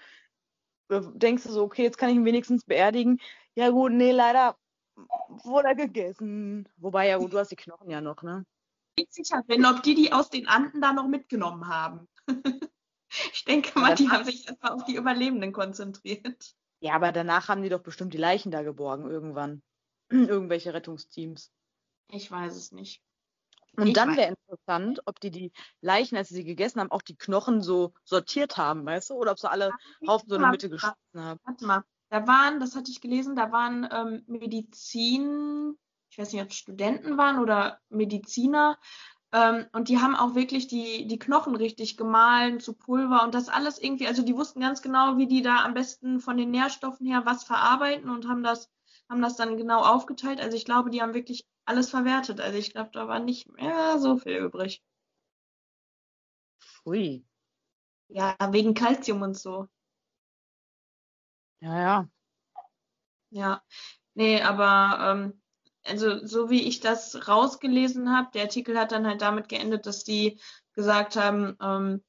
Denkst 0.90 1.44
du 1.44 1.50
so, 1.52 1.64
okay, 1.64 1.84
jetzt 1.84 1.98
kann 1.98 2.10
ich 2.10 2.16
ihn 2.16 2.26
wenigstens 2.26 2.64
beerdigen. 2.66 3.20
Ja 3.56 3.70
gut, 3.70 3.92
nee, 3.92 4.12
leider 4.12 4.58
wurde 5.44 5.70
er 5.70 5.76
gegessen. 5.76 6.68
Wobei, 6.78 7.08
ja 7.08 7.18
gut, 7.18 7.34
du 7.34 7.38
hast 7.38 7.52
die 7.52 7.56
Knochen 7.56 7.90
ja 7.90 8.02
noch, 8.02 8.22
ne? 8.24 8.46
Ich 8.96 9.08
sicher 9.12 9.44
bin, 9.44 9.66
ob 9.66 9.84
die 9.84 9.96
die 9.96 10.12
aus 10.12 10.30
den 10.30 10.48
Anden 10.48 10.82
da 10.82 10.92
noch 10.94 11.08
mitgenommen 11.08 11.68
haben. 11.68 12.08
ich 13.32 13.46
denke 13.46 13.80
mal, 13.80 13.96
die 13.96 14.10
haben 14.10 14.26
sich 14.26 14.50
einfach 14.50 14.72
auf 14.72 14.86
die 14.86 14.96
Überlebenden 14.96 15.54
konzentriert. 15.54 16.56
Ja, 16.82 16.94
aber 16.94 17.12
danach 17.12 17.48
haben 17.50 17.62
die 17.62 17.70
doch 17.70 17.82
bestimmt 17.82 18.14
die 18.14 18.18
Leichen 18.18 18.52
da 18.52 18.64
geborgen 18.64 19.10
irgendwann. 19.10 19.62
Irgendwelche 20.10 20.74
Rettungsteams. 20.74 21.52
Ich 22.10 22.32
weiß 22.32 22.56
es 22.56 22.72
nicht. 22.72 23.04
Und 23.78 23.88
Ich 23.88 23.94
dann 23.94 24.16
wäre 24.16 24.30
interessant, 24.30 25.02
ob 25.06 25.20
die 25.20 25.32
die 25.32 25.52
Leichen, 25.82 26.18
als 26.18 26.30
sie 26.30 26.36
sie 26.36 26.44
gegessen 26.44 26.80
haben, 26.80 26.92
auch 26.92 27.02
die 27.02 27.16
Knochen 27.16 27.62
so 27.62 27.94
sortiert 28.04 28.58
haben, 28.58 28.86
weißt 28.86 29.10
du? 29.10 29.14
Oder 29.16 29.32
ob 29.32 29.40
sie 29.40 29.50
alle 29.50 29.72
Haufen 30.08 30.30
so 30.30 30.36
in 30.36 30.42
der 30.42 30.52
Mitte 30.52 30.70
geschnitten 30.70 30.98
haben. 31.16 31.40
Warte 31.44 31.66
mal, 31.66 31.84
da 32.10 32.28
waren, 32.28 32.60
das 32.60 32.76
hatte 32.76 32.92
ich 32.92 33.02
gelesen, 33.02 33.36
da 33.36 33.52
waren 33.52 33.88
ähm, 33.92 34.24
Medizin, 34.28 35.78
ich 36.10 36.18
weiß 36.18 36.34
nicht, 36.34 36.42
ob 36.42 36.50
es 36.50 36.56
Studenten 36.56 37.18
waren 37.18 37.40
oder 37.40 37.80
Mediziner, 37.90 38.78
ähm, 39.32 39.68
und 39.74 39.90
die 39.90 40.00
haben 40.00 40.16
auch 40.16 40.34
wirklich 40.34 40.68
die, 40.68 41.06
die 41.06 41.20
Knochen 41.20 41.56
richtig 41.56 41.98
gemahlen 41.98 42.60
zu 42.60 42.74
Pulver 42.74 43.24
und 43.24 43.36
das 43.36 43.48
alles 43.48 43.80
irgendwie, 43.80 44.08
also 44.08 44.24
die 44.24 44.36
wussten 44.36 44.60
ganz 44.60 44.82
genau, 44.82 45.18
wie 45.18 45.28
die 45.28 45.44
da 45.44 45.64
am 45.64 45.76
besten 45.76 46.20
von 46.20 46.36
den 46.36 46.50
Nährstoffen 46.50 47.06
her 47.06 47.26
was 47.26 47.44
verarbeiten 47.44 48.10
und 48.10 48.28
haben 48.28 48.42
das, 48.42 48.72
haben 49.10 49.22
das 49.22 49.36
dann 49.36 49.58
genau 49.58 49.82
aufgeteilt. 49.84 50.40
Also 50.40 50.56
ich 50.56 50.66
glaube, 50.66 50.90
die 50.90 51.02
haben 51.02 51.14
wirklich 51.14 51.46
alles 51.66 51.90
verwertet. 51.90 52.40
Also 52.42 52.58
ich 52.58 52.72
glaube, 52.72 52.92
da 52.94 53.08
war 53.08 53.20
nicht 53.20 53.52
mehr 53.52 54.00
so 54.00 54.18
viel 54.18 54.38
übrig. 54.38 54.84
Ui. 56.86 57.24
Ja, 58.10 58.36
wegen 58.52 58.74
Kalzium 58.74 59.22
und 59.22 59.38
so. 59.38 59.68
Ja, 61.62 61.78
ja. 61.80 62.10
Ja, 63.32 63.64
nee, 64.16 64.42
aber 64.42 65.00
ähm, 65.12 65.42
also 65.84 66.26
so 66.26 66.50
wie 66.50 66.68
ich 66.68 66.80
das 66.80 67.28
rausgelesen 67.28 68.12
habe, 68.16 68.30
der 68.34 68.44
Artikel 68.44 68.78
hat 68.80 68.92
dann 68.92 69.08
halt 69.08 69.22
damit 69.22 69.50
geendet, 69.50 69.86
dass 69.86 70.04
die 70.04 70.40
gesagt 70.74 71.16
haben, 71.16 71.56
ähm, 71.62 72.04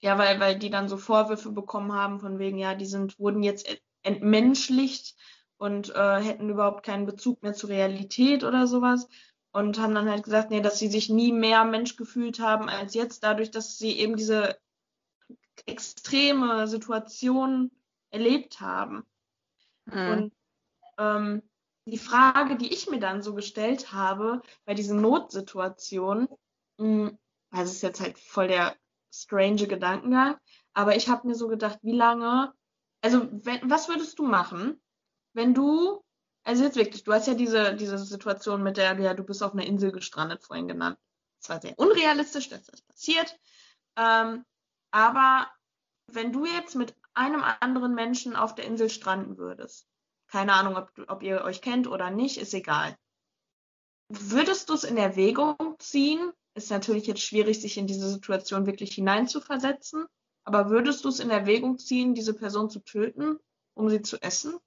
ja, 0.00 0.18
weil, 0.18 0.40
weil 0.40 0.58
die 0.58 0.70
dann 0.70 0.88
so 0.88 0.98
Vorwürfe 0.98 1.52
bekommen 1.52 1.92
haben 1.92 2.20
von 2.20 2.38
wegen, 2.38 2.58
ja, 2.58 2.74
die 2.74 2.86
sind, 2.86 3.18
wurden 3.18 3.42
jetzt 3.42 3.68
ent- 3.68 3.82
entmenschlicht 4.02 5.16
und 5.58 5.94
äh, 5.94 6.20
hätten 6.22 6.48
überhaupt 6.48 6.84
keinen 6.84 7.06
Bezug 7.06 7.42
mehr 7.42 7.52
zur 7.52 7.68
Realität 7.70 8.44
oder 8.44 8.66
sowas. 8.66 9.08
Und 9.50 9.78
haben 9.78 9.94
dann 9.94 10.10
halt 10.10 10.24
gesagt, 10.24 10.50
nee, 10.50 10.60
dass 10.60 10.78
sie 10.78 10.88
sich 10.88 11.08
nie 11.08 11.32
mehr 11.32 11.64
Mensch 11.64 11.96
gefühlt 11.96 12.38
haben 12.38 12.68
als 12.68 12.94
jetzt, 12.94 13.24
dadurch, 13.24 13.50
dass 13.50 13.78
sie 13.78 13.98
eben 13.98 14.16
diese 14.16 14.58
extreme 15.66 16.68
Situation 16.68 17.70
erlebt 18.10 18.60
haben. 18.60 19.04
Mhm. 19.86 20.08
Und 20.08 20.32
ähm, 20.98 21.42
die 21.86 21.98
Frage, 21.98 22.56
die 22.56 22.72
ich 22.72 22.88
mir 22.90 23.00
dann 23.00 23.22
so 23.22 23.34
gestellt 23.34 23.92
habe 23.92 24.42
bei 24.64 24.74
diesen 24.74 25.00
Notsituationen, 25.00 26.28
mh, 26.76 27.12
also 27.50 27.70
es 27.70 27.76
ist 27.76 27.82
jetzt 27.82 28.00
halt 28.00 28.18
voll 28.18 28.48
der 28.48 28.76
strange 29.12 29.66
Gedankengang, 29.66 30.36
aber 30.74 30.96
ich 30.96 31.08
habe 31.08 31.26
mir 31.26 31.34
so 31.34 31.48
gedacht, 31.48 31.78
wie 31.82 31.96
lange, 31.96 32.52
also 33.00 33.26
wenn, 33.32 33.70
was 33.70 33.88
würdest 33.88 34.18
du 34.18 34.24
machen, 34.24 34.80
wenn 35.38 35.54
du, 35.54 36.02
also 36.42 36.64
jetzt 36.64 36.76
wirklich, 36.76 37.04
du 37.04 37.12
hast 37.12 37.28
ja 37.28 37.34
diese, 37.34 37.76
diese 37.76 37.96
Situation 37.96 38.62
mit 38.62 38.76
der, 38.76 38.98
ja, 38.98 39.14
du 39.14 39.22
bist 39.22 39.40
auf 39.42 39.52
einer 39.52 39.64
Insel 39.64 39.92
gestrandet, 39.92 40.42
vorhin 40.42 40.66
genannt. 40.66 40.98
Es 41.40 41.48
war 41.48 41.60
sehr 41.60 41.78
unrealistisch, 41.78 42.48
dass 42.48 42.64
das 42.64 42.82
passiert. 42.82 43.38
Ähm, 43.96 44.44
aber 44.90 45.48
wenn 46.08 46.32
du 46.32 46.44
jetzt 46.44 46.74
mit 46.74 46.96
einem 47.14 47.44
anderen 47.60 47.94
Menschen 47.94 48.34
auf 48.34 48.56
der 48.56 48.64
Insel 48.64 48.90
stranden 48.90 49.38
würdest, 49.38 49.86
keine 50.26 50.54
Ahnung, 50.54 50.76
ob, 50.76 50.90
ob 51.06 51.22
ihr 51.22 51.42
euch 51.42 51.62
kennt 51.62 51.86
oder 51.86 52.10
nicht, 52.10 52.38
ist 52.38 52.52
egal. 52.52 52.96
Würdest 54.08 54.70
du 54.70 54.74
es 54.74 54.82
in 54.82 54.96
Erwägung 54.96 55.76
ziehen? 55.78 56.32
Ist 56.54 56.70
natürlich 56.70 57.06
jetzt 57.06 57.22
schwierig, 57.22 57.60
sich 57.60 57.78
in 57.78 57.86
diese 57.86 58.10
Situation 58.10 58.66
wirklich 58.66 58.92
hineinzuversetzen, 58.92 60.06
aber 60.42 60.68
würdest 60.70 61.04
du 61.04 61.08
es 61.08 61.20
in 61.20 61.30
Erwägung 61.30 61.78
ziehen, 61.78 62.14
diese 62.14 62.34
Person 62.34 62.70
zu 62.70 62.80
töten, 62.80 63.38
um 63.74 63.88
sie 63.88 64.02
zu 64.02 64.20
essen? 64.20 64.58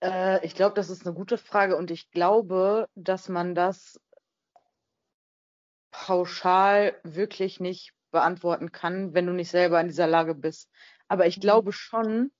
Äh, 0.00 0.44
ich 0.44 0.54
glaube, 0.54 0.74
das 0.74 0.90
ist 0.90 1.06
eine 1.06 1.14
gute 1.14 1.38
Frage 1.38 1.76
und 1.76 1.90
ich 1.90 2.10
glaube, 2.10 2.88
dass 2.94 3.28
man 3.28 3.54
das 3.54 4.00
pauschal 5.90 6.98
wirklich 7.02 7.60
nicht 7.60 7.92
beantworten 8.10 8.72
kann, 8.72 9.14
wenn 9.14 9.26
du 9.26 9.32
nicht 9.32 9.50
selber 9.50 9.80
in 9.80 9.88
dieser 9.88 10.06
Lage 10.06 10.34
bist. 10.34 10.70
Aber 11.08 11.26
ich 11.26 11.36
Mhm. 11.38 11.40
glaube 11.42 11.72
schon, 11.72 12.32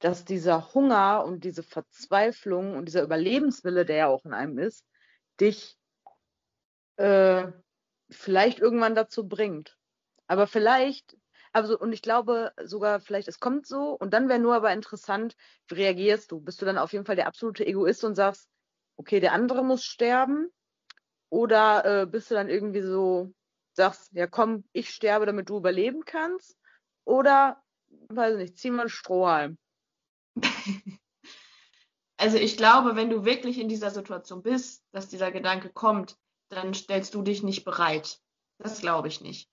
dass 0.00 0.24
dieser 0.24 0.74
Hunger 0.74 1.24
und 1.24 1.44
diese 1.44 1.62
Verzweiflung 1.62 2.76
und 2.76 2.86
dieser 2.86 3.02
Überlebenswille, 3.02 3.84
der 3.84 3.96
ja 3.96 4.06
auch 4.08 4.24
in 4.24 4.34
einem 4.34 4.58
ist, 4.58 4.84
dich 5.40 5.78
äh, 6.96 7.50
vielleicht 8.10 8.58
irgendwann 8.58 8.94
dazu 8.94 9.26
bringt. 9.26 9.78
Aber 10.26 10.46
vielleicht, 10.46 11.16
also 11.56 11.78
und 11.78 11.94
ich 11.94 12.02
glaube 12.02 12.52
sogar, 12.64 13.00
vielleicht 13.00 13.28
es 13.28 13.40
kommt 13.40 13.66
so 13.66 13.92
und 13.92 14.12
dann 14.12 14.28
wäre 14.28 14.38
nur 14.38 14.54
aber 14.54 14.74
interessant, 14.74 15.36
wie 15.68 15.76
reagierst 15.76 16.30
du? 16.30 16.38
Bist 16.38 16.60
du 16.60 16.66
dann 16.66 16.76
auf 16.76 16.92
jeden 16.92 17.06
Fall 17.06 17.16
der 17.16 17.26
absolute 17.26 17.66
Egoist 17.66 18.04
und 18.04 18.14
sagst, 18.14 18.50
okay, 18.98 19.20
der 19.20 19.32
andere 19.32 19.64
muss 19.64 19.82
sterben? 19.82 20.50
Oder 21.30 22.02
äh, 22.02 22.06
bist 22.06 22.30
du 22.30 22.34
dann 22.34 22.50
irgendwie 22.50 22.82
so, 22.82 23.32
sagst, 23.72 24.12
ja 24.12 24.26
komm, 24.26 24.64
ich 24.74 24.90
sterbe, 24.90 25.24
damit 25.24 25.48
du 25.48 25.56
überleben 25.56 26.04
kannst? 26.04 26.58
Oder, 27.06 27.62
weiß 28.10 28.34
ich 28.34 28.38
nicht, 28.38 28.58
zieh 28.58 28.70
mal 28.70 28.82
einen 28.82 28.90
Strohhalm. 28.90 29.56
Also 32.18 32.38
ich 32.38 32.56
glaube, 32.56 32.96
wenn 32.96 33.10
du 33.10 33.26
wirklich 33.26 33.58
in 33.58 33.68
dieser 33.68 33.90
Situation 33.90 34.42
bist, 34.42 34.82
dass 34.92 35.10
dieser 35.10 35.30
Gedanke 35.30 35.68
kommt, 35.68 36.16
dann 36.48 36.72
stellst 36.72 37.14
du 37.14 37.20
dich 37.20 37.42
nicht 37.42 37.62
bereit. 37.66 38.22
Das 38.56 38.80
glaube 38.80 39.08
ich 39.08 39.20
nicht. 39.20 39.50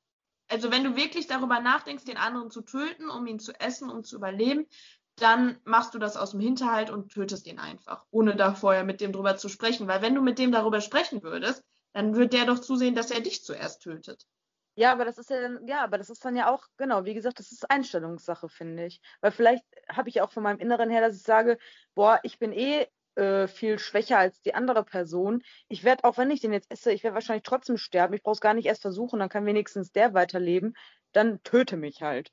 Also 0.54 0.72
wenn 0.72 0.84
du 0.84 0.96
wirklich 0.96 1.26
darüber 1.26 1.60
nachdenkst, 1.60 2.06
den 2.06 2.18
anderen 2.18 2.52
zu 2.52 2.62
töten, 2.62 3.10
um 3.10 3.26
ihn 3.26 3.39
zu 3.39 3.60
essen, 3.60 3.89
um 3.89 4.04
zu 4.04 4.16
überleben, 4.16 4.68
dann 5.16 5.60
machst 5.63 5.96
du 5.96 6.00
das 6.00 6.16
aus 6.16 6.32
dem 6.32 6.39
Hinterhalt 6.39 6.92
und 6.92 7.12
tötest 7.12 7.48
ihn 7.48 7.58
einfach, 7.58 8.06
ohne 8.12 8.36
da 8.36 8.54
vorher 8.54 8.84
mit 8.84 9.02
dem 9.02 9.13
drüber 9.13 9.36
zu 9.36 9.50
sprechen. 9.50 9.88
Weil 9.88 10.04
wenn 10.04 10.13
du 10.13 10.22
mit 10.22 10.38
dem 10.38 10.52
darüber 10.52 10.80
sprechen 10.80 11.24
würdest, 11.24 11.63
dann 11.94 12.16
wird 12.16 12.34
der 12.34 12.46
doch 12.46 12.60
zusehen, 12.60 12.94
dass 12.94 13.10
er 13.10 13.22
dich 13.22 13.44
zuerst 13.44 13.82
tötet. 13.82 14.28
Ja, 14.76 14.92
aber 14.92 15.06
das 15.06 15.18
ist 15.18 15.32
ja 15.32 15.42
dann, 15.42 15.66
ja, 15.66 15.84
aber 15.84 15.98
das 15.98 16.12
ist 16.12 16.24
dann 16.24 16.36
ja 16.36 16.52
auch, 16.52 16.66
genau, 16.78 17.04
wie 17.04 17.16
gesagt, 17.16 17.39
das 17.39 17.52
ist 17.52 17.70
Einstellungssache, 17.72 18.48
finde 18.48 18.86
ich. 18.86 19.02
Weil 19.22 19.32
vielleicht 19.32 19.66
habe 19.89 20.10
ich 20.10 20.22
auch 20.22 20.32
von 20.32 20.44
meinem 20.44 20.60
Inneren 20.60 20.92
her, 20.92 21.02
dass 21.02 21.16
ich 21.16 21.24
sage, 21.24 21.58
boah, 21.96 22.20
ich 22.22 22.38
bin 22.38 22.52
eh 22.52 22.88
äh, 23.15 23.47
viel 23.47 23.80
schwächer 23.80 24.17
als 24.17 24.41
die 24.41 24.56
andere 24.56 24.84
Person. 24.84 25.43
Ich 25.67 25.84
werde, 25.84 26.04
auch 26.04 26.17
wenn 26.17 26.32
ich 26.32 26.41
den 26.41 26.54
jetzt 26.54 26.71
esse, 26.71 26.91
ich 26.91 27.04
werde 27.04 27.15
wahrscheinlich 27.15 27.43
trotzdem 27.43 27.78
sterben. 27.78 28.13
Ich 28.13 28.23
brauche 28.23 28.34
es 28.34 28.41
gar 28.41 28.54
nicht 28.54 28.65
erst 28.65 28.82
versuchen, 28.82 29.19
dann 29.19 29.30
kann 29.30 29.45
wenigstens 29.45 29.91
der 29.91 30.13
weiterleben. 30.13 30.73
Dann 31.12 31.41
töte 31.43 31.78
mich 31.78 32.02
halt. 32.02 32.32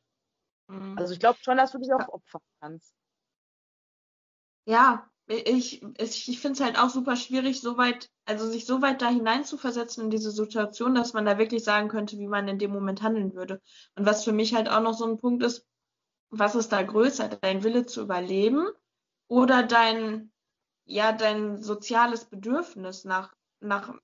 Mhm. 0.68 0.96
Also 0.98 1.12
ich 1.12 1.20
glaube 1.20 1.38
schon, 1.42 1.56
dass 1.56 1.72
du 1.72 1.78
dich 1.78 1.92
auch 1.92 2.08
opfern 2.08 2.42
kannst. 2.60 2.94
Ja, 4.64 5.10
ich, 5.26 5.82
ich, 5.98 6.28
ich 6.28 6.40
finde 6.40 6.54
es 6.54 6.60
halt 6.60 6.78
auch 6.78 6.90
super 6.90 7.16
schwierig, 7.16 7.60
so 7.60 7.76
weit, 7.76 8.10
also 8.24 8.48
sich 8.48 8.66
so 8.66 8.82
weit 8.82 9.00
da 9.00 9.08
hineinzuversetzen 9.08 10.04
in 10.04 10.10
diese 10.10 10.30
Situation, 10.30 10.94
dass 10.94 11.12
man 11.12 11.24
da 11.24 11.38
wirklich 11.38 11.62
sagen 11.62 11.88
könnte, 11.88 12.18
wie 12.18 12.26
man 12.26 12.48
in 12.48 12.58
dem 12.58 12.72
Moment 12.72 13.02
handeln 13.02 13.34
würde. 13.34 13.60
Und 13.94 14.06
was 14.06 14.24
für 14.24 14.32
mich 14.32 14.54
halt 14.54 14.68
auch 14.68 14.82
noch 14.82 14.94
so 14.94 15.06
ein 15.06 15.18
Punkt 15.18 15.42
ist, 15.44 15.66
was 16.30 16.54
ist 16.54 16.72
da 16.72 16.82
größer, 16.82 17.28
dein 17.28 17.62
Wille 17.62 17.86
zu 17.86 18.02
überleben 18.02 18.68
oder 19.28 19.62
dein, 19.62 20.32
ja, 20.84 21.12
dein 21.12 21.62
soziales 21.62 22.24
Bedürfnis 22.24 23.04
nach, 23.04 23.32
nach 23.60 23.94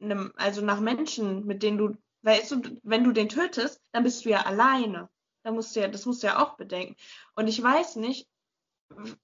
einem, 0.00 0.32
also 0.36 0.62
nach 0.62 0.80
Menschen, 0.80 1.46
mit 1.46 1.62
denen 1.62 1.78
du, 1.78 1.96
weißt 2.22 2.52
du, 2.52 2.80
wenn 2.82 3.04
du 3.04 3.12
den 3.12 3.28
tötest, 3.28 3.80
dann 3.92 4.04
bist 4.04 4.24
du 4.24 4.30
ja 4.30 4.42
alleine. 4.42 5.08
Da 5.42 5.52
musst 5.52 5.74
du 5.74 5.80
ja, 5.80 5.88
das 5.88 6.06
musst 6.06 6.22
du 6.22 6.28
ja 6.28 6.42
auch 6.42 6.56
bedenken. 6.56 6.96
Und 7.34 7.48
ich 7.48 7.62
weiß 7.62 7.96
nicht, 7.96 8.28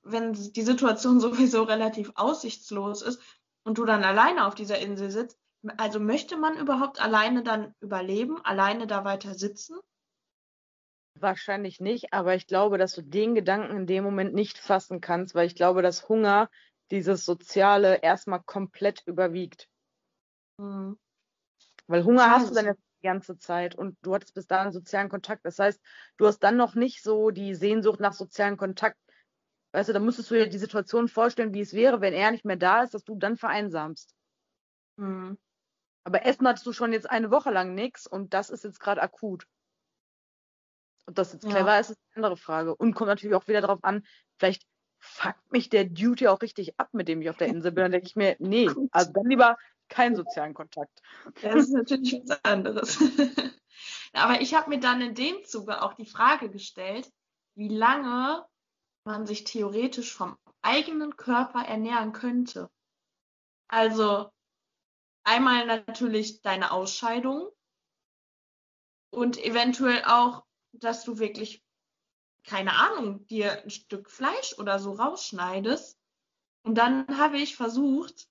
wenn 0.03 0.33
die 0.33 0.63
Situation 0.63 1.21
sowieso 1.21 1.63
relativ 1.63 2.13
aussichtslos 2.15 3.03
ist 3.03 3.21
und 3.65 3.79
du 3.79 3.85
dann 3.85 4.05
alleine 4.05 4.47
auf 4.47 4.55
dieser 4.55 4.79
Insel 4.79 5.11
sitzt, 5.11 5.39
also 5.79 5.99
möchte 5.99 6.37
man 6.37 6.59
überhaupt 6.59 7.01
alleine 7.01 7.43
dann 7.43 7.75
überleben, 7.81 8.41
alleine 8.45 8.87
da 8.87 9.05
weiter 9.05 9.35
sitzen? 9.35 9.77
Wahrscheinlich 11.19 11.81
nicht, 11.81 12.13
aber 12.13 12.35
ich 12.35 12.47
glaube, 12.47 12.79
dass 12.79 12.95
du 12.95 13.03
den 13.03 13.35
Gedanken 13.35 13.75
in 13.75 13.87
dem 13.87 14.05
Moment 14.05 14.35
nicht 14.35 14.59
fassen 14.59 15.01
kannst, 15.01 15.35
weil 15.35 15.47
ich 15.47 15.55
glaube, 15.55 15.81
dass 15.83 16.09
Hunger 16.09 16.51
dieses 16.91 17.25
Soziale 17.25 18.03
erstmal 18.03 18.43
komplett 18.43 19.03
überwiegt. 19.07 19.69
Hm. 20.61 20.99
Weil 21.87 22.05
Hunger 22.05 22.31
hast 22.31 22.51
du 22.51 22.55
dann 22.55 22.67
jetzt 22.67 22.83
die 23.01 23.07
ganze 23.07 23.39
Zeit 23.39 23.75
und 23.75 23.97
du 24.03 24.15
hattest 24.15 24.35
bis 24.35 24.47
dahin 24.47 24.73
sozialen 24.73 25.09
Kontakt. 25.09 25.45
Das 25.45 25.59
heißt, 25.59 25.81
du 26.17 26.27
hast 26.27 26.41
dann 26.41 26.57
noch 26.57 26.75
nicht 26.75 27.03
so 27.03 27.31
die 27.31 27.55
Sehnsucht 27.55 28.01
nach 28.01 28.13
sozialen 28.13 28.57
Kontakt. 28.57 28.99
Weißt 29.73 29.89
du, 29.89 29.93
da 29.93 30.01
müsstest 30.01 30.31
du 30.31 30.35
dir 30.35 30.49
die 30.49 30.59
Situation 30.59 31.09
vorstellen, 31.09 31.55
wie 31.55 31.61
es 31.61 31.75
wäre, 31.75 32.01
wenn 32.01 32.15
er 32.15 32.31
nicht 32.31 32.45
mehr 32.45 32.57
da 32.57 32.83
ist, 32.83 32.95
dass 32.95 33.05
du 33.05 33.17
dann 33.17 33.37
vereinsamst. 33.37 34.15
Hm. 34.99 35.39
Aber 36.05 36.25
Essen 36.25 36.47
hattest 36.47 36.67
du 36.67 36.73
schon 36.73 36.93
jetzt 36.93 37.11
eine 37.11 37.31
Woche 37.31 37.51
lang 37.51 37.75
nichts 37.75 38.07
und 38.07 38.33
das 38.33 38.49
ist 38.49 38.65
jetzt 38.65 38.81
gerade 38.81 39.03
akut. 39.03 39.47
Ob 41.07 41.15
das 41.15 41.33
jetzt 41.33 41.45
Ja. 41.45 41.51
clever 41.51 41.79
ist, 41.79 41.91
ist 41.91 42.01
eine 42.15 42.25
andere 42.25 42.37
Frage. 42.37 42.75
Und 42.75 42.95
kommt 42.95 43.09
natürlich 43.09 43.37
auch 43.37 43.47
wieder 43.49 43.61
darauf 43.61 43.83
an, 43.85 44.07
vielleicht 44.39 44.67
fuckt 45.07 45.53
mich 45.53 45.69
der 45.69 45.89
ja 45.93 46.33
auch 46.33 46.43
richtig 46.43 46.79
ab, 46.79 46.91
mit 46.93 47.09
dem 47.09 47.23
ich 47.23 47.31
auf 47.31 47.37
der 47.37 47.49
Insel 47.49 47.73
bin. 47.73 47.85
Dann 47.85 47.93
denke 47.93 48.07
ich 48.07 48.17
mir, 48.17 48.37
nee, 48.39 48.69
also 48.91 49.13
dann 49.13 49.27
lieber 49.27 49.57
keinen 49.89 50.17
sozialen 50.17 50.55
Kontakt. 50.55 51.01
Das 51.43 51.55
ist 51.55 51.73
natürlich 51.73 52.23
was 52.27 52.45
anderes. 52.45 52.99
Aber 54.13 54.41
ich 54.41 54.55
habe 54.55 54.71
mir 54.71 54.81
dann 54.81 55.01
in 55.01 55.15
dem 55.15 55.45
Zuge 55.45 55.83
auch 55.83 55.95
die 55.95 56.07
Frage 56.07 56.51
gestellt, 56.51 57.11
wie 57.55 57.69
lange 57.69 58.45
man 59.05 59.27
sich 59.27 59.45
theoretisch 59.45 60.13
vom 60.13 60.37
eigenen 60.63 61.17
Körper 61.17 61.61
ernähren 61.61 62.13
könnte. 62.13 62.69
Also 63.69 64.31
einmal 65.23 65.67
natürlich 65.67 66.43
deine 66.43 66.73
Ausscheidung 66.73 67.49
und 69.11 69.43
eventuell 69.43 70.03
auch, 70.05 70.45
dass 70.73 71.05
du 71.05 71.19
wirklich, 71.19 71.63
keine 72.47 72.75
Ahnung, 72.75 73.27
dir 73.27 73.63
ein 73.63 73.71
Stück 73.71 74.11
Fleisch 74.11 74.55
oder 74.59 74.79
so 74.79 74.93
rausschneidest. 74.93 75.99
Und 76.63 76.77
dann 76.77 77.19
habe 77.19 77.39
ich 77.39 77.57
versucht, 77.57 78.29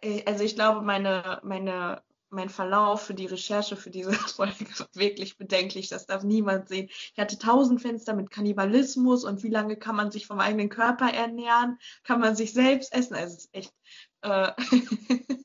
äh, 0.00 0.24
also 0.26 0.44
ich 0.44 0.54
glaube, 0.54 0.82
meine, 0.82 1.40
meine, 1.44 2.02
mein 2.30 2.48
Verlauf 2.48 3.02
für 3.02 3.14
die 3.14 3.26
Recherche 3.26 3.76
für 3.76 3.90
diese 3.90 4.12
Folge 4.36 4.66
war 4.78 4.88
wirklich 4.94 5.36
bedenklich. 5.36 5.88
Das 5.88 6.06
darf 6.06 6.22
niemand 6.22 6.68
sehen. 6.68 6.88
Ich 6.88 7.18
hatte 7.18 7.38
tausend 7.38 7.82
Fenster 7.82 8.14
mit 8.14 8.30
Kannibalismus 8.30 9.24
und 9.24 9.42
wie 9.42 9.50
lange 9.50 9.76
kann 9.76 9.96
man 9.96 10.10
sich 10.10 10.26
vom 10.26 10.40
eigenen 10.40 10.68
Körper 10.68 11.12
ernähren? 11.12 11.78
Kann 12.04 12.20
man 12.20 12.36
sich 12.36 12.52
selbst 12.52 12.92
essen? 12.92 13.14
Also 13.14 13.36
es 13.36 13.44
ist 13.44 13.54
echt, 13.54 13.74
äh, 14.22 14.52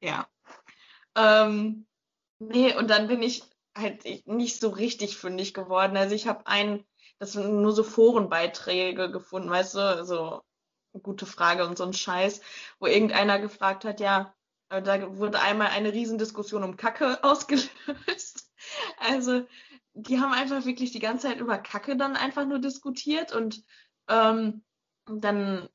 ja. 0.00 0.26
Ähm, 1.16 1.86
nee, 2.38 2.74
und 2.76 2.88
dann 2.88 3.06
bin 3.08 3.22
ich 3.22 3.44
halt 3.76 4.04
nicht 4.26 4.60
so 4.60 4.68
richtig 4.68 5.16
fündig 5.16 5.54
geworden. 5.54 5.96
Also 5.96 6.14
ich 6.14 6.26
habe 6.26 6.46
einen, 6.46 6.84
das 7.18 7.32
sind 7.32 7.62
nur 7.62 7.72
so 7.72 7.84
Forenbeiträge 7.84 9.10
gefunden, 9.10 9.50
weißt 9.50 9.74
du, 9.74 10.04
so 10.04 10.42
gute 11.02 11.26
Frage 11.26 11.66
und 11.66 11.78
so 11.78 11.84
ein 11.84 11.92
Scheiß, 11.92 12.40
wo 12.78 12.86
irgendeiner 12.86 13.38
gefragt 13.38 13.84
hat, 13.84 14.00
ja, 14.00 14.34
da 14.68 15.16
wurde 15.18 15.40
einmal 15.40 15.68
eine 15.68 15.92
Riesendiskussion 15.92 16.62
um 16.62 16.76
Kacke 16.76 17.18
ausgelöst. 17.24 18.50
Also 18.98 19.46
die 19.94 20.20
haben 20.20 20.32
einfach 20.32 20.64
wirklich 20.64 20.92
die 20.92 21.00
ganze 21.00 21.28
Zeit 21.28 21.38
über 21.38 21.58
Kacke 21.58 21.96
dann 21.96 22.16
einfach 22.16 22.46
nur 22.46 22.58
diskutiert 22.58 23.32
und 23.32 23.62
ähm, 24.08 24.64
dann, 25.06 25.68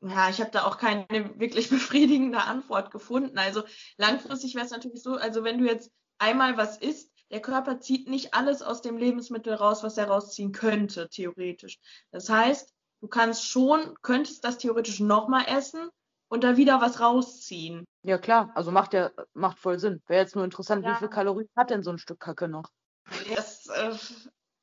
ja, 0.00 0.30
ich 0.30 0.40
habe 0.40 0.50
da 0.50 0.64
auch 0.64 0.78
keine 0.78 1.06
wirklich 1.38 1.68
befriedigende 1.70 2.42
Antwort 2.42 2.90
gefunden. 2.90 3.38
Also 3.38 3.64
langfristig 3.98 4.54
wäre 4.54 4.64
es 4.64 4.70
natürlich 4.70 5.02
so, 5.02 5.16
also 5.16 5.44
wenn 5.44 5.58
du 5.58 5.66
jetzt 5.66 5.90
einmal 6.18 6.56
was 6.56 6.78
isst, 6.78 7.12
der 7.30 7.40
Körper 7.40 7.80
zieht 7.80 8.08
nicht 8.08 8.34
alles 8.34 8.62
aus 8.62 8.82
dem 8.82 8.96
Lebensmittel 8.96 9.54
raus, 9.54 9.82
was 9.82 9.98
er 9.98 10.08
rausziehen 10.08 10.52
könnte, 10.52 11.08
theoretisch. 11.08 11.78
Das 12.10 12.28
heißt, 12.28 12.72
du 13.00 13.08
kannst 13.08 13.44
schon, 13.48 13.94
könntest 14.02 14.44
das 14.44 14.58
theoretisch 14.58 15.00
nochmal 15.00 15.46
essen 15.48 15.88
und 16.28 16.44
da 16.44 16.56
wieder 16.56 16.80
was 16.80 17.00
rausziehen. 17.00 17.84
Ja, 18.02 18.18
klar, 18.18 18.52
also 18.54 18.70
macht 18.70 18.94
ja, 18.94 19.10
macht 19.34 19.58
voll 19.58 19.78
Sinn. 19.78 20.02
Wäre 20.06 20.22
jetzt 20.22 20.36
nur 20.36 20.44
interessant, 20.44 20.84
ja. 20.84 20.92
wie 20.92 20.98
viel 20.98 21.08
Kalorien 21.08 21.48
hat 21.56 21.70
denn 21.70 21.82
so 21.82 21.90
ein 21.90 21.98
Stück 21.98 22.20
Kacke 22.20 22.48
noch? 22.48 22.70
Das 23.34 23.66
äh, 23.66 23.96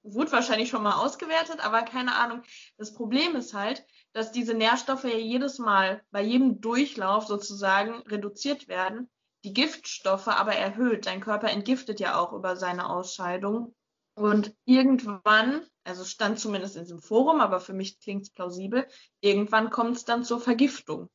wurde 0.04 0.32
wahrscheinlich 0.32 0.70
schon 0.70 0.84
mal 0.84 1.04
ausgewertet, 1.04 1.66
aber 1.66 1.82
keine 1.84 2.16
Ahnung. 2.16 2.44
Das 2.78 2.94
Problem 2.94 3.36
ist 3.36 3.54
halt, 3.54 3.86
dass 4.14 4.32
diese 4.32 4.54
Nährstoffe 4.54 5.06
ja 5.06 5.18
jedes 5.18 5.60
Mal 5.60 6.04
bei 6.12 6.22
jedem 6.22 6.62
Durchlauf 6.62 7.26
sozusagen 7.26 8.02
reduziert 8.08 8.68
werden, 8.68 9.10
die 9.44 9.54
Giftstoffe 9.54 10.28
aber 10.28 10.56
erhöht. 10.56 11.06
Dein 11.06 11.22
Körper 11.22 11.50
entgiftet 11.50 12.00
ja 12.00 12.18
auch 12.18 12.34
über 12.34 12.56
seine 12.56 12.90
Ausscheidung. 12.90 13.76
Und 14.16 14.56
irgendwann, 14.66 15.66
also 15.84 16.06
stand 16.06 16.40
zumindest 16.40 16.76
in 16.76 16.84
diesem 16.84 17.02
Forum, 17.02 17.42
aber 17.42 17.60
für 17.60 17.74
mich 17.74 18.00
klingt 18.00 18.24
es 18.24 18.30
plausibel, 18.30 18.88
irgendwann 19.22 19.72
kommt 19.72 19.98
es 19.98 20.06
dann 20.06 20.24
zur 20.24 20.40
Vergiftung. 20.40 21.10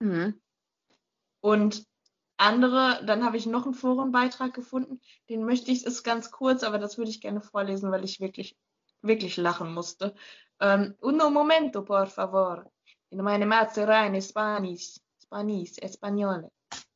Mhm. 0.00 0.40
Und 1.40 1.86
andere, 2.36 3.04
dann 3.04 3.24
habe 3.24 3.36
ich 3.36 3.46
noch 3.46 3.66
einen 3.66 3.74
Forenbeitrag 3.74 4.52
gefunden, 4.52 5.00
den 5.28 5.44
möchte 5.44 5.70
ich, 5.70 5.84
ist 5.84 6.02
ganz 6.02 6.30
kurz, 6.30 6.64
aber 6.64 6.78
das 6.78 6.98
würde 6.98 7.10
ich 7.10 7.20
gerne 7.20 7.40
vorlesen, 7.40 7.92
weil 7.92 8.02
ich 8.02 8.18
wirklich, 8.18 8.56
wirklich 9.02 9.36
lachen 9.36 9.72
musste. 9.72 10.14
Um, 10.58 10.94
uno 11.00 11.30
momento, 11.30 11.82
por 11.82 12.06
favor. 12.06 12.70
In 13.10 13.22
meine 13.22 13.46
Mazera 13.46 14.06
in 14.06 14.20
Spanisch, 14.20 15.00
Spanisch, 15.22 15.78
Español. 15.78 16.50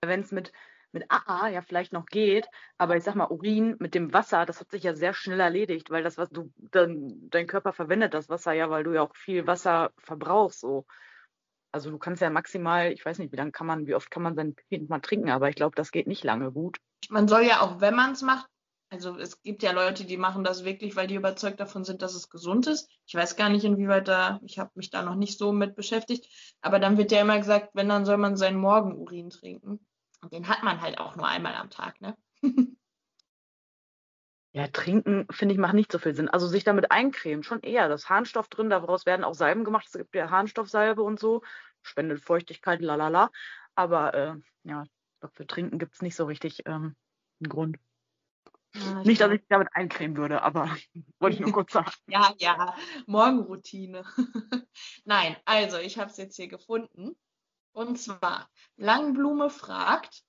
Wenn 0.08 0.20
es 0.20 0.32
mit 0.32 0.52
mit 0.94 1.10
AA 1.10 1.48
ja 1.48 1.60
vielleicht 1.60 1.92
noch 1.92 2.06
geht, 2.06 2.46
aber 2.78 2.96
ich 2.96 3.02
sag 3.02 3.16
mal, 3.16 3.26
Urin 3.26 3.76
mit 3.80 3.94
dem 3.94 4.12
Wasser, 4.12 4.46
das 4.46 4.60
hat 4.60 4.70
sich 4.70 4.84
ja 4.84 4.94
sehr 4.94 5.12
schnell 5.12 5.40
erledigt, 5.40 5.90
weil 5.90 6.04
das, 6.04 6.16
was 6.16 6.30
du, 6.30 6.52
dein, 6.56 7.28
dein 7.30 7.48
Körper 7.48 7.72
verwendet 7.72 8.14
das 8.14 8.28
Wasser 8.28 8.52
ja, 8.52 8.70
weil 8.70 8.84
du 8.84 8.92
ja 8.92 9.02
auch 9.02 9.14
viel 9.14 9.46
Wasser 9.46 9.90
verbrauchst. 9.98 10.60
So. 10.60 10.86
Also 11.72 11.90
du 11.90 11.98
kannst 11.98 12.22
ja 12.22 12.30
maximal, 12.30 12.92
ich 12.92 13.04
weiß 13.04 13.18
nicht, 13.18 13.32
wie 13.32 13.36
lange 13.36 13.50
kann 13.50 13.66
man, 13.66 13.86
wie 13.86 13.96
oft 13.96 14.10
kann 14.10 14.22
man 14.22 14.36
sein 14.36 14.54
Pipi 14.54 14.86
mal 14.88 15.00
trinken, 15.00 15.30
aber 15.30 15.48
ich 15.48 15.56
glaube, 15.56 15.74
das 15.74 15.90
geht 15.90 16.06
nicht 16.06 16.22
lange 16.22 16.52
gut. 16.52 16.78
Man 17.10 17.28
soll 17.28 17.42
ja 17.42 17.60
auch, 17.60 17.80
wenn 17.80 17.96
man 17.96 18.12
es 18.12 18.22
macht, 18.22 18.46
also 18.90 19.18
es 19.18 19.42
gibt 19.42 19.64
ja 19.64 19.72
Leute, 19.72 20.04
die 20.04 20.16
machen 20.16 20.44
das 20.44 20.64
wirklich, 20.64 20.94
weil 20.94 21.08
die 21.08 21.16
überzeugt 21.16 21.58
davon 21.58 21.82
sind, 21.82 22.02
dass 22.02 22.14
es 22.14 22.30
gesund 22.30 22.68
ist. 22.68 22.88
Ich 23.06 23.16
weiß 23.16 23.34
gar 23.34 23.48
nicht, 23.48 23.64
inwieweit 23.64 24.06
da, 24.06 24.38
ich 24.44 24.60
habe 24.60 24.70
mich 24.74 24.90
da 24.90 25.02
noch 25.02 25.16
nicht 25.16 25.36
so 25.36 25.50
mit 25.50 25.74
beschäftigt, 25.74 26.28
aber 26.60 26.78
dann 26.78 26.96
wird 26.96 27.10
ja 27.10 27.20
immer 27.20 27.38
gesagt, 27.38 27.70
wenn, 27.74 27.88
dann 27.88 28.04
soll 28.04 28.18
man 28.18 28.36
seinen 28.36 28.58
Morgenurin 28.60 29.30
trinken. 29.30 29.84
Und 30.24 30.32
den 30.32 30.48
hat 30.48 30.62
man 30.62 30.80
halt 30.80 30.98
auch 30.98 31.16
nur 31.16 31.28
einmal 31.28 31.54
am 31.54 31.68
Tag, 31.68 32.00
ne? 32.00 32.16
Ja, 34.52 34.68
trinken, 34.68 35.26
finde 35.30 35.52
ich, 35.52 35.60
macht 35.60 35.74
nicht 35.74 35.92
so 35.92 35.98
viel 35.98 36.14
Sinn. 36.14 36.30
Also 36.30 36.46
sich 36.46 36.64
damit 36.64 36.90
eincremen, 36.90 37.42
schon 37.42 37.60
eher. 37.60 37.88
Das 37.90 38.08
Harnstoff 38.08 38.48
drin, 38.48 38.70
daraus 38.70 39.04
werden 39.04 39.24
auch 39.24 39.34
Salben 39.34 39.64
gemacht. 39.64 39.86
Es 39.86 39.92
gibt 39.92 40.14
ja 40.14 40.30
Harnstoffsalbe 40.30 41.02
und 41.02 41.20
so, 41.20 41.42
spendet 41.82 42.20
Feuchtigkeit, 42.20 42.80
lalala. 42.80 43.30
Aber 43.74 44.14
äh, 44.14 44.34
ja, 44.62 44.84
für 45.32 45.46
Trinken 45.46 45.78
gibt 45.78 45.94
es 45.94 46.02
nicht 46.02 46.16
so 46.16 46.24
richtig 46.24 46.62
ähm, 46.66 46.96
einen 47.40 47.48
Grund. 47.50 47.78
Ja, 48.76 49.02
nicht, 49.04 49.20
dass 49.20 49.30
ich 49.32 49.40
mich 49.40 49.48
damit 49.48 49.68
eincremen 49.72 50.16
würde, 50.16 50.42
aber 50.42 50.74
wollte 51.18 51.34
ich 51.34 51.40
nur 51.40 51.52
kurz 51.52 51.72
sagen. 51.72 51.90
ja, 52.06 52.32
ja, 52.38 52.74
Morgenroutine. 53.06 54.04
Nein, 55.04 55.36
also 55.44 55.76
ich 55.76 55.98
habe 55.98 56.10
es 56.10 56.16
jetzt 56.16 56.36
hier 56.36 56.48
gefunden. 56.48 57.16
Und 57.74 57.98
zwar, 57.98 58.48
Langblume 58.76 59.50
fragt, 59.50 60.22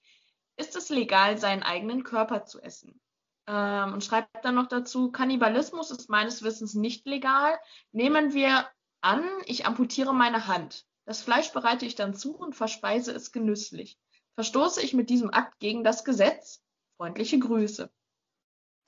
ist 0.58 0.76
es 0.76 0.90
legal, 0.90 1.38
seinen 1.38 1.62
eigenen 1.62 2.04
Körper 2.04 2.46
zu 2.46 2.60
essen? 2.60 3.00
Ähm, 3.48 3.94
und 3.94 4.04
schreibt 4.04 4.44
dann 4.44 4.56
noch 4.56 4.68
dazu, 4.68 5.12
Kannibalismus 5.12 5.92
ist 5.92 6.10
meines 6.10 6.42
Wissens 6.42 6.74
nicht 6.74 7.06
legal. 7.06 7.58
Nehmen 7.92 8.34
wir 8.34 8.68
an, 9.02 9.24
ich 9.46 9.68
amputiere 9.68 10.14
meine 10.14 10.48
Hand. 10.48 10.86
Das 11.06 11.22
Fleisch 11.22 11.54
bereite 11.54 11.86
ich 11.86 11.94
dann 11.94 12.16
zu 12.16 12.36
und 12.36 12.56
verspeise 12.56 13.12
es 13.12 13.32
genüsslich. 13.32 14.00
Verstoße 14.34 14.82
ich 14.82 14.96
mit 14.96 15.12
diesem 15.12 15.32
Akt 15.32 15.60
gegen 15.60 15.84
das 15.84 16.04
Gesetz? 16.04 16.64
Freundliche 16.98 17.38
Grüße. 17.38 17.92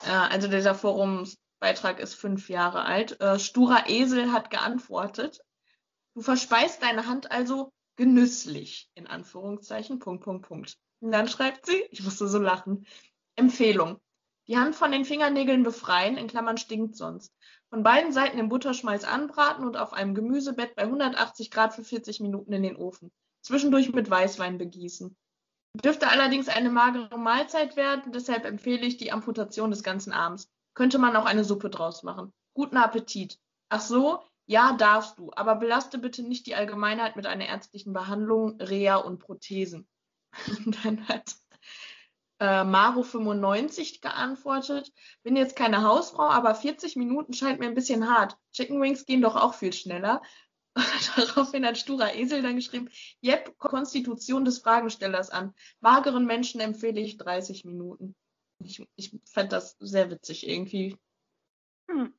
Äh, 0.02 0.10
also 0.10 0.48
dieser 0.48 0.74
Forumsbeitrag 0.74 2.00
ist 2.00 2.14
fünf 2.14 2.48
Jahre 2.48 2.84
alt. 2.84 3.20
Äh, 3.20 3.38
Sturer 3.38 3.88
Esel 3.88 4.32
hat 4.32 4.50
geantwortet. 4.50 5.44
Du 6.14 6.22
verspeist 6.22 6.82
deine 6.82 7.06
Hand 7.06 7.30
also 7.30 7.72
genüsslich, 7.98 8.90
in 8.94 9.06
Anführungszeichen, 9.06 9.98
Punkt, 9.98 10.24
Punkt, 10.24 10.46
Punkt. 10.46 10.78
Und 11.00 11.10
dann 11.10 11.28
schreibt 11.28 11.66
sie, 11.66 11.84
ich 11.90 12.02
musste 12.02 12.28
so 12.28 12.38
lachen, 12.38 12.86
Empfehlung. 13.36 14.00
Die 14.46 14.56
Hand 14.56 14.76
von 14.76 14.92
den 14.92 15.04
Fingernägeln 15.04 15.64
befreien, 15.64 16.16
in 16.16 16.28
Klammern 16.28 16.56
stinkt 16.56 16.96
sonst. 16.96 17.34
Von 17.68 17.82
beiden 17.82 18.12
Seiten 18.12 18.38
im 18.38 18.48
Butterschmalz 18.48 19.04
anbraten 19.04 19.66
und 19.66 19.76
auf 19.76 19.92
einem 19.92 20.14
Gemüsebett 20.14 20.74
bei 20.76 20.84
180 20.84 21.50
Grad 21.50 21.74
für 21.74 21.84
40 21.84 22.20
Minuten 22.20 22.52
in 22.52 22.62
den 22.62 22.76
Ofen. 22.76 23.10
Zwischendurch 23.42 23.92
mit 23.92 24.08
Weißwein 24.08 24.56
begießen. 24.58 25.14
Dürfte 25.74 26.08
allerdings 26.08 26.48
eine 26.48 26.70
magere 26.70 27.18
Mahlzeit 27.18 27.76
werden, 27.76 28.12
deshalb 28.12 28.46
empfehle 28.46 28.86
ich 28.86 28.96
die 28.96 29.12
Amputation 29.12 29.70
des 29.70 29.82
ganzen 29.82 30.12
Arms. 30.12 30.48
Könnte 30.74 30.98
man 30.98 31.16
auch 31.16 31.26
eine 31.26 31.44
Suppe 31.44 31.68
draus 31.68 32.04
machen. 32.04 32.32
Guten 32.54 32.76
Appetit. 32.76 33.38
Ach 33.68 33.80
so, 33.80 34.22
ja, 34.48 34.72
darfst 34.72 35.18
du, 35.18 35.30
aber 35.36 35.56
belaste 35.56 35.98
bitte 35.98 36.22
nicht 36.22 36.46
die 36.46 36.54
Allgemeinheit 36.54 37.16
mit 37.16 37.26
einer 37.26 37.46
ärztlichen 37.46 37.92
Behandlung, 37.92 38.58
Reha 38.60 38.96
und 38.96 39.18
Prothesen. 39.18 39.86
Und 40.46 40.76
dann 40.84 41.06
hat 41.06 41.36
äh, 42.40 42.64
Maro95 42.64 44.00
geantwortet, 44.00 44.90
bin 45.22 45.36
jetzt 45.36 45.54
keine 45.54 45.82
Hausfrau, 45.82 46.28
aber 46.30 46.54
40 46.54 46.96
Minuten 46.96 47.34
scheint 47.34 47.60
mir 47.60 47.66
ein 47.66 47.74
bisschen 47.74 48.08
hart. 48.08 48.38
Chicken 48.52 48.80
Wings 48.80 49.04
gehen 49.04 49.20
doch 49.20 49.36
auch 49.36 49.52
viel 49.52 49.74
schneller. 49.74 50.22
Daraufhin 51.16 51.66
hat 51.66 51.76
Stura 51.76 52.14
Esel 52.14 52.40
dann 52.40 52.56
geschrieben, 52.56 52.88
Jep, 53.20 53.58
Konstitution 53.58 54.46
des 54.46 54.60
Fragestellers 54.60 55.28
an. 55.28 55.52
Mageren 55.80 56.24
Menschen 56.24 56.62
empfehle 56.62 57.00
ich 57.00 57.18
30 57.18 57.66
Minuten. 57.66 58.14
Ich, 58.60 58.82
ich 58.96 59.14
fand 59.26 59.52
das 59.52 59.76
sehr 59.78 60.10
witzig 60.10 60.48
irgendwie. 60.48 60.96
Hm. 61.90 62.14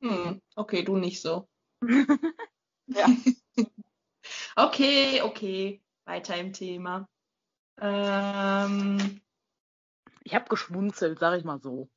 Hm, 0.00 0.40
okay, 0.56 0.82
du 0.82 0.96
nicht 0.96 1.20
so. 1.20 1.48
ja. 2.86 3.06
okay, 4.56 5.22
okay. 5.22 5.82
Weiter 6.04 6.36
im 6.36 6.52
Thema. 6.52 7.08
Ähm, 7.80 9.20
ich 10.24 10.34
habe 10.34 10.48
geschmunzelt, 10.48 11.18
sag 11.18 11.38
ich 11.38 11.44
mal 11.44 11.60
so. 11.60 11.88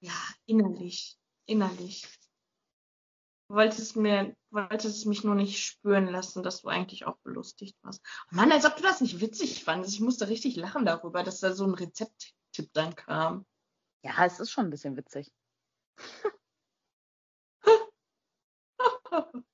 Ja, 0.00 0.12
innerlich. 0.46 1.16
Innerlich. 1.46 2.06
wolltest 3.48 3.96
mir, 3.96 4.36
wolltest 4.50 5.06
mich 5.06 5.24
nur 5.24 5.34
nicht 5.34 5.64
spüren 5.64 6.06
lassen, 6.06 6.42
dass 6.42 6.62
du 6.62 6.68
eigentlich 6.68 7.06
auch 7.06 7.18
belustigt 7.24 7.76
warst. 7.82 8.02
Oh 8.30 8.36
Mann, 8.36 8.52
als 8.52 8.64
ob 8.64 8.76
du 8.76 8.82
das 8.82 9.00
nicht 9.00 9.20
witzig 9.20 9.64
fandest. 9.64 9.94
Ich 9.94 10.00
musste 10.00 10.28
richtig 10.28 10.56
lachen 10.56 10.84
darüber, 10.84 11.22
dass 11.24 11.40
da 11.40 11.52
so 11.52 11.64
ein 11.64 11.74
Rezepttipp 11.74 12.70
dann 12.72 12.94
kam. 12.94 13.44
Ja, 14.02 14.24
es 14.24 14.38
ist 14.38 14.50
schon 14.50 14.66
ein 14.66 14.70
bisschen 14.70 14.96
witzig. 14.96 15.32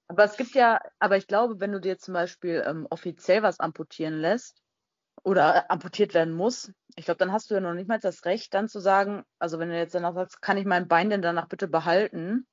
Aber 0.08 0.24
es 0.24 0.36
gibt 0.36 0.54
ja, 0.54 0.80
aber 0.98 1.16
ich 1.16 1.26
glaube, 1.26 1.60
wenn 1.60 1.72
du 1.72 1.80
dir 1.80 1.98
zum 1.98 2.14
Beispiel 2.14 2.62
ähm, 2.66 2.86
offiziell 2.90 3.42
was 3.42 3.60
amputieren 3.60 4.20
lässt 4.20 4.62
oder 5.22 5.70
amputiert 5.70 6.14
werden 6.14 6.34
muss, 6.34 6.72
ich 6.94 7.04
glaube, 7.04 7.18
dann 7.18 7.32
hast 7.32 7.50
du 7.50 7.54
ja 7.54 7.60
noch 7.60 7.74
nicht 7.74 7.88
mal 7.88 7.98
das 7.98 8.24
Recht, 8.24 8.54
dann 8.54 8.68
zu 8.68 8.80
sagen, 8.80 9.24
also 9.38 9.58
wenn 9.58 9.68
du 9.68 9.76
jetzt 9.76 9.94
danach 9.94 10.14
sagst, 10.14 10.40
kann 10.40 10.56
ich 10.56 10.64
mein 10.64 10.88
Bein 10.88 11.10
denn 11.10 11.22
danach 11.22 11.48
bitte 11.48 11.68
behalten, 11.68 12.46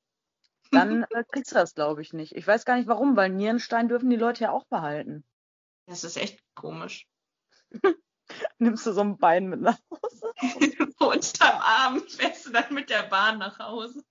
dann 0.72 1.04
äh, 1.12 1.24
kriegst 1.32 1.52
du 1.52 1.56
das, 1.56 1.74
glaube 1.74 2.02
ich, 2.02 2.14
nicht. 2.14 2.36
Ich 2.36 2.48
weiß 2.48 2.66
gar 2.66 2.78
nicht 2.78 2.88
warum, 2.88 3.16
weil 3.16 3.30
Nierenstein 3.30 3.88
dürfen 3.88 4.10
die 4.10 4.16
Leute 4.16 4.46
ja 4.46 4.52
auch 4.52 4.66
behalten. 4.66 5.24
Das 5.86 6.04
ist 6.04 6.18
echt 6.18 6.40
komisch. 6.56 7.08
Nimmst 8.58 8.86
du 8.86 8.94
so 8.94 9.02
ein 9.02 9.18
Bein 9.18 9.48
mit 9.48 9.62
nach 9.62 9.78
Hause? 9.92 10.34
Unterm 11.00 11.60
Arm 11.62 12.02
fährst 12.08 12.46
du 12.46 12.52
dann 12.52 12.74
mit 12.74 12.90
der 12.90 13.04
Bahn 13.04 13.38
nach 13.38 13.60
Hause. 13.60 14.04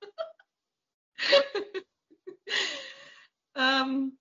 Ähm, 3.55 4.19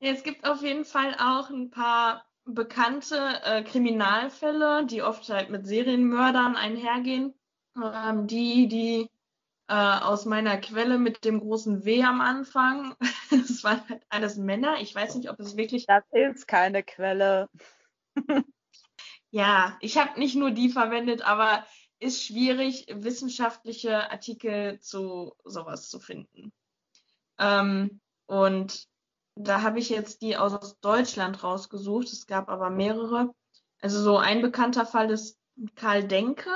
es 0.00 0.22
gibt 0.22 0.46
auf 0.46 0.62
jeden 0.62 0.84
Fall 0.84 1.14
auch 1.18 1.50
ein 1.50 1.70
paar 1.70 2.26
bekannte 2.44 3.40
äh, 3.44 3.62
Kriminalfälle, 3.62 4.86
die 4.86 5.02
oft 5.02 5.28
halt 5.28 5.50
mit 5.50 5.66
Serienmördern 5.66 6.56
einhergehen. 6.56 7.34
Ähm, 7.76 8.26
die, 8.26 8.66
die 8.68 9.10
äh, 9.68 9.74
aus 9.74 10.24
meiner 10.24 10.56
Quelle 10.58 10.98
mit 10.98 11.24
dem 11.24 11.40
großen 11.40 11.84
W 11.84 12.02
am 12.02 12.20
Anfang, 12.20 12.96
das 13.30 13.62
waren 13.62 13.88
halt 13.88 14.02
alles 14.08 14.36
Männer. 14.36 14.80
Ich 14.80 14.94
weiß 14.94 15.14
nicht, 15.14 15.30
ob 15.30 15.38
es 15.38 15.56
wirklich. 15.56 15.86
Das 15.86 16.04
ist 16.10 16.48
keine 16.48 16.82
Quelle. 16.82 17.48
ja, 19.30 19.76
ich 19.80 19.98
habe 19.98 20.18
nicht 20.18 20.34
nur 20.34 20.50
die 20.50 20.70
verwendet, 20.70 21.22
aber 21.22 21.64
ist 22.00 22.24
schwierig, 22.24 22.86
wissenschaftliche 22.90 24.10
Artikel 24.10 24.80
zu 24.80 25.34
sowas 25.44 25.90
zu 25.90 26.00
finden. 26.00 26.50
Ähm, 27.38 28.00
und 28.30 28.86
da 29.34 29.62
habe 29.62 29.80
ich 29.80 29.88
jetzt 29.88 30.22
die 30.22 30.36
aus 30.36 30.78
Deutschland 30.80 31.42
rausgesucht. 31.42 32.12
Es 32.12 32.28
gab 32.28 32.48
aber 32.48 32.70
mehrere. 32.70 33.34
Also 33.80 34.00
so 34.00 34.18
ein 34.18 34.40
bekannter 34.40 34.86
Fall 34.86 35.10
ist 35.10 35.36
Karl 35.74 36.04
Denke. 36.04 36.50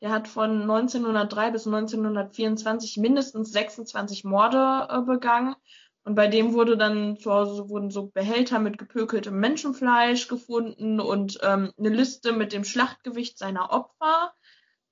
Der 0.00 0.10
hat 0.10 0.28
von 0.28 0.62
1903 0.62 1.50
bis 1.50 1.66
1924 1.66 2.98
mindestens 2.98 3.50
26 3.50 4.22
Morde 4.22 4.86
äh, 4.88 5.00
begangen. 5.00 5.56
Und 6.04 6.14
bei 6.14 6.28
dem 6.28 6.52
wurde 6.52 6.76
dann 6.76 7.16
zu 7.16 7.32
Hause 7.32 7.68
wurden 7.68 7.90
so 7.90 8.06
Behälter 8.06 8.60
mit 8.60 8.78
gepökeltem 8.78 9.40
Menschenfleisch 9.40 10.28
gefunden 10.28 11.00
und 11.00 11.40
ähm, 11.42 11.72
eine 11.76 11.88
Liste 11.88 12.30
mit 12.30 12.52
dem 12.52 12.62
Schlachtgewicht 12.62 13.36
seiner 13.36 13.72
Opfer. 13.72 14.32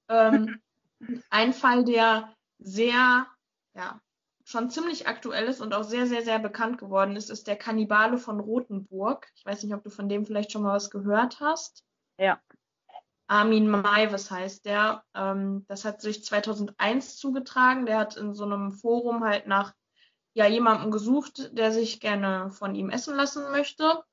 Ähm, 0.08 0.60
ein 1.30 1.52
Fall, 1.52 1.84
der 1.84 2.34
sehr, 2.58 3.28
ja, 3.76 4.00
schon 4.54 4.70
ziemlich 4.70 5.08
aktuell 5.08 5.46
ist 5.46 5.60
und 5.60 5.74
auch 5.74 5.82
sehr, 5.82 6.06
sehr, 6.06 6.22
sehr 6.22 6.38
bekannt 6.38 6.78
geworden 6.78 7.16
ist, 7.16 7.28
ist 7.28 7.48
der 7.48 7.56
Kannibale 7.56 8.18
von 8.18 8.38
Rothenburg. 8.38 9.28
Ich 9.34 9.44
weiß 9.44 9.64
nicht, 9.64 9.74
ob 9.74 9.82
du 9.82 9.90
von 9.90 10.08
dem 10.08 10.24
vielleicht 10.24 10.52
schon 10.52 10.62
mal 10.62 10.76
was 10.76 10.90
gehört 10.90 11.40
hast. 11.40 11.84
Ja. 12.18 12.40
Armin 13.26 13.68
Maivis 13.68 14.30
heißt 14.30 14.64
der. 14.64 15.02
Ähm, 15.12 15.64
das 15.66 15.84
hat 15.84 16.00
sich 16.00 16.24
2001 16.24 17.16
zugetragen. 17.16 17.84
Der 17.84 17.98
hat 17.98 18.16
in 18.16 18.32
so 18.32 18.44
einem 18.44 18.70
Forum 18.70 19.24
halt 19.24 19.48
nach 19.48 19.74
ja, 20.34 20.46
jemandem 20.46 20.92
gesucht, 20.92 21.50
der 21.58 21.72
sich 21.72 21.98
gerne 21.98 22.52
von 22.52 22.76
ihm 22.76 22.90
essen 22.90 23.16
lassen 23.16 23.50
möchte. 23.50 24.04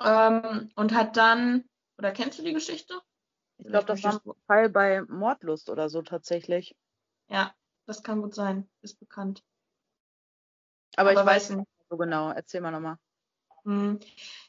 Ähm, 0.00 0.72
und 0.74 0.92
hat 0.92 1.16
dann, 1.16 1.68
oder 1.98 2.10
kennst 2.10 2.40
du 2.40 2.42
die 2.42 2.52
Geschichte? 2.52 3.00
Ich 3.58 3.66
glaube, 3.66 3.86
das 3.86 4.02
war 4.02 4.14
ein 4.14 4.32
Fall 4.48 4.68
bei 4.70 5.02
Mordlust 5.02 5.70
oder 5.70 5.88
so 5.88 6.02
tatsächlich. 6.02 6.74
Ja, 7.28 7.54
das 7.86 8.02
kann 8.02 8.22
gut 8.22 8.34
sein. 8.34 8.68
Ist 8.82 8.98
bekannt. 8.98 9.44
Aber, 10.96 11.10
Aber 11.10 11.20
ich 11.20 11.26
weiß 11.26 11.50
nicht 11.50 11.68
so 11.90 11.96
genau. 11.96 12.30
Erzähl 12.30 12.60
mal 12.60 12.70
nochmal. 12.70 12.96
Hm. 13.64 14.00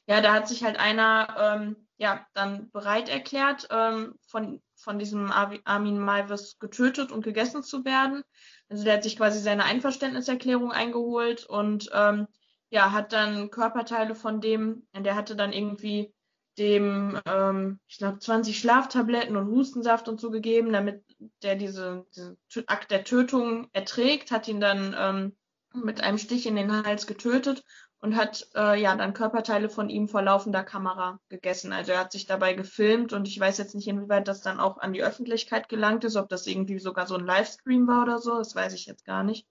Ja, 0.08 0.22
da 0.22 0.34
hat 0.34 0.48
sich 0.48 0.64
halt 0.64 0.78
einer 0.78 1.36
ähm, 1.40 1.88
ja 1.98 2.26
dann 2.34 2.70
bereit 2.72 3.10
erklärt, 3.10 3.68
ähm, 3.72 4.16
von, 4.28 4.62
von 4.76 5.00
diesem 5.00 5.32
Armin 5.32 6.00
Malvis 6.00 6.60
getötet 6.60 7.12
und 7.12 7.24
gegessen 7.24 7.64
zu 7.64 7.86
werden. 7.86 8.24
Also 8.70 8.84
der 8.84 8.96
hat 8.96 9.04
sich 9.04 9.18
quasi 9.18 9.40
seine 9.40 9.64
Einverständniserklärung 9.64 10.72
eingeholt 10.72 11.46
und 11.46 11.90
ähm, 11.94 12.28
ja, 12.70 12.92
hat 12.92 13.14
dann 13.14 13.52
Körperteile 13.52 14.16
von 14.16 14.42
dem, 14.42 14.88
der 14.94 15.16
hatte 15.16 15.36
dann 15.36 15.54
irgendwie 15.54 16.14
dem, 16.58 17.20
ähm, 17.26 17.80
ich 17.88 17.98
glaube, 17.98 18.20
20 18.20 18.58
Schlaftabletten 18.58 19.36
und 19.36 19.48
Hustensaft 19.48 20.08
und 20.08 20.20
so 20.20 20.32
gegeben, 20.32 20.74
damit 20.74 21.04
der 21.44 21.56
diese, 21.56 22.06
diese 22.16 22.38
Akt 22.68 22.92
der 22.92 23.04
Tötung 23.04 23.70
erträgt, 23.74 24.32
hat 24.32 24.48
ihn 24.48 24.60
dann 24.60 24.96
ähm, 24.98 25.38
mit 25.76 26.02
einem 26.02 26.18
Stich 26.18 26.46
in 26.46 26.56
den 26.56 26.72
Hals 26.86 27.08
getötet 27.08 27.64
und 28.00 28.16
hat 28.16 28.48
äh, 28.56 28.80
ja 28.80 28.96
dann 28.96 29.14
Körperteile 29.14 29.70
von 29.70 29.90
ihm 29.90 30.08
vor 30.08 30.22
laufender 30.22 30.64
Kamera 30.64 31.20
gegessen. 31.30 31.74
Also 31.74 31.92
er 31.92 32.00
hat 32.00 32.12
sich 32.12 32.26
dabei 32.26 32.54
gefilmt 32.54 33.14
und 33.14 33.28
ich 33.28 33.40
weiß 33.40 33.58
jetzt 33.58 33.76
nicht, 33.76 33.88
inwieweit 33.88 34.28
das 34.28 34.42
dann 34.42 34.60
auch 34.60 34.78
an 34.78 34.94
die 34.94 35.04
Öffentlichkeit 35.04 35.70
gelangt 35.70 36.04
ist, 36.04 36.16
ob 36.16 36.30
das 36.30 36.46
irgendwie 36.48 36.80
sogar 36.80 37.08
so 37.08 37.16
ein 37.16 37.26
Livestream 37.26 37.88
war 37.88 38.04
oder 38.04 38.20
so, 38.20 38.38
das 38.38 38.56
weiß 38.56 38.74
ich 38.74 38.86
jetzt 38.86 39.06
gar 39.06 39.24
nicht. 39.24 39.48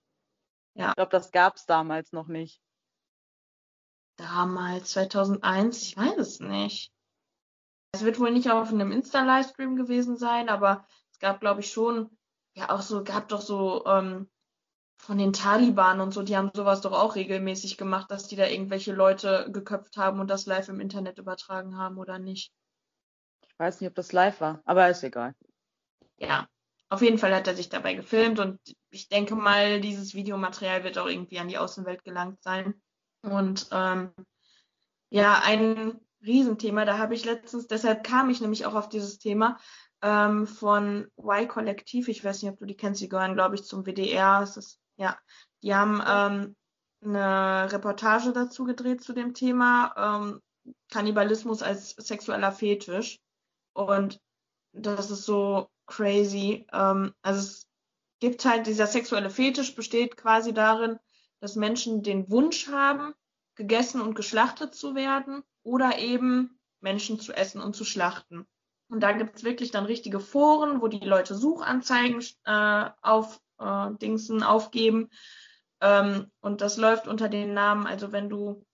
Ja. 0.73 0.89
Ich 0.89 0.95
glaube, 0.95 1.11
das 1.11 1.31
gab 1.31 1.55
es 1.55 1.65
damals 1.65 2.11
noch 2.11 2.27
nicht. 2.27 2.61
Damals, 4.17 4.91
2001, 4.91 5.81
ich 5.81 5.97
weiß 5.97 6.17
es 6.17 6.39
nicht. 6.39 6.91
Es 7.91 8.03
wird 8.03 8.19
wohl 8.19 8.31
nicht 8.31 8.49
auf 8.49 8.69
einem 8.69 8.91
Insta-Livestream 8.91 9.75
gewesen 9.75 10.17
sein, 10.17 10.49
aber 10.49 10.85
es 11.11 11.19
gab, 11.19 11.41
glaube 11.41 11.61
ich, 11.61 11.71
schon, 11.71 12.17
ja, 12.53 12.69
auch 12.69 12.81
so, 12.81 13.03
gab 13.03 13.27
doch 13.29 13.41
so 13.41 13.85
ähm, 13.85 14.29
von 14.97 15.17
den 15.17 15.33
Taliban 15.33 16.01
und 16.01 16.13
so, 16.13 16.23
die 16.23 16.35
haben 16.35 16.51
sowas 16.53 16.81
doch 16.81 16.93
auch 16.93 17.15
regelmäßig 17.15 17.77
gemacht, 17.77 18.09
dass 18.09 18.27
die 18.27 18.35
da 18.35 18.47
irgendwelche 18.47 18.93
Leute 18.93 19.49
geköpft 19.51 19.97
haben 19.97 20.19
und 20.19 20.29
das 20.29 20.45
live 20.45 20.69
im 20.69 20.79
Internet 20.79 21.19
übertragen 21.19 21.77
haben 21.77 21.97
oder 21.97 22.17
nicht. 22.17 22.51
Ich 23.47 23.59
weiß 23.59 23.79
nicht, 23.79 23.89
ob 23.89 23.95
das 23.95 24.11
live 24.11 24.41
war, 24.41 24.61
aber 24.65 24.89
ist 24.89 25.03
egal. 25.03 25.35
Ja, 26.17 26.47
auf 26.89 27.01
jeden 27.01 27.17
Fall 27.17 27.35
hat 27.35 27.47
er 27.47 27.55
sich 27.55 27.69
dabei 27.69 27.93
gefilmt 27.93 28.39
und 28.39 28.59
ich 28.89 29.09
denke 29.09 29.35
mal, 29.35 29.81
dieses 29.81 30.13
Videomaterial 30.13 30.83
wird 30.83 30.97
auch 30.97 31.07
irgendwie 31.07 31.39
an 31.39 31.47
die 31.47 31.57
Außenwelt 31.57 32.03
gelangt 32.03 32.41
sein. 32.41 32.81
Und 33.21 33.67
ähm, 33.71 34.11
ja, 35.09 35.41
ein 35.43 35.99
Riesenthema, 36.21 36.85
da 36.85 36.97
habe 36.97 37.15
ich 37.15 37.25
letztens, 37.25 37.67
deshalb 37.67 38.03
kam 38.03 38.29
ich 38.29 38.41
nämlich 38.41 38.65
auch 38.65 38.75
auf 38.75 38.89
dieses 38.89 39.19
Thema, 39.19 39.57
ähm, 40.01 40.45
von 40.45 41.07
Y-Kollektiv, 41.17 42.07
ich 42.07 42.23
weiß 42.23 42.41
nicht, 42.41 42.51
ob 42.51 42.59
du 42.59 42.65
die 42.65 42.77
kennst, 42.77 43.01
die 43.01 43.09
gehören, 43.09 43.33
glaube 43.33 43.55
ich, 43.55 43.63
zum 43.63 43.85
WDR, 43.85 44.41
es 44.41 44.57
ist 44.57 44.79
ja, 44.97 45.17
die 45.63 45.73
haben 45.73 46.01
ähm, 46.05 46.55
eine 47.03 47.71
Reportage 47.71 48.31
dazu 48.31 48.63
gedreht 48.63 49.03
zu 49.03 49.13
dem 49.13 49.33
Thema 49.33 49.93
ähm, 49.97 50.41
Kannibalismus 50.91 51.61
als 51.61 51.91
sexueller 51.91 52.51
Fetisch. 52.51 53.19
Und 53.73 54.19
das 54.73 55.11
ist 55.11 55.25
so 55.25 55.69
crazy. 55.85 56.65
Ähm, 56.71 57.13
also 57.21 57.39
es 57.39 57.67
gibt 58.19 58.45
halt, 58.45 58.67
dieser 58.67 58.87
sexuelle 58.87 59.29
Fetisch 59.29 59.75
besteht 59.75 60.17
quasi 60.17 60.53
darin, 60.53 60.99
dass 61.39 61.55
Menschen 61.55 62.01
den 62.01 62.29
Wunsch 62.29 62.67
haben, 62.67 63.13
gegessen 63.55 64.01
und 64.01 64.15
geschlachtet 64.15 64.75
zu 64.75 64.95
werden 64.95 65.43
oder 65.63 65.97
eben 65.97 66.59
Menschen 66.81 67.19
zu 67.19 67.33
essen 67.33 67.61
und 67.61 67.75
zu 67.75 67.85
schlachten. 67.85 68.45
Und 68.89 69.01
da 69.01 69.13
gibt 69.13 69.37
es 69.37 69.43
wirklich 69.43 69.71
dann 69.71 69.85
richtige 69.85 70.19
Foren, 70.19 70.81
wo 70.81 70.87
die 70.87 70.99
Leute 70.99 71.35
Suchanzeigen 71.35 72.23
äh, 72.45 72.89
auf 73.01 73.41
äh, 73.59 73.91
Dingsen 74.01 74.43
aufgeben. 74.43 75.09
Ähm, 75.81 76.31
und 76.41 76.61
das 76.61 76.77
läuft 76.77 77.07
unter 77.07 77.29
den 77.29 77.53
Namen, 77.53 77.87
also 77.87 78.11
wenn 78.11 78.29
du 78.29 78.65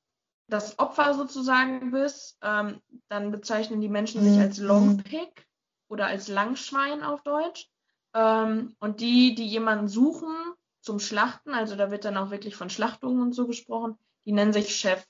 das 0.47 0.79
Opfer 0.79 1.13
sozusagen 1.13 1.91
bist, 1.91 2.37
ähm, 2.41 2.81
dann 3.07 3.31
bezeichnen 3.31 3.81
die 3.81 3.89
Menschen 3.89 4.23
sich 4.23 4.39
als 4.39 4.59
mhm. 4.59 4.67
Longpig 4.67 5.47
oder 5.87 6.07
als 6.07 6.27
Langschwein 6.27 7.03
auf 7.03 7.23
Deutsch. 7.23 7.69
Ähm, 8.13 8.75
und 8.79 8.99
die, 8.99 9.33
die 9.35 9.47
jemanden 9.47 9.87
suchen 9.87 10.35
zum 10.81 10.99
Schlachten, 10.99 11.53
also 11.53 11.75
da 11.75 11.91
wird 11.91 12.05
dann 12.05 12.17
auch 12.17 12.31
wirklich 12.31 12.55
von 12.55 12.69
Schlachtungen 12.69 13.21
und 13.21 13.33
so 13.33 13.47
gesprochen, 13.47 13.97
die 14.25 14.33
nennen 14.33 14.53
sich 14.53 14.75
Chef. 14.75 15.05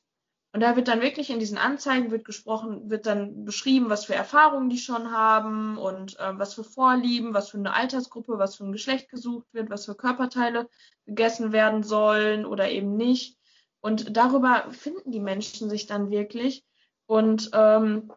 Und 0.54 0.60
da 0.60 0.76
wird 0.76 0.90
dann 0.90 1.02
wirklich 1.02 1.30
in 1.30 1.40
diesen 1.40 1.58
Anzeigen 1.58 2.12
wird 2.12 2.26
gesprochen, 2.26 2.90
wird 2.90 3.06
dann 3.06 3.46
beschrieben, 3.46 3.90
was 3.90 4.06
für 4.06 4.16
Erfahrungen 4.16 4.70
die 4.70 4.78
schon 4.78 5.12
haben 5.12 5.78
und 5.78 6.20
äh, 6.20 6.38
was 6.38 6.56
für 6.56 6.66
Vorlieben, 6.66 7.34
was 7.34 7.50
für 7.50 7.58
eine 7.58 7.74
Altersgruppe, 7.74 8.38
was 8.38 8.58
für 8.58 8.66
ein 8.66 8.74
Geschlecht 8.74 9.10
gesucht 9.10 9.48
wird, 9.54 9.70
was 9.70 9.86
für 9.86 9.96
Körperteile 9.96 10.70
gegessen 11.06 11.54
werden 11.54 11.84
sollen 11.84 12.46
oder 12.46 12.70
eben 12.70 12.98
nicht. 12.98 13.38
Und 13.80 14.16
darüber 14.16 14.70
finden 14.72 15.12
die 15.12 15.22
Menschen 15.22 15.70
sich 15.70 15.86
dann 15.88 16.12
wirklich 16.12 16.66
und 17.06 17.50
ähm, 17.54 18.12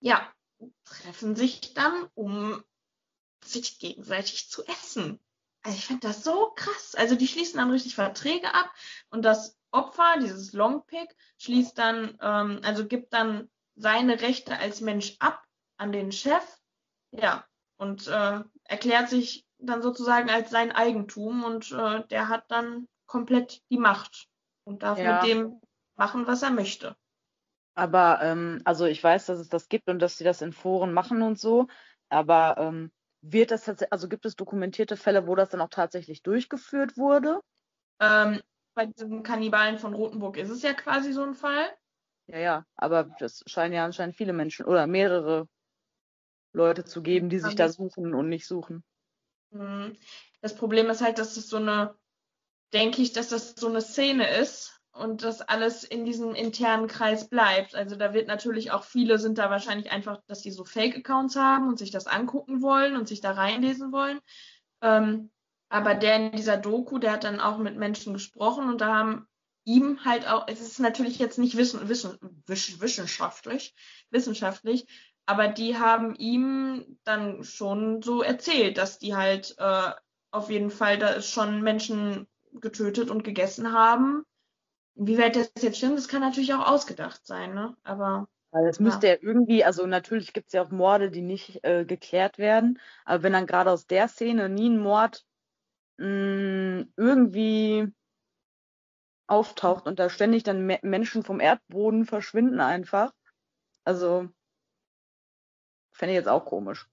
ja, 0.00 0.32
treffen 0.84 1.34
sich 1.34 1.74
dann, 1.74 2.08
um 2.14 2.62
sich 3.44 3.80
gegenseitig 3.80 4.48
zu 4.48 4.64
essen. 4.66 5.18
Also 5.62 5.76
ich 5.76 5.86
finde 5.86 6.08
das 6.08 6.24
so 6.24 6.52
krass. 6.54 6.94
Also 6.94 7.14
die 7.14 7.28
schließen 7.28 7.58
dann 7.58 7.70
richtig 7.70 7.94
Verträge 7.94 8.54
ab 8.54 8.70
und 9.10 9.24
das 9.24 9.56
Opfer, 9.70 10.18
dieses 10.20 10.52
Longpick, 10.52 11.14
schließt 11.38 11.78
dann, 11.78 12.18
ähm, 12.20 12.60
also 12.62 12.86
gibt 12.86 13.12
dann 13.12 13.48
seine 13.74 14.20
Rechte 14.20 14.58
als 14.58 14.80
Mensch 14.80 15.16
ab 15.18 15.42
an 15.78 15.92
den 15.92 16.12
Chef, 16.12 16.44
ja, 17.10 17.44
und 17.76 18.06
äh, 18.06 18.40
erklärt 18.64 19.08
sich 19.08 19.46
dann 19.58 19.82
sozusagen 19.82 20.30
als 20.30 20.50
sein 20.50 20.72
Eigentum 20.72 21.44
und 21.44 21.72
äh, 21.72 22.06
der 22.08 22.28
hat 22.28 22.50
dann 22.50 22.88
komplett 23.06 23.62
die 23.70 23.78
Macht 23.78 24.28
und 24.64 24.82
darf 24.82 24.98
ja. 24.98 25.14
mit 25.14 25.30
dem 25.30 25.60
machen, 25.96 26.26
was 26.26 26.42
er 26.42 26.50
möchte. 26.50 26.96
Aber 27.74 28.20
ähm, 28.22 28.60
also 28.64 28.84
ich 28.84 29.02
weiß, 29.02 29.26
dass 29.26 29.38
es 29.38 29.48
das 29.48 29.68
gibt 29.68 29.88
und 29.88 29.98
dass 30.00 30.18
sie 30.18 30.24
das 30.24 30.42
in 30.42 30.52
Foren 30.52 30.92
machen 30.92 31.22
und 31.22 31.38
so, 31.38 31.68
aber 32.10 32.56
ähm, 32.58 32.92
wird 33.22 33.50
das 33.50 33.64
tatsächlich, 33.64 33.92
also 33.92 34.08
gibt 34.08 34.26
es 34.26 34.36
dokumentierte 34.36 34.96
Fälle, 34.96 35.26
wo 35.26 35.34
das 35.34 35.50
dann 35.50 35.60
auch 35.60 35.70
tatsächlich 35.70 36.22
durchgeführt 36.22 36.96
wurde? 36.96 37.40
Ähm, 38.00 38.40
bei 38.74 38.86
diesen 38.86 39.22
Kannibalen 39.22 39.78
von 39.78 39.94
Rothenburg 39.94 40.36
ist 40.36 40.50
es 40.50 40.62
ja 40.62 40.74
quasi 40.74 41.12
so 41.12 41.22
ein 41.22 41.34
Fall. 41.34 41.70
Ja, 42.26 42.38
ja, 42.38 42.66
aber 42.76 43.04
das 43.18 43.42
scheinen 43.46 43.74
ja 43.74 43.84
anscheinend 43.84 44.16
viele 44.16 44.32
Menschen 44.32 44.66
oder 44.66 44.86
mehrere 44.86 45.46
Leute 46.54 46.84
zu 46.84 47.02
geben, 47.02 47.28
die 47.28 47.38
sich 47.38 47.56
da 47.56 47.68
suchen 47.68 48.14
und 48.14 48.30
nicht 48.30 48.46
suchen. 48.46 48.84
Mhm. 49.50 49.96
Das 50.40 50.54
Problem 50.56 50.90
ist 50.90 51.02
halt, 51.02 51.18
dass 51.18 51.36
es 51.36 51.48
so 51.48 51.58
eine, 51.58 51.96
denke 52.74 53.02
ich, 53.02 53.12
dass 53.12 53.30
das 53.30 53.54
so 53.56 53.68
eine 53.68 53.82
Szene 53.82 54.28
ist 54.38 54.81
und 54.92 55.22
dass 55.24 55.40
alles 55.40 55.84
in 55.84 56.04
diesem 56.04 56.34
internen 56.34 56.86
Kreis 56.86 57.28
bleibt. 57.28 57.74
Also 57.74 57.96
da 57.96 58.12
wird 58.12 58.28
natürlich 58.28 58.70
auch 58.70 58.84
viele 58.84 59.18
sind 59.18 59.38
da 59.38 59.50
wahrscheinlich 59.50 59.90
einfach, 59.90 60.20
dass 60.26 60.42
die 60.42 60.50
so 60.50 60.64
Fake-Accounts 60.64 61.36
haben 61.36 61.68
und 61.68 61.78
sich 61.78 61.90
das 61.90 62.06
angucken 62.06 62.62
wollen 62.62 62.96
und 62.96 63.08
sich 63.08 63.20
da 63.20 63.32
reinlesen 63.32 63.92
wollen. 63.92 64.20
Ähm, 64.82 65.30
aber 65.68 65.94
der 65.94 66.16
in 66.16 66.32
dieser 66.32 66.58
Doku, 66.58 66.98
der 66.98 67.12
hat 67.12 67.24
dann 67.24 67.40
auch 67.40 67.56
mit 67.56 67.76
Menschen 67.76 68.12
gesprochen 68.12 68.68
und 68.68 68.80
da 68.82 68.94
haben 68.94 69.26
ihm 69.64 70.04
halt 70.04 70.28
auch, 70.28 70.46
es 70.48 70.60
ist 70.60 70.80
natürlich 70.80 71.18
jetzt 71.18 71.38
nicht 71.38 71.56
wissen, 71.56 71.88
wissen, 71.88 72.18
wissenschaftlich, 72.46 73.74
wissenschaftlich, 74.10 74.86
aber 75.24 75.48
die 75.48 75.78
haben 75.78 76.14
ihm 76.16 76.98
dann 77.04 77.44
schon 77.44 78.02
so 78.02 78.22
erzählt, 78.22 78.76
dass 78.76 78.98
die 78.98 79.14
halt 79.14 79.54
äh, 79.58 79.92
auf 80.30 80.50
jeden 80.50 80.70
Fall 80.70 80.98
da 80.98 81.20
schon 81.22 81.62
Menschen 81.62 82.26
getötet 82.52 83.08
und 83.08 83.22
gegessen 83.22 83.72
haben. 83.72 84.24
Inwieweit 84.94 85.36
das 85.36 85.50
jetzt 85.60 85.78
stimmt, 85.78 85.96
das 85.96 86.08
kann 86.08 86.20
natürlich 86.20 86.52
auch 86.54 86.66
ausgedacht 86.66 87.26
sein, 87.26 87.54
ne? 87.54 87.76
Aber. 87.82 88.28
Weil 88.50 88.66
es 88.66 88.80
müsste 88.80 89.08
ja 89.08 89.16
irgendwie, 89.18 89.64
also 89.64 89.86
natürlich 89.86 90.34
gibt 90.34 90.48
es 90.48 90.52
ja 90.52 90.62
auch 90.62 90.70
Morde, 90.70 91.10
die 91.10 91.22
nicht 91.22 91.64
äh, 91.64 91.86
geklärt 91.86 92.36
werden, 92.36 92.78
aber 93.06 93.22
wenn 93.22 93.32
dann 93.32 93.46
gerade 93.46 93.70
aus 93.70 93.86
der 93.86 94.08
Szene 94.08 94.50
nie 94.50 94.68
ein 94.68 94.78
Mord 94.78 95.24
mh, 95.96 96.06
mm, 96.06 96.92
irgendwie 96.96 97.92
auftaucht 99.26 99.86
und 99.86 99.98
da 99.98 100.10
ständig 100.10 100.42
dann 100.42 100.66
Me 100.66 100.78
Menschen 100.82 101.22
vom 101.22 101.40
Erdboden 101.40 102.04
verschwinden 102.04 102.60
einfach. 102.60 103.12
Also 103.84 104.28
fände 105.92 106.12
ich 106.12 106.18
jetzt 106.18 106.28
auch 106.28 106.44
komisch. 106.44 106.86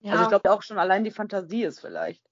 Ja. 0.00 0.12
Also 0.12 0.24
ich 0.24 0.28
glaube 0.30 0.50
auch 0.50 0.62
schon 0.62 0.78
allein 0.78 1.04
die 1.04 1.10
Fantasie 1.10 1.64
ist 1.64 1.80
vielleicht. 1.80 2.24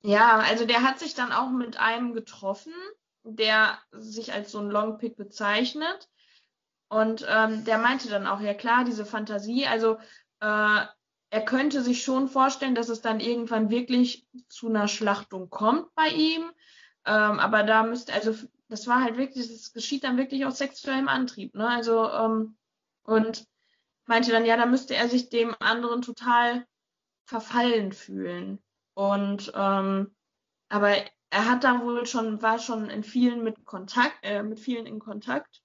Ja, 0.00 0.38
also 0.38 0.64
der 0.64 0.82
hat 0.82 0.98
sich 0.98 1.14
dann 1.14 1.32
auch 1.32 1.50
mit 1.50 1.78
einem 1.78 2.12
getroffen, 2.14 2.72
der 3.36 3.78
sich 3.92 4.32
als 4.32 4.52
so 4.52 4.58
ein 4.58 4.70
Longpick 4.70 5.16
bezeichnet. 5.16 6.08
Und 6.88 7.26
ähm, 7.28 7.64
der 7.64 7.78
meinte 7.78 8.08
dann 8.08 8.26
auch, 8.26 8.40
ja 8.40 8.54
klar, 8.54 8.84
diese 8.84 9.04
Fantasie, 9.04 9.66
also 9.66 9.98
äh, 10.40 10.86
er 11.30 11.44
könnte 11.44 11.82
sich 11.82 12.02
schon 12.02 12.28
vorstellen, 12.28 12.74
dass 12.74 12.88
es 12.88 13.02
dann 13.02 13.20
irgendwann 13.20 13.70
wirklich 13.70 14.26
zu 14.48 14.68
einer 14.68 14.88
Schlachtung 14.88 15.50
kommt 15.50 15.94
bei 15.94 16.08
ihm. 16.08 16.50
Ähm, 17.04 17.38
aber 17.38 17.62
da 17.62 17.82
müsste, 17.82 18.14
also 18.14 18.34
das 18.68 18.86
war 18.86 19.02
halt 19.02 19.16
wirklich, 19.16 19.48
das 19.48 19.72
geschieht 19.72 20.04
dann 20.04 20.16
wirklich 20.16 20.46
aus 20.46 20.58
sexuellem 20.58 21.08
Antrieb, 21.08 21.54
ne? 21.54 21.68
Also, 21.68 22.10
ähm, 22.10 22.56
und 23.02 23.46
meinte 24.06 24.30
dann, 24.30 24.44
ja, 24.44 24.56
da 24.56 24.66
müsste 24.66 24.94
er 24.94 25.08
sich 25.08 25.28
dem 25.28 25.54
anderen 25.60 26.02
total 26.02 26.66
verfallen 27.24 27.92
fühlen. 27.92 28.62
Und 28.94 29.52
ähm, 29.54 30.14
aber 30.70 30.96
er 31.30 31.46
hat 31.46 31.64
da 31.64 31.82
wohl 31.82 32.06
schon, 32.06 32.40
war 32.42 32.58
schon 32.58 32.90
in 32.90 33.04
vielen 33.04 33.42
mit 33.42 33.64
Kontakt, 33.64 34.16
äh, 34.22 34.42
mit 34.42 34.60
vielen 34.60 34.86
in 34.86 34.98
Kontakt. 34.98 35.62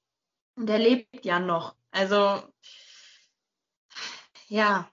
Und 0.55 0.69
er 0.69 0.79
lebt 0.79 1.25
ja 1.25 1.39
noch. 1.39 1.75
Also 1.91 2.43
ja, 4.47 4.89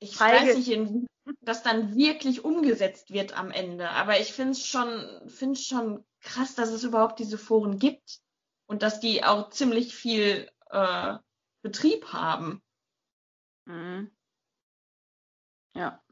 ich 0.00 0.16
Feige. 0.16 0.48
weiß 0.48 0.56
nicht, 0.56 0.68
in, 0.68 1.06
das 1.40 1.62
dann 1.62 1.96
wirklich 1.96 2.44
umgesetzt 2.44 3.12
wird 3.12 3.36
am 3.36 3.50
Ende. 3.50 3.90
Aber 3.90 4.20
ich 4.20 4.32
finde 4.32 4.52
es 4.52 4.66
schon, 4.66 5.28
finde 5.28 5.58
schon 5.58 6.04
krass, 6.20 6.54
dass 6.54 6.70
es 6.70 6.84
überhaupt 6.84 7.18
diese 7.18 7.38
Foren 7.38 7.78
gibt 7.78 8.20
und 8.66 8.82
dass 8.82 9.00
die 9.00 9.24
auch 9.24 9.50
ziemlich 9.50 9.94
viel 9.94 10.50
äh, 10.70 11.16
Betrieb 11.62 12.12
haben. 12.12 12.62
Mhm. 13.66 14.10
Ja, 15.74 16.02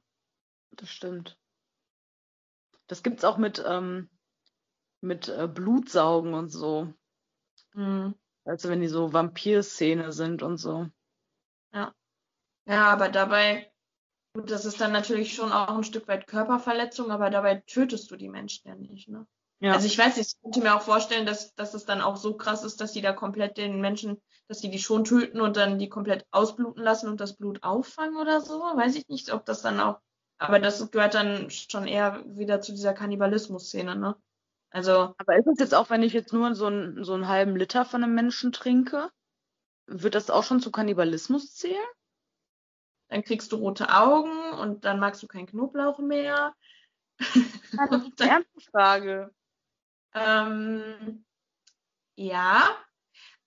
das 0.72 0.90
stimmt. 0.90 1.38
Das 2.88 3.02
gibt's 3.02 3.24
auch 3.24 3.36
mit, 3.36 3.62
ähm, 3.66 4.08
mit 5.00 5.28
äh, 5.28 5.48
Blutsaugen 5.48 6.34
und 6.34 6.48
so. 6.48 6.92
Mhm. 7.74 8.14
Also 8.44 8.68
wenn 8.68 8.80
die 8.80 8.88
so 8.88 9.12
Vampir-Szene 9.12 10.12
sind 10.12 10.42
und 10.42 10.56
so. 10.58 10.88
Ja. 11.72 11.92
Ja, 12.66 12.86
aber 12.86 13.08
dabei, 13.08 13.70
gut, 14.34 14.50
das 14.50 14.64
ist 14.64 14.80
dann 14.80 14.92
natürlich 14.92 15.34
schon 15.34 15.52
auch 15.52 15.76
ein 15.76 15.84
Stück 15.84 16.08
weit 16.08 16.26
Körperverletzung, 16.26 17.10
aber 17.10 17.30
dabei 17.30 17.62
tötest 17.66 18.10
du 18.10 18.16
die 18.16 18.28
Menschen 18.28 18.68
ja 18.68 18.74
nicht, 18.74 19.08
ne? 19.08 19.26
Ja. 19.60 19.72
Also 19.72 19.86
ich 19.86 19.96
weiß 19.96 20.16
nicht, 20.16 20.28
ich 20.28 20.42
könnte 20.42 20.60
mir 20.60 20.74
auch 20.74 20.82
vorstellen, 20.82 21.24
dass, 21.24 21.54
dass 21.54 21.72
es 21.72 21.86
dann 21.86 22.02
auch 22.02 22.16
so 22.16 22.36
krass 22.36 22.62
ist, 22.62 22.80
dass 22.80 22.92
die 22.92 23.00
da 23.00 23.12
komplett 23.12 23.56
den 23.56 23.80
Menschen, 23.80 24.20
dass 24.48 24.58
die 24.58 24.70
die 24.70 24.78
schon 24.78 25.04
töten 25.04 25.40
und 25.40 25.56
dann 25.56 25.78
die 25.78 25.88
komplett 25.88 26.26
ausbluten 26.30 26.82
lassen 26.82 27.08
und 27.08 27.20
das 27.20 27.36
Blut 27.36 27.62
auffangen 27.62 28.18
oder 28.18 28.42
so. 28.42 28.58
Weiß 28.60 28.96
ich 28.96 29.08
nicht, 29.08 29.32
ob 29.32 29.46
das 29.46 29.62
dann 29.62 29.80
auch, 29.80 29.98
aber 30.38 30.58
das 30.58 30.90
gehört 30.90 31.14
dann 31.14 31.50
schon 31.50 31.86
eher 31.86 32.22
wieder 32.26 32.60
zu 32.60 32.72
dieser 32.72 32.92
Kannibalismus-Szene, 32.92 33.96
ne? 33.96 34.16
Also. 34.70 35.14
Aber 35.18 35.36
ist 35.36 35.46
es 35.46 35.58
jetzt 35.58 35.74
auch, 35.74 35.90
wenn 35.90 36.02
ich 36.02 36.12
jetzt 36.12 36.32
nur 36.32 36.54
so, 36.54 36.68
ein, 36.68 37.04
so 37.04 37.14
einen 37.14 37.28
halben 37.28 37.56
Liter 37.56 37.84
von 37.84 38.02
einem 38.02 38.14
Menschen 38.14 38.52
trinke, 38.52 39.10
wird 39.86 40.14
das 40.14 40.30
auch 40.30 40.44
schon 40.44 40.60
zu 40.60 40.70
Kannibalismus 40.70 41.54
zählen? 41.54 41.86
Dann 43.08 43.22
kriegst 43.22 43.52
du 43.52 43.56
rote 43.56 43.94
Augen 43.94 44.50
und 44.60 44.84
dann 44.84 44.98
magst 44.98 45.22
du 45.22 45.28
keinen 45.28 45.46
Knoblauch 45.46 45.98
mehr. 45.98 46.54
Das 47.18 47.36
ist 47.36 47.78
eine 48.20 48.30
ernste 48.30 48.60
Frage. 48.70 49.34
Ähm, 50.12 51.24
ja, 52.16 52.76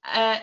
äh, 0.03 0.39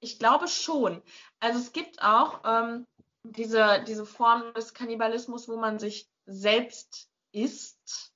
ich 0.00 0.18
glaube 0.18 0.46
schon. 0.48 1.02
Also 1.40 1.58
es 1.58 1.72
gibt 1.72 2.02
auch 2.02 2.42
ähm, 2.44 2.86
diese, 3.22 3.84
diese 3.86 4.06
Form 4.06 4.52
des 4.54 4.74
Kannibalismus, 4.74 5.48
wo 5.48 5.56
man 5.56 5.78
sich 5.78 6.08
selbst 6.26 7.08
isst. 7.32 8.12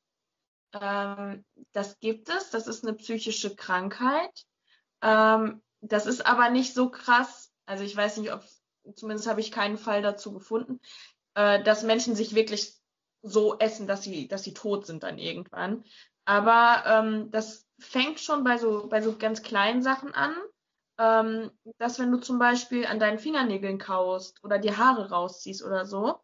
Ähm, 0.72 1.44
das 1.72 1.98
gibt 2.00 2.28
es. 2.28 2.50
Das 2.50 2.66
ist 2.66 2.84
eine 2.84 2.94
psychische 2.94 3.54
Krankheit. 3.54 4.44
Ähm, 5.02 5.62
das 5.80 6.06
ist 6.06 6.26
aber 6.26 6.50
nicht 6.50 6.74
so 6.74 6.90
krass. 6.90 7.52
Also 7.66 7.84
ich 7.84 7.96
weiß 7.96 8.18
nicht, 8.18 8.32
ob, 8.32 8.42
zumindest 8.96 9.28
habe 9.28 9.40
ich 9.40 9.52
keinen 9.52 9.78
Fall 9.78 10.02
dazu 10.02 10.32
gefunden, 10.32 10.80
äh, 11.34 11.62
dass 11.62 11.82
Menschen 11.82 12.16
sich 12.16 12.34
wirklich 12.34 12.74
so 13.22 13.58
essen, 13.58 13.86
dass 13.86 14.02
sie, 14.02 14.28
dass 14.28 14.44
sie 14.44 14.54
tot 14.54 14.86
sind 14.86 15.02
dann 15.02 15.18
irgendwann. 15.18 15.84
Aber 16.24 16.84
ähm, 16.86 17.30
das 17.30 17.66
fängt 17.78 18.20
schon 18.20 18.44
bei 18.44 18.58
so, 18.58 18.88
bei 18.88 19.02
so 19.02 19.16
ganz 19.16 19.42
kleinen 19.42 19.82
Sachen 19.82 20.14
an. 20.14 20.34
Ähm, 20.98 21.50
dass 21.78 21.98
wenn 21.98 22.12
du 22.12 22.18
zum 22.18 22.38
Beispiel 22.38 22.86
an 22.86 23.00
deinen 23.00 23.18
Fingernägeln 23.18 23.78
kaust 23.78 24.42
oder 24.44 24.58
die 24.58 24.76
Haare 24.76 25.10
rausziehst 25.10 25.64
oder 25.64 25.86
so 25.86 26.20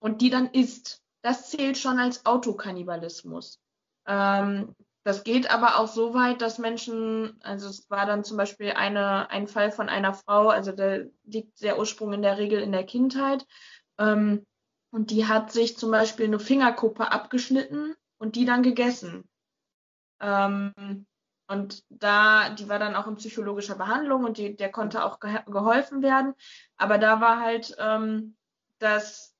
und 0.00 0.20
die 0.20 0.28
dann 0.28 0.50
isst, 0.50 1.02
das 1.22 1.50
zählt 1.50 1.78
schon 1.78 1.98
als 1.98 2.26
Autokannibalismus. 2.26 3.60
Ähm, 4.06 4.74
das 5.04 5.24
geht 5.24 5.50
aber 5.50 5.78
auch 5.78 5.88
so 5.88 6.14
weit, 6.14 6.42
dass 6.42 6.58
Menschen, 6.58 7.40
also 7.42 7.68
es 7.68 7.90
war 7.90 8.06
dann 8.06 8.22
zum 8.22 8.36
Beispiel 8.36 8.72
eine, 8.72 9.30
ein 9.30 9.48
Fall 9.48 9.72
von 9.72 9.88
einer 9.88 10.14
Frau, 10.14 10.48
also 10.48 10.72
der 10.72 11.08
liegt 11.24 11.60
der 11.62 11.78
Ursprung 11.78 12.12
in 12.12 12.22
der 12.22 12.38
Regel 12.38 12.60
in 12.60 12.72
der 12.72 12.84
Kindheit, 12.84 13.46
ähm, 13.98 14.46
und 14.92 15.10
die 15.10 15.26
hat 15.26 15.50
sich 15.50 15.78
zum 15.78 15.90
Beispiel 15.90 16.26
eine 16.26 16.38
Fingerkuppe 16.38 17.10
abgeschnitten 17.10 17.94
und 18.18 18.36
die 18.36 18.44
dann 18.44 18.62
gegessen. 18.62 19.28
Ähm, 20.20 21.06
und 21.52 21.84
da, 21.90 22.48
die 22.48 22.68
war 22.70 22.78
dann 22.78 22.96
auch 22.96 23.06
in 23.06 23.16
psychologischer 23.16 23.74
Behandlung 23.74 24.24
und 24.24 24.38
die, 24.38 24.56
der 24.56 24.72
konnte 24.72 25.04
auch 25.04 25.20
ge 25.20 25.38
geholfen 25.46 26.02
werden. 26.02 26.34
Aber 26.78 26.96
da 26.96 27.20
war 27.20 27.40
halt, 27.40 27.76
ähm, 27.78 28.36
dass 28.78 29.36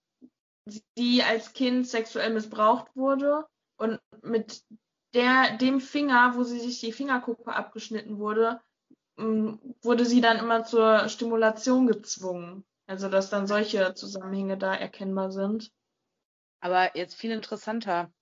sie 0.95 1.23
als 1.23 1.55
Kind 1.55 1.89
sexuell 1.89 2.35
missbraucht 2.35 2.95
wurde 2.95 3.47
und 3.79 3.99
mit 4.23 4.63
der, 5.15 5.57
dem 5.57 5.81
Finger, 5.81 6.35
wo 6.37 6.45
sie 6.45 6.61
sich 6.61 6.81
die 6.81 6.93
Fingerkuppe 6.93 7.55
abgeschnitten 7.55 8.19
wurde, 8.19 8.61
wurde 9.17 10.05
sie 10.05 10.21
dann 10.21 10.39
immer 10.39 10.65
zur 10.65 11.09
Stimulation 11.09 11.87
gezwungen. 11.87 12.65
Also 12.87 13.09
dass 13.09 13.31
dann 13.31 13.47
solche 13.47 13.95
Zusammenhänge 13.95 14.59
da 14.59 14.75
erkennbar 14.75 15.33
sind. 15.33 15.73
Aber 16.61 16.95
jetzt 16.95 17.15
viel 17.15 17.31
interessanter. 17.31 18.13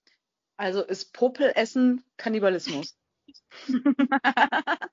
Also 0.57 0.83
ist 0.83 1.13
Popelessen 1.13 2.05
Kannibalismus? 2.17 3.00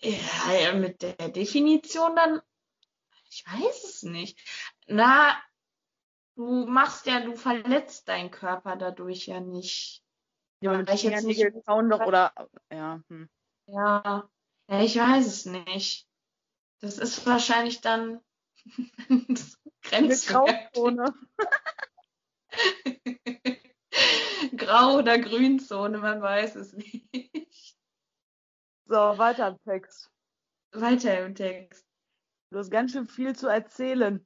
ja, 0.00 0.72
mit 0.74 1.02
der 1.02 1.28
Definition 1.28 2.16
dann, 2.16 2.40
ich 3.30 3.44
weiß 3.46 3.84
es 3.84 4.02
nicht. 4.02 4.38
Na, 4.86 5.36
du 6.36 6.66
machst 6.66 7.06
ja, 7.06 7.20
du 7.20 7.36
verletzt 7.36 8.08
deinen 8.08 8.30
Körper 8.30 8.76
dadurch 8.76 9.26
ja 9.26 9.40
nicht. 9.40 10.02
Ja, 10.60 10.72
aber 10.72 10.92
ich 10.92 11.02
jetzt 11.02 11.24
nicht 11.24 11.42
doch 11.66 12.06
oder 12.06 12.32
ja. 12.70 13.00
Hm. 13.08 13.28
Ja, 13.66 14.28
ja, 14.68 14.82
ich 14.82 14.96
weiß 14.96 15.26
es 15.26 15.46
nicht. 15.46 16.06
Das 16.80 16.98
ist 16.98 17.26
wahrscheinlich 17.26 17.80
dann 17.80 18.20
Grenzone. 19.82 21.14
Grau- 24.66 24.98
oder 24.98 25.18
Grünzone, 25.18 25.98
man 25.98 26.20
weiß 26.20 26.56
es 26.56 26.72
nicht. 26.72 27.76
So, 28.86 28.96
weiter 28.96 29.48
im 29.48 29.58
Text. 29.64 30.10
Weiter 30.72 31.24
im 31.24 31.34
Text. 31.34 31.86
Du 32.50 32.58
hast 32.58 32.70
ganz 32.70 32.92
schön 32.92 33.06
viel 33.06 33.34
zu 33.34 33.48
erzählen. 33.48 34.24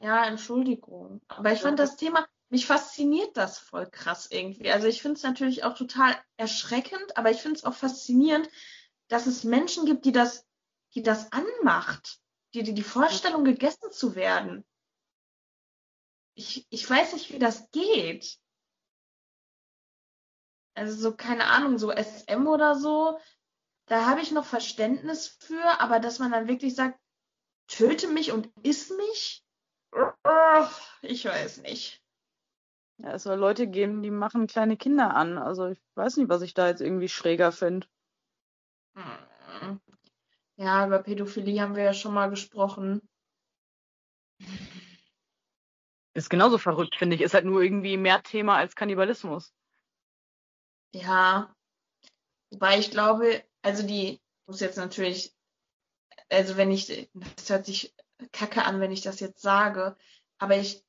Ja, 0.00 0.26
Entschuldigung. 0.26 1.22
Aber 1.28 1.52
ich 1.52 1.60
fand 1.60 1.78
das 1.78 1.96
Thema, 1.96 2.26
mich 2.48 2.66
fasziniert 2.66 3.36
das 3.36 3.58
voll 3.58 3.86
krass 3.86 4.28
irgendwie. 4.30 4.70
Also 4.70 4.86
ich 4.86 5.02
finde 5.02 5.16
es 5.16 5.22
natürlich 5.22 5.64
auch 5.64 5.74
total 5.74 6.14
erschreckend, 6.36 7.16
aber 7.16 7.30
ich 7.30 7.38
finde 7.38 7.56
es 7.56 7.64
auch 7.64 7.74
faszinierend, 7.74 8.48
dass 9.08 9.26
es 9.26 9.44
Menschen 9.44 9.86
gibt, 9.86 10.04
die 10.04 10.12
das, 10.12 10.46
die 10.94 11.02
das 11.02 11.32
anmacht, 11.32 12.20
die, 12.54 12.62
die 12.62 12.74
die 12.74 12.82
Vorstellung, 12.82 13.44
gegessen 13.44 13.90
zu 13.90 14.14
werden. 14.14 14.64
Ich, 16.34 16.66
ich 16.70 16.88
weiß 16.88 17.14
nicht, 17.14 17.32
wie 17.32 17.38
das 17.38 17.70
geht. 17.70 18.38
Also 20.76 20.94
so, 20.94 21.16
keine 21.16 21.46
Ahnung, 21.46 21.78
so 21.78 21.90
SM 21.90 22.46
oder 22.46 22.74
so, 22.74 23.18
da 23.86 24.04
habe 24.06 24.20
ich 24.20 24.30
noch 24.30 24.44
Verständnis 24.44 25.28
für, 25.40 25.80
aber 25.80 26.00
dass 26.00 26.18
man 26.18 26.32
dann 26.32 26.48
wirklich 26.48 26.74
sagt, 26.74 26.98
töte 27.66 28.08
mich 28.08 28.30
und 28.30 28.50
iss 28.62 28.90
mich? 28.90 29.42
Ich 31.00 31.24
weiß 31.24 31.62
nicht. 31.62 32.02
Ja, 32.98 33.12
es 33.12 33.22
soll 33.22 33.38
Leute 33.38 33.66
geben, 33.66 34.02
die 34.02 34.10
machen 34.10 34.46
kleine 34.46 34.76
Kinder 34.76 35.14
an. 35.14 35.38
Also 35.38 35.68
ich 35.68 35.80
weiß 35.94 36.18
nicht, 36.18 36.28
was 36.28 36.42
ich 36.42 36.52
da 36.52 36.68
jetzt 36.68 36.82
irgendwie 36.82 37.08
schräger 37.08 37.52
finde. 37.52 37.86
Hm. 38.94 39.80
Ja, 40.56 40.86
über 40.86 41.02
Pädophilie 41.02 41.60
haben 41.62 41.74
wir 41.74 41.84
ja 41.84 41.94
schon 41.94 42.12
mal 42.12 42.28
gesprochen. 42.28 43.00
Ist 46.12 46.28
genauso 46.30 46.58
verrückt, 46.58 46.96
finde 46.96 47.16
ich. 47.16 47.22
Ist 47.22 47.34
halt 47.34 47.44
nur 47.46 47.62
irgendwie 47.62 47.96
mehr 47.96 48.22
Thema 48.22 48.56
als 48.56 48.74
Kannibalismus. 48.74 49.54
Ja. 50.96 51.54
Wobei 52.50 52.78
ich 52.78 52.90
glaube, 52.90 53.42
also 53.62 53.86
die 53.86 54.20
muss 54.46 54.60
jetzt 54.60 54.76
natürlich, 54.76 55.34
also 56.30 56.56
wenn 56.56 56.70
ich, 56.70 57.10
das 57.12 57.50
hört 57.50 57.66
sich 57.66 57.94
kacke 58.32 58.64
an, 58.64 58.80
wenn 58.80 58.92
ich 58.92 59.02
das 59.02 59.20
jetzt 59.20 59.42
sage, 59.42 59.96
aber 60.38 60.56
ich 60.56 60.82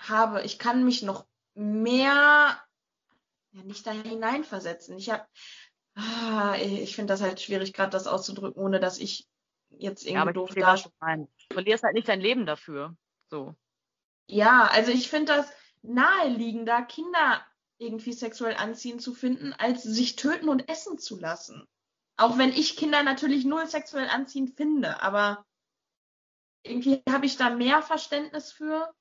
habe, 0.00 0.42
ich 0.42 0.58
kann 0.58 0.84
mich 0.84 1.02
noch 1.02 1.26
mehr, 1.54 2.60
ja, 3.52 3.62
nicht 3.64 3.86
da 3.86 3.92
hineinversetzen. 3.92 4.96
Ich 4.98 5.10
habe, 5.10 5.24
ah, 5.94 6.56
ich 6.58 6.96
finde 6.96 7.12
das 7.12 7.20
halt 7.20 7.40
schwierig, 7.40 7.72
gerade 7.72 7.90
das 7.90 8.06
auszudrücken, 8.06 8.60
ohne 8.60 8.80
dass 8.80 8.98
ich 8.98 9.28
jetzt 9.70 10.02
irgendwie 10.02 10.14
ja, 10.14 10.22
aber 10.22 10.32
doof 10.32 10.54
da. 10.54 10.74
Du 10.74 10.90
verlierst 11.52 11.84
halt 11.84 11.94
nicht 11.94 12.08
dein 12.08 12.20
Leben 12.20 12.46
dafür. 12.46 12.96
So. 13.28 13.54
Ja, 14.26 14.68
also 14.72 14.90
ich 14.90 15.08
finde 15.08 15.34
das 15.34 15.52
naheliegender, 15.82 16.82
Kinder 16.82 17.46
irgendwie 17.78 18.12
sexuell 18.12 18.54
anziehend 18.56 19.02
zu 19.02 19.14
finden, 19.14 19.52
als 19.52 19.82
sich 19.82 20.16
töten 20.16 20.48
und 20.48 20.68
essen 20.68 20.98
zu 20.98 21.18
lassen. 21.18 21.66
Auch 22.16 22.38
wenn 22.38 22.50
ich 22.50 22.76
Kinder 22.76 23.02
natürlich 23.02 23.44
null 23.44 23.66
sexuell 23.66 24.08
anziehend 24.08 24.56
finde, 24.56 25.02
aber 25.02 25.44
irgendwie 26.64 27.02
habe 27.08 27.26
ich 27.26 27.36
da 27.36 27.50
mehr 27.50 27.82
Verständnis 27.82 28.52
für. 28.52 28.92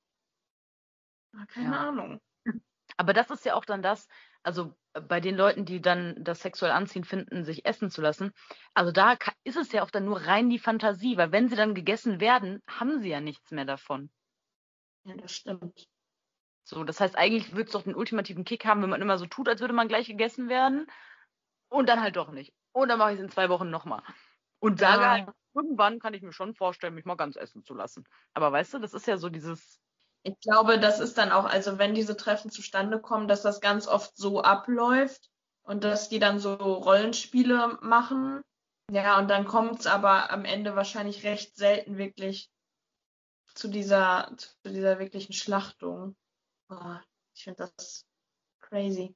Ah, 1.34 1.46
keine 1.48 1.76
ja. 1.76 1.90
Ahnung. 1.90 2.22
Aber 2.98 3.14
das 3.14 3.30
ist 3.30 3.46
ja 3.46 3.56
auch 3.56 3.66
dann 3.66 3.82
das, 3.82 4.08
also 4.44 4.76
bei 4.94 5.20
den 5.20 5.36
Leuten, 5.36 5.66
die 5.66 5.82
dann 5.82 6.16
das 6.24 6.42
sexuell 6.42 6.72
anziehen 6.72 7.04
finden, 7.04 7.46
sich 7.46 7.66
essen 7.66 7.90
zu 7.90 8.02
lassen, 8.02 8.32
also 8.74 8.92
da 8.92 9.18
ist 9.44 9.56
es 9.56 9.72
ja 9.72 9.84
auch 9.84 9.92
dann 9.92 10.06
nur 10.06 10.22
rein 10.22 10.50
die 10.50 10.60
Fantasie, 10.60 11.18
weil 11.18 11.32
wenn 11.32 11.48
sie 11.48 11.56
dann 11.56 11.76
gegessen 11.76 12.20
werden, 12.20 12.62
haben 12.68 13.00
sie 13.00 13.10
ja 13.10 13.22
nichts 13.22 13.52
mehr 13.52 13.66
davon. 13.66 14.12
Ja, 15.06 15.16
das 15.16 15.32
stimmt. 15.32 15.88
So, 16.72 16.86
das 16.86 17.02
heißt, 17.02 17.18
eigentlich 17.18 17.52
würde 17.52 17.66
es 17.66 17.72
doch 17.74 17.84
den 17.84 17.96
ultimativen 17.96 18.46
Kick 18.46 18.64
haben, 18.66 18.82
wenn 18.82 18.90
man 18.90 19.02
immer 19.02 19.18
so 19.18 19.26
tut, 19.26 19.50
als 19.50 19.60
würde 19.60 19.74
man 19.74 19.90
gleich 19.90 20.08
gegessen 20.08 20.48
werden 20.48 20.88
und 21.70 21.90
dann 21.90 22.02
halt 22.02 22.16
doch 22.16 22.32
nicht. 22.32 22.54
Und 22.72 22.88
dann 22.88 22.98
mache 22.98 23.12
ich 23.12 23.18
es 23.18 23.24
in 23.24 23.30
zwei 23.30 23.50
Wochen 23.50 23.70
nochmal. 23.70 24.02
Und 24.60 24.80
sage 24.80 25.10
halt, 25.10 25.28
irgendwann 25.54 26.00
kann 26.00 26.14
ich 26.14 26.22
mir 26.22 26.32
schon 26.32 26.56
vorstellen, 26.56 26.96
mich 26.96 27.04
mal 27.04 27.16
ganz 27.18 27.36
essen 27.36 27.62
zu 27.62 27.74
lassen. 27.74 28.06
Aber 28.34 28.54
weißt 28.54 28.74
du, 28.74 28.80
das 28.80 28.94
ist 28.94 29.06
ja 29.06 29.18
so 29.18 29.28
dieses 29.28 29.82
ich 30.24 30.40
glaube, 30.40 30.80
das 30.80 31.00
ist 31.00 31.18
dann 31.18 31.32
auch, 31.32 31.46
also 31.46 31.78
wenn 31.80 31.96
diese 31.96 32.16
Treffen 32.16 32.52
zustande 32.52 33.02
kommen, 33.02 33.28
dass 33.28 33.42
das 33.42 33.60
ganz 33.60 33.88
oft 33.88 34.16
so 34.16 34.42
abläuft 34.42 35.30
und 35.64 35.84
dass 35.84 36.10
die 36.10 36.20
dann 36.20 36.40
so 36.40 36.54
Rollenspiele 36.54 37.80
machen. 37.82 38.42
Ja, 38.92 39.18
und 39.18 39.30
dann 39.30 39.46
kommt 39.46 39.80
es 39.80 39.88
aber 39.88 40.32
am 40.32 40.46
Ende 40.46 40.76
wahrscheinlich 40.76 41.24
recht 41.24 41.56
selten 41.56 41.98
wirklich 41.98 42.50
zu 43.56 43.68
dieser, 43.68 44.32
zu 44.38 44.70
dieser 44.70 45.00
wirklichen 45.00 45.34
Schlachtung. 45.34 46.16
Oh, 46.72 46.96
ich 47.36 47.44
finde 47.44 47.70
das 47.76 48.06
crazy. 48.60 49.16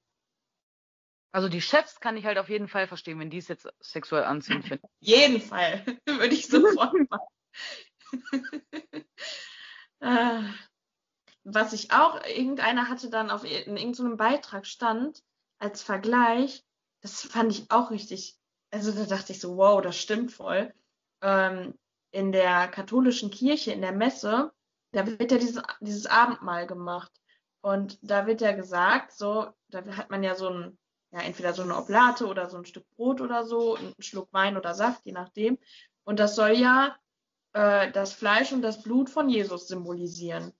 Also 1.32 1.50
die 1.50 1.62
Chefs 1.62 2.00
kann 2.00 2.16
ich 2.18 2.26
halt 2.26 2.38
auf 2.38 2.50
jeden 2.50 2.68
Fall 2.68 2.88
verstehen, 2.88 3.20
wenn 3.20 3.30
die 3.30 3.40
es 3.40 3.48
jetzt 3.48 3.68
sexuell 3.80 4.24
anziehen 4.24 4.62
finden. 4.64 4.88
jeden 5.00 5.42
Fall. 5.42 5.84
Würde 6.06 6.34
ich 6.34 6.48
sofort 6.48 6.94
machen. 7.10 9.06
ah 10.02 10.44
was 11.46 11.74
ich 11.74 11.92
auch, 11.92 12.22
irgendeiner 12.26 12.90
hatte 12.90 13.10
dann 13.10 13.30
auf 13.30 13.44
in 13.44 13.78
irgendeinem 13.78 14.18
Beitrag 14.18 14.66
stand, 14.66 15.24
als 15.60 15.82
Vergleich, 15.84 16.66
das 17.02 17.22
fand 17.22 17.52
ich 17.52 17.70
auch 17.70 17.92
richtig, 17.92 18.36
also 18.72 18.92
da 18.92 19.06
dachte 19.06 19.32
ich 19.32 19.40
so, 19.40 19.56
wow, 19.56 19.80
das 19.82 19.96
stimmt 19.98 20.32
voll. 20.32 20.74
Ähm, 21.22 21.78
in 22.12 22.32
der 22.32 22.68
katholischen 22.68 23.30
Kirche, 23.30 23.72
in 23.72 23.82
der 23.82 23.92
Messe, 23.92 24.52
da 24.92 25.06
wird 25.06 25.32
ja 25.32 25.38
dieses, 25.38 25.62
dieses 25.82 26.08
Abendmahl 26.08 26.66
gemacht. 26.66 27.12
Und 27.66 27.98
da 28.04 28.28
wird 28.28 28.42
ja 28.42 28.52
gesagt, 28.52 29.12
so, 29.12 29.48
da 29.70 29.84
hat 29.98 30.12
man 30.12 30.22
ja 30.22 30.36
so 30.36 30.50
ein, 30.50 30.78
ja, 31.10 31.22
entweder 31.22 31.52
so 31.52 31.64
eine 31.64 31.76
Oblate 31.76 32.28
oder 32.28 32.48
so 32.48 32.58
ein 32.58 32.66
Stück 32.66 32.86
Brot 32.96 33.22
oder 33.22 33.44
so, 33.44 33.74
einen 33.74 33.96
Schluck 33.98 34.32
Wein 34.34 34.56
oder 34.56 34.76
Saft, 34.76 35.04
je 35.04 35.14
nachdem. 35.14 35.58
Und 36.04 36.20
das 36.20 36.36
soll 36.36 36.52
ja 36.52 36.96
äh, 37.54 37.92
das 37.92 38.14
Fleisch 38.14 38.54
und 38.54 38.62
das 38.62 38.84
Blut 38.84 39.10
von 39.10 39.30
Jesus 39.30 39.68
symbolisieren. 39.68 40.54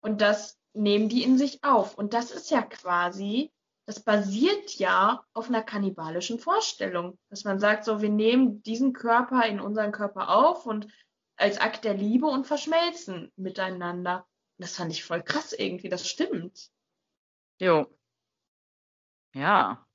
Und 0.00 0.20
das 0.20 0.56
nehmen 0.72 1.08
die 1.08 1.24
in 1.24 1.36
sich 1.36 1.64
auf. 1.64 1.98
Und 1.98 2.14
das 2.14 2.30
ist 2.30 2.48
ja 2.52 2.62
quasi, 2.62 3.52
das 3.84 3.98
basiert 3.98 4.70
ja 4.74 5.24
auf 5.32 5.48
einer 5.48 5.64
kannibalischen 5.64 6.38
Vorstellung, 6.38 7.18
dass 7.28 7.42
man 7.42 7.58
sagt, 7.58 7.84
so, 7.84 8.00
wir 8.00 8.10
nehmen 8.10 8.62
diesen 8.62 8.92
Körper 8.92 9.44
in 9.46 9.58
unseren 9.58 9.90
Körper 9.90 10.28
auf 10.28 10.64
und 10.64 10.86
als 11.36 11.58
Akt 11.58 11.82
der 11.82 11.94
Liebe 11.94 12.26
und 12.28 12.46
verschmelzen 12.46 13.32
miteinander. 13.34 14.24
Das 14.58 14.76
fand 14.76 14.92
ich 14.92 15.04
voll 15.04 15.22
krass 15.22 15.52
irgendwie, 15.52 15.88
das 15.88 16.08
stimmt. 16.08 16.70
Jo. 17.58 17.86
Ja. 19.34 19.86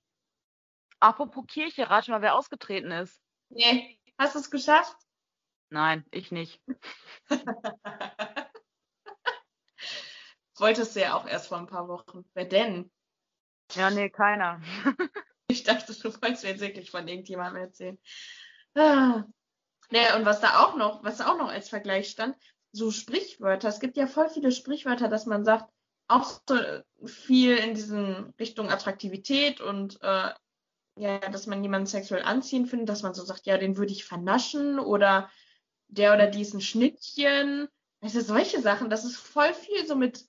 Apropos 0.99 1.45
Kirche, 1.47 1.89
rate 1.89 2.11
mal, 2.11 2.21
wer 2.21 2.35
ausgetreten 2.35 2.91
ist. 2.91 3.19
Nee, 3.49 3.99
hast 4.17 4.35
du 4.35 4.39
es 4.39 4.51
geschafft? 4.51 4.95
Nein, 5.69 6.05
ich 6.11 6.31
nicht. 6.31 6.61
Wolltest 10.57 10.95
du 10.95 11.01
ja 11.01 11.15
auch 11.15 11.25
erst 11.25 11.47
vor 11.47 11.57
ein 11.57 11.65
paar 11.65 11.87
Wochen. 11.87 12.23
Wer 12.33 12.45
denn? 12.45 12.91
Ja, 13.73 13.89
nee, 13.89 14.11
keiner. 14.11 14.61
ich 15.47 15.63
dachte, 15.63 15.91
du 15.93 16.13
wolltest 16.21 16.43
mir 16.43 16.51
jetzt 16.51 16.61
wirklich 16.61 16.91
von 16.91 17.07
irgendjemandem 17.07 17.63
erzählen. 17.63 17.99
Ah. 18.75 19.23
Naja, 19.89 20.15
und 20.17 20.25
was 20.25 20.39
da 20.39 20.63
auch 20.63 20.75
noch, 20.75 21.03
was 21.03 21.17
da 21.17 21.31
auch 21.31 21.37
noch 21.37 21.49
als 21.49 21.69
Vergleich 21.69 22.09
stand, 22.09 22.37
so 22.71 22.91
Sprichwörter. 22.91 23.67
Es 23.67 23.79
gibt 23.79 23.97
ja 23.97 24.07
voll 24.07 24.29
viele 24.29 24.51
Sprichwörter, 24.51 25.07
dass 25.07 25.25
man 25.25 25.45
sagt, 25.45 25.71
auch 26.07 26.41
so 26.47 26.57
viel 27.05 27.55
in 27.55 27.73
diesen 27.73 28.33
Richtung 28.39 28.69
Attraktivität 28.69 29.61
und 29.61 30.01
äh, 30.01 30.33
ja, 30.97 31.19
dass 31.29 31.47
man 31.47 31.63
jemanden 31.63 31.87
sexuell 31.87 32.23
anziehen 32.23 32.65
findet, 32.65 32.89
dass 32.89 33.01
man 33.01 33.13
so 33.13 33.23
sagt, 33.23 33.45
ja, 33.45 33.57
den 33.57 33.77
würde 33.77 33.93
ich 33.93 34.03
vernaschen 34.03 34.77
oder 34.77 35.29
der 35.87 36.13
oder 36.13 36.27
die 36.27 36.41
ist 36.41 36.53
ein 36.53 36.61
Schnittchen. 36.61 37.69
Also 38.01 38.19
solche 38.19 38.61
Sachen, 38.61 38.89
das 38.89 39.05
ist 39.05 39.15
voll 39.15 39.53
viel 39.53 39.85
so 39.87 39.95
mit 39.95 40.25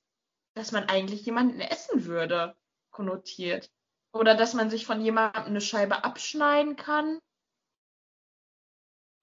dass 0.55 0.73
man 0.73 0.89
eigentlich 0.89 1.25
jemanden 1.25 1.61
essen 1.61 2.05
würde, 2.05 2.57
konnotiert. 2.91 3.71
Oder 4.13 4.35
dass 4.35 4.55
man 4.55 4.69
sich 4.69 4.85
von 4.85 5.01
jemandem 5.01 5.45
eine 5.45 5.61
Scheibe 5.61 6.05
abschneiden 6.05 6.77
kann. 6.77 7.19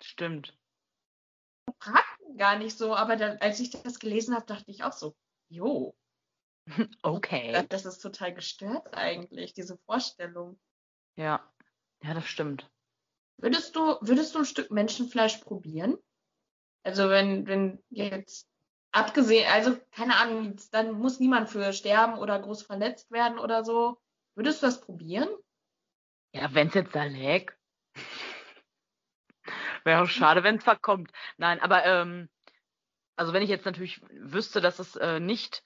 Stimmt. 0.01 0.57
Fragt 1.79 2.18
gar 2.39 2.57
nicht 2.57 2.75
so, 2.77 2.95
aber 2.95 3.15
dann, 3.15 3.37
als 3.37 3.59
ich 3.59 3.69
das 3.69 3.99
gelesen 3.99 4.33
habe, 4.33 4.47
dachte 4.47 4.71
ich 4.71 4.83
auch 4.83 4.93
so, 4.93 5.15
jo, 5.49 5.95
Okay. 7.03 7.65
Das 7.69 7.85
ist 7.85 7.99
total 7.99 8.33
gestört 8.33 8.95
eigentlich, 8.95 9.53
diese 9.53 9.77
Vorstellung. 9.77 10.59
Ja. 11.15 11.43
Ja, 12.01 12.13
das 12.13 12.27
stimmt. 12.27 12.69
Würdest 13.37 13.75
du, 13.75 13.97
würdest 14.01 14.35
du 14.35 14.39
ein 14.39 14.45
Stück 14.45 14.71
Menschenfleisch 14.71 15.37
probieren? 15.37 15.97
Also 16.83 17.09
wenn, 17.09 17.45
wenn 17.47 17.83
jetzt 17.89 18.47
abgesehen, 18.91 19.49
also 19.51 19.77
keine 19.91 20.15
Ahnung, 20.17 20.55
dann 20.71 20.93
muss 20.93 21.19
niemand 21.19 21.49
für 21.49 21.73
sterben 21.73 22.17
oder 22.17 22.39
groß 22.39 22.63
verletzt 22.63 23.11
werden 23.11 23.37
oder 23.37 23.63
so. 23.63 23.99
Würdest 24.35 24.61
du 24.61 24.67
das 24.67 24.81
probieren? 24.81 25.29
Ja, 26.33 26.53
wenn 26.53 26.67
es 26.67 26.73
jetzt 26.73 26.95
da 26.95 27.03
läge. 27.03 27.53
Wäre 29.83 30.03
auch 30.03 30.07
schade, 30.09 30.43
wenn 30.43 30.55
es 30.57 30.63
verkommt. 30.63 31.11
Nein, 31.37 31.59
aber 31.61 31.85
ähm, 31.85 32.29
also 33.17 33.33
wenn 33.33 33.43
ich 33.43 33.49
jetzt 33.49 33.65
natürlich 33.65 34.01
wüsste, 34.11 34.61
dass 34.61 34.79
es 34.79 34.95
äh, 34.95 35.19
nicht 35.19 35.63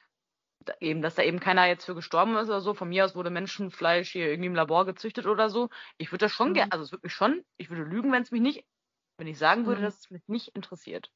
eben, 0.80 1.02
dass 1.02 1.16
da 1.16 1.24
eben 1.24 1.40
keiner 1.40 1.66
jetzt 1.68 1.86
für 1.86 1.96
gestorben 1.96 2.36
ist 2.38 2.48
oder 2.50 2.62
so, 2.62 2.74
von 2.74 2.90
mir 2.90 3.06
aus 3.06 3.16
wurde 3.16 3.30
Menschenfleisch 3.30 4.12
hier 4.12 4.30
irgendwie 4.30 4.48
im 4.48 4.56
Labor 4.56 4.86
gezüchtet 4.86 5.26
oder 5.28 5.50
so, 5.50 5.70
ich 5.98 6.12
würde 6.12 6.26
das 6.26 6.32
schon 6.32 6.50
Mhm. 6.50 6.54
gerne, 6.54 6.72
also 6.72 6.84
es 6.86 6.92
würde 6.92 7.06
mich 7.06 7.14
schon, 7.14 7.46
ich 7.58 7.70
würde 7.70 7.84
lügen, 7.84 8.12
wenn 8.12 8.24
es 8.24 8.32
mich 8.32 8.42
nicht, 8.42 8.66
wenn 9.18 9.28
ich 9.28 9.38
sagen 9.38 9.66
würde, 9.68 9.82
Mhm. 9.82 9.86
dass 9.86 10.00
es 10.00 10.10
mich 10.12 10.24
nicht 10.28 10.50
interessiert. 10.56 11.12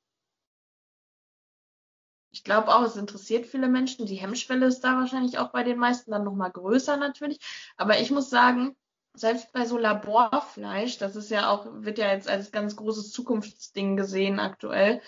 Ich 2.32 2.44
glaube 2.44 2.74
auch, 2.74 2.84
es 2.84 2.96
interessiert 2.98 3.46
viele 3.46 3.68
Menschen. 3.68 4.06
Die 4.06 4.16
Hemmschwelle 4.16 4.66
ist 4.68 4.82
da 4.82 4.96
wahrscheinlich 4.98 5.40
auch 5.40 5.52
bei 5.52 5.64
den 5.64 5.78
meisten 5.80 6.12
dann 6.12 6.24
nochmal 6.24 6.52
größer 6.52 6.96
natürlich. 6.98 7.40
Aber 7.78 8.00
ich 8.00 8.12
muss 8.12 8.30
sagen, 8.30 8.76
selbst 9.18 9.52
bei 9.52 9.66
so 9.66 9.78
Laborfleisch, 9.78 10.98
das 10.98 11.16
ist 11.16 11.32
ja 11.32 11.50
auch, 11.50 11.66
wird 11.72 11.98
ja 11.98 12.12
jetzt 12.12 12.30
als 12.30 12.52
ganz 12.52 12.76
großes 12.76 13.12
Zukunftsding 13.12 13.98
gesehen 13.98 14.40
aktuell. 14.40 15.02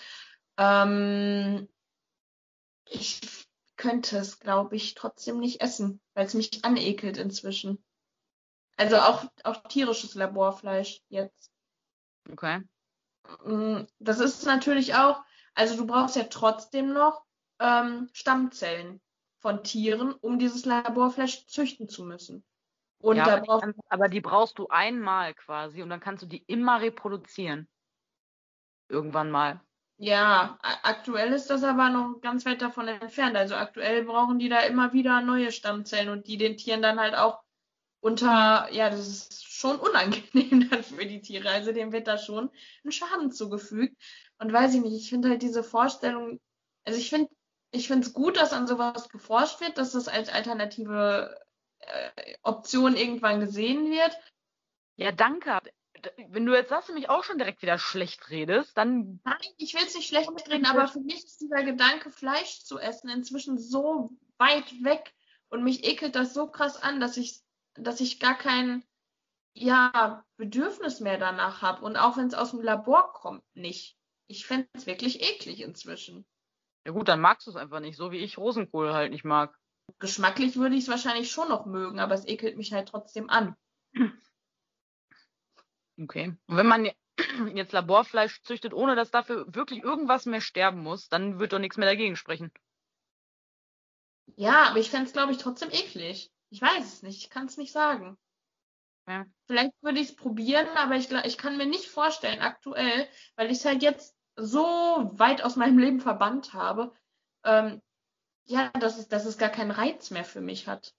Ähm, 0.56 1.68
ich 2.86 3.20
könnte 3.76 4.18
es, 4.18 4.40
glaube 4.40 4.76
ich, 4.76 4.94
trotzdem 4.94 5.38
nicht 5.38 5.60
essen, 5.60 6.00
weil 6.14 6.26
es 6.26 6.34
mich 6.34 6.64
anekelt 6.64 7.16
inzwischen. 7.16 7.82
Also 8.76 8.96
auch, 8.98 9.24
auch 9.44 9.62
tierisches 9.68 10.14
Laborfleisch 10.14 11.02
jetzt. 11.08 11.50
Okay. 12.30 12.62
Mm, 13.44 13.82
Das 13.98 14.18
ist 14.18 14.44
natürlich 14.44 14.94
auch, 14.94 15.22
also 15.54 15.76
du 15.76 15.86
brauchst 15.86 16.16
ja 16.16 16.24
trotzdem 16.24 16.92
noch 16.92 17.24
ähm, 17.58 18.08
Stammzellen 18.12 19.00
von 19.38 19.62
Tieren, 19.62 20.12
um 20.12 20.38
dieses 20.38 20.64
Laborfleisch 20.64 21.46
züchten 21.46 21.88
zu 21.88 22.04
müssen. 22.04 22.44
Und 23.00 23.16
ja, 23.16 23.24
aber, 23.26 23.40
die, 23.40 23.46
brauchst 23.46 23.62
kannst- 23.64 23.80
aber 23.88 24.08
die 24.08 24.20
brauchst 24.20 24.58
du 24.58 24.68
einmal 24.68 25.34
quasi 25.34 25.82
und 25.82 25.90
dann 25.90 26.00
kannst 26.00 26.22
du 26.22 26.26
die 26.26 26.44
immer 26.46 26.80
reproduzieren. 26.80 27.68
Irgendwann 28.88 29.30
mal. 29.30 29.60
ja, 29.98 30.58
aktuell 30.62 31.32
ist 31.32 31.50
das 31.50 31.62
aber 31.62 31.90
noch 31.90 32.20
ganz 32.22 32.46
weit 32.46 32.62
davon 32.62 32.88
entfernt. 32.88 33.36
Also 33.36 33.54
aktuell 33.54 34.04
brauchen 34.04 34.38
die 34.38 34.48
da 34.48 34.60
immer 34.60 34.92
wieder 34.94 35.20
neue 35.20 35.52
Stammzellen 35.52 36.08
und 36.08 36.26
die 36.26 36.38
den 36.38 36.56
Tieren 36.56 36.80
dann 36.82 36.98
halt 36.98 37.14
auch 37.14 37.42
unter, 38.00 38.68
ja, 38.72 38.90
das 38.90 39.08
ist 39.08 39.52
schon 39.52 39.76
unangenehm 39.78 40.68
dann 40.70 40.82
für 40.84 41.06
die 41.06 41.20
Tiere. 41.22 41.50
Also 41.50 41.72
dem 41.72 41.92
wird 41.92 42.08
da 42.08 42.18
schon 42.18 42.50
ein 42.84 42.92
Schaden 42.92 43.30
zugefügt. 43.32 44.00
Und 44.38 44.52
weiß 44.52 44.74
ich 44.74 44.80
nicht, 44.82 44.94
ich 44.96 45.10
finde 45.10 45.28
halt 45.30 45.42
diese 45.42 45.62
Vorstellung, 45.64 46.40
also 46.84 46.98
ich 46.98 47.10
finde, 47.10 47.30
ich 47.72 47.88
finde 47.88 48.06
es 48.06 48.14
gut, 48.14 48.36
dass 48.38 48.52
an 48.54 48.66
sowas 48.66 49.08
geforscht 49.10 49.60
wird, 49.60 49.78
dass 49.78 49.92
das 49.92 50.08
als 50.08 50.30
alternative 50.30 51.38
Option 52.42 52.96
irgendwann 52.96 53.40
gesehen 53.40 53.90
wird. 53.90 54.16
Ja, 54.96 55.12
danke. 55.12 55.60
Wenn 56.28 56.46
du 56.46 56.54
jetzt 56.54 56.70
das 56.70 56.88
nämlich 56.88 57.08
auch 57.08 57.24
schon 57.24 57.38
direkt 57.38 57.62
wieder 57.62 57.78
schlecht 57.78 58.30
redest, 58.30 58.76
dann 58.76 59.20
Nein, 59.24 59.36
ich 59.58 59.74
will 59.74 59.82
es 59.84 59.94
nicht 59.94 60.08
schlecht 60.08 60.30
reden, 60.48 60.66
aber 60.66 60.88
für 60.88 61.00
mich 61.00 61.24
ist 61.24 61.40
dieser 61.40 61.62
Gedanke, 61.62 62.10
Fleisch 62.10 62.64
zu 62.64 62.78
essen, 62.78 63.10
inzwischen 63.10 63.58
so 63.58 64.10
weit 64.38 64.82
weg 64.82 65.12
und 65.48 65.62
mich 65.62 65.84
ekelt 65.84 66.14
das 66.14 66.32
so 66.32 66.46
krass 66.46 66.80
an, 66.80 67.00
dass 67.00 67.16
ich, 67.16 67.40
dass 67.74 68.00
ich 68.00 68.20
gar 68.20 68.36
kein 68.36 68.84
ja, 69.52 70.24
Bedürfnis 70.36 71.00
mehr 71.00 71.18
danach 71.18 71.60
habe. 71.62 71.84
Und 71.84 71.96
auch 71.96 72.16
wenn 72.16 72.26
es 72.26 72.34
aus 72.34 72.52
dem 72.52 72.60
Labor 72.60 73.12
kommt, 73.12 73.42
nicht. 73.54 73.96
Ich 74.26 74.46
fände 74.46 74.68
es 74.74 74.86
wirklich 74.86 75.22
eklig 75.22 75.60
inzwischen. 75.60 76.24
Ja 76.86 76.92
gut, 76.92 77.08
dann 77.08 77.20
magst 77.20 77.46
du 77.46 77.50
es 77.50 77.56
einfach 77.56 77.80
nicht, 77.80 77.96
so 77.96 78.12
wie 78.12 78.18
ich 78.18 78.38
Rosenkohl 78.38 78.92
halt 78.92 79.12
nicht 79.12 79.24
mag. 79.24 79.54
Geschmacklich 80.00 80.56
würde 80.56 80.74
ich 80.76 80.84
es 80.84 80.88
wahrscheinlich 80.88 81.30
schon 81.30 81.48
noch 81.48 81.66
mögen, 81.66 82.00
aber 82.00 82.14
es 82.14 82.26
ekelt 82.26 82.56
mich 82.56 82.72
halt 82.72 82.88
trotzdem 82.88 83.28
an. 83.28 83.54
Okay. 86.00 86.34
Und 86.46 86.56
wenn 86.56 86.66
man 86.66 86.86
je- 86.86 86.94
jetzt 87.54 87.72
Laborfleisch 87.72 88.42
züchtet, 88.42 88.72
ohne 88.72 88.96
dass 88.96 89.10
dafür 89.10 89.54
wirklich 89.54 89.82
irgendwas 89.82 90.24
mehr 90.24 90.40
sterben 90.40 90.82
muss, 90.82 91.08
dann 91.08 91.38
wird 91.38 91.52
doch 91.52 91.58
nichts 91.58 91.76
mehr 91.76 91.88
dagegen 91.88 92.16
sprechen. 92.16 92.50
Ja, 94.36 94.68
aber 94.70 94.78
ich 94.78 94.90
fände 94.90 95.06
es, 95.06 95.12
glaube 95.12 95.32
ich, 95.32 95.38
trotzdem 95.38 95.70
eklig. 95.70 96.30
Ich 96.48 96.62
weiß 96.62 96.84
es 96.84 97.02
nicht, 97.02 97.18
ich 97.18 97.28
kann 97.30 97.46
es 97.46 97.58
nicht 97.58 97.72
sagen. 97.72 98.16
Ja. 99.06 99.26
Vielleicht 99.46 99.72
würde 99.82 100.00
ich 100.00 100.10
es 100.10 100.16
probieren, 100.16 100.68
aber 100.76 100.96
ich, 100.96 101.10
ich 101.10 101.36
kann 101.36 101.58
mir 101.58 101.66
nicht 101.66 101.88
vorstellen, 101.88 102.40
aktuell, 102.40 103.06
weil 103.36 103.50
ich 103.50 103.58
es 103.58 103.64
halt 103.66 103.82
jetzt 103.82 104.16
so 104.36 105.10
weit 105.12 105.42
aus 105.42 105.56
meinem 105.56 105.78
Leben 105.78 106.00
verbannt 106.00 106.54
habe, 106.54 106.94
ähm, 107.44 107.82
ja, 108.50 108.68
dass 108.70 108.98
es, 108.98 109.08
dass 109.08 109.24
es 109.24 109.38
gar 109.38 109.48
keinen 109.48 109.70
Reiz 109.70 110.10
mehr 110.10 110.24
für 110.24 110.40
mich 110.40 110.66
hat. 110.66 110.94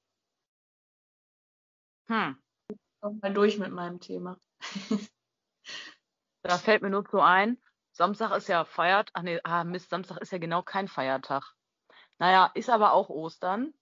Hm. 2.07 2.41
Komm 3.01 3.19
mal 3.21 3.33
durch 3.33 3.57
mit 3.57 3.71
meinem 3.71 3.99
Thema. 3.99 4.39
Da 6.43 6.57
fällt 6.57 6.81
mir 6.81 6.89
nur 6.89 7.05
so 7.11 7.21
ein, 7.21 7.61
Samstag 7.91 8.35
ist 8.35 8.47
ja 8.47 8.65
Feiertag. 8.65 9.11
Ach 9.13 9.21
nee, 9.21 9.39
ah 9.43 9.63
Mist, 9.63 9.89
Samstag 9.89 10.17
ist 10.17 10.31
ja 10.31 10.39
genau 10.39 10.63
kein 10.63 10.87
Feiertag. 10.87 11.53
Naja, 12.17 12.49
ist 12.55 12.69
aber 12.69 12.93
auch 12.93 13.09
Ostern. 13.09 13.73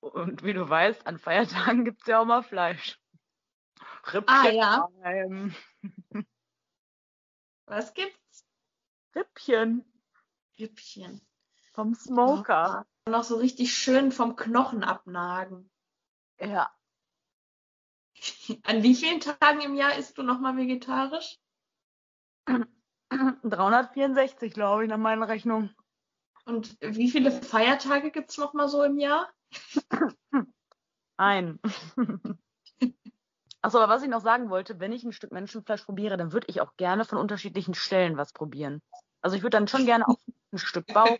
Und 0.00 0.44
wie 0.44 0.52
du 0.52 0.68
weißt, 0.68 1.06
an 1.06 1.18
Feiertagen 1.18 1.84
gibt 1.84 2.02
es 2.02 2.06
ja 2.06 2.20
auch 2.20 2.26
mal 2.26 2.42
Fleisch. 2.42 3.00
Rippchen. 4.12 4.26
Ah, 4.28 4.50
ja. 4.50 4.88
Was 7.66 7.92
gibt's? 7.94 8.46
Rippchen 9.14 9.84
Rippchen. 10.58 11.27
Vom 11.78 11.94
Smoker. 11.94 12.84
Oh, 13.06 13.10
noch 13.12 13.22
so 13.22 13.36
richtig 13.36 13.72
schön 13.72 14.10
vom 14.10 14.34
Knochen 14.34 14.82
abnagen. 14.82 15.70
Ja. 16.40 16.72
An 18.64 18.82
wie 18.82 18.96
vielen 18.96 19.20
Tagen 19.20 19.60
im 19.60 19.76
Jahr 19.76 19.96
isst 19.96 20.18
du 20.18 20.24
nochmal 20.24 20.56
vegetarisch? 20.56 21.38
364, 23.44 24.52
glaube 24.52 24.82
ich, 24.82 24.90
nach 24.90 24.98
meiner 24.98 25.28
Rechnung. 25.28 25.70
Und 26.46 26.76
wie 26.80 27.08
viele 27.08 27.30
Feiertage 27.30 28.10
gibt's 28.10 28.38
noch 28.38 28.54
mal 28.54 28.68
so 28.68 28.82
im 28.82 28.98
Jahr? 28.98 29.28
Ein. 31.16 31.60
Achso, 33.62 33.78
aber 33.78 33.92
was 33.92 34.02
ich 34.02 34.08
noch 34.08 34.22
sagen 34.22 34.50
wollte, 34.50 34.80
wenn 34.80 34.90
ich 34.90 35.04
ein 35.04 35.12
Stück 35.12 35.30
Menschenfleisch 35.30 35.84
probiere, 35.84 36.16
dann 36.16 36.32
würde 36.32 36.48
ich 36.50 36.60
auch 36.60 36.76
gerne 36.76 37.04
von 37.04 37.18
unterschiedlichen 37.18 37.74
Stellen 37.74 38.16
was 38.16 38.32
probieren. 38.32 38.82
Also 39.20 39.36
ich 39.36 39.42
würde 39.42 39.56
dann 39.56 39.68
schon 39.68 39.86
gerne 39.86 40.08
auch 40.08 40.18
ein 40.52 40.58
Stück 40.58 40.92
Bauch 40.92 41.18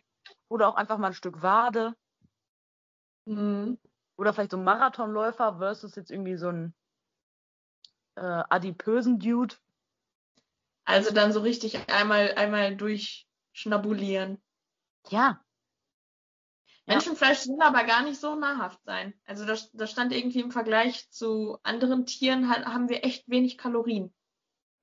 oder 0.49 0.69
auch 0.69 0.77
einfach 0.77 0.99
mal 0.99 1.09
ein 1.09 1.15
Stück 1.15 1.43
Wade 1.43 1.95
Hm. 3.29 3.79
oder 4.17 4.33
vielleicht 4.33 4.53
so 4.53 4.57
ein 4.57 4.65
Marathonläufer 4.65 5.59
versus 5.59 5.95
jetzt 5.97 6.11
irgendwie 6.11 6.37
so 6.37 6.49
ein 6.49 6.75
äh, 8.17 8.43
adipösen 8.49 9.19
Dude. 9.19 9.55
Also 10.85 11.13
dann 11.13 11.33
so 11.33 11.41
richtig 11.41 11.91
einmal, 11.91 12.35
einmal 12.35 12.75
durchschnabulieren. 12.75 14.43
Ja. 15.11 15.45
Ja. 16.87 16.95
Menschenfleisch 16.95 17.41
soll 17.41 17.61
aber 17.61 17.85
gar 17.85 18.03
nicht 18.03 18.19
so 18.19 18.35
nahrhaft 18.35 18.83
sein. 18.85 19.13
Also 19.27 19.45
da, 19.45 19.55
da 19.75 19.87
stand 19.87 20.15
irgendwie 20.15 20.41
im 20.41 20.51
Vergleich 20.51 21.11
zu 21.11 21.59
anderen 21.63 22.07
Tieren 22.07 22.49
halt, 22.49 22.65
haben 22.65 22.89
wir 22.89 23.05
echt 23.05 23.29
wenig 23.29 23.59
Kalorien. 23.59 24.15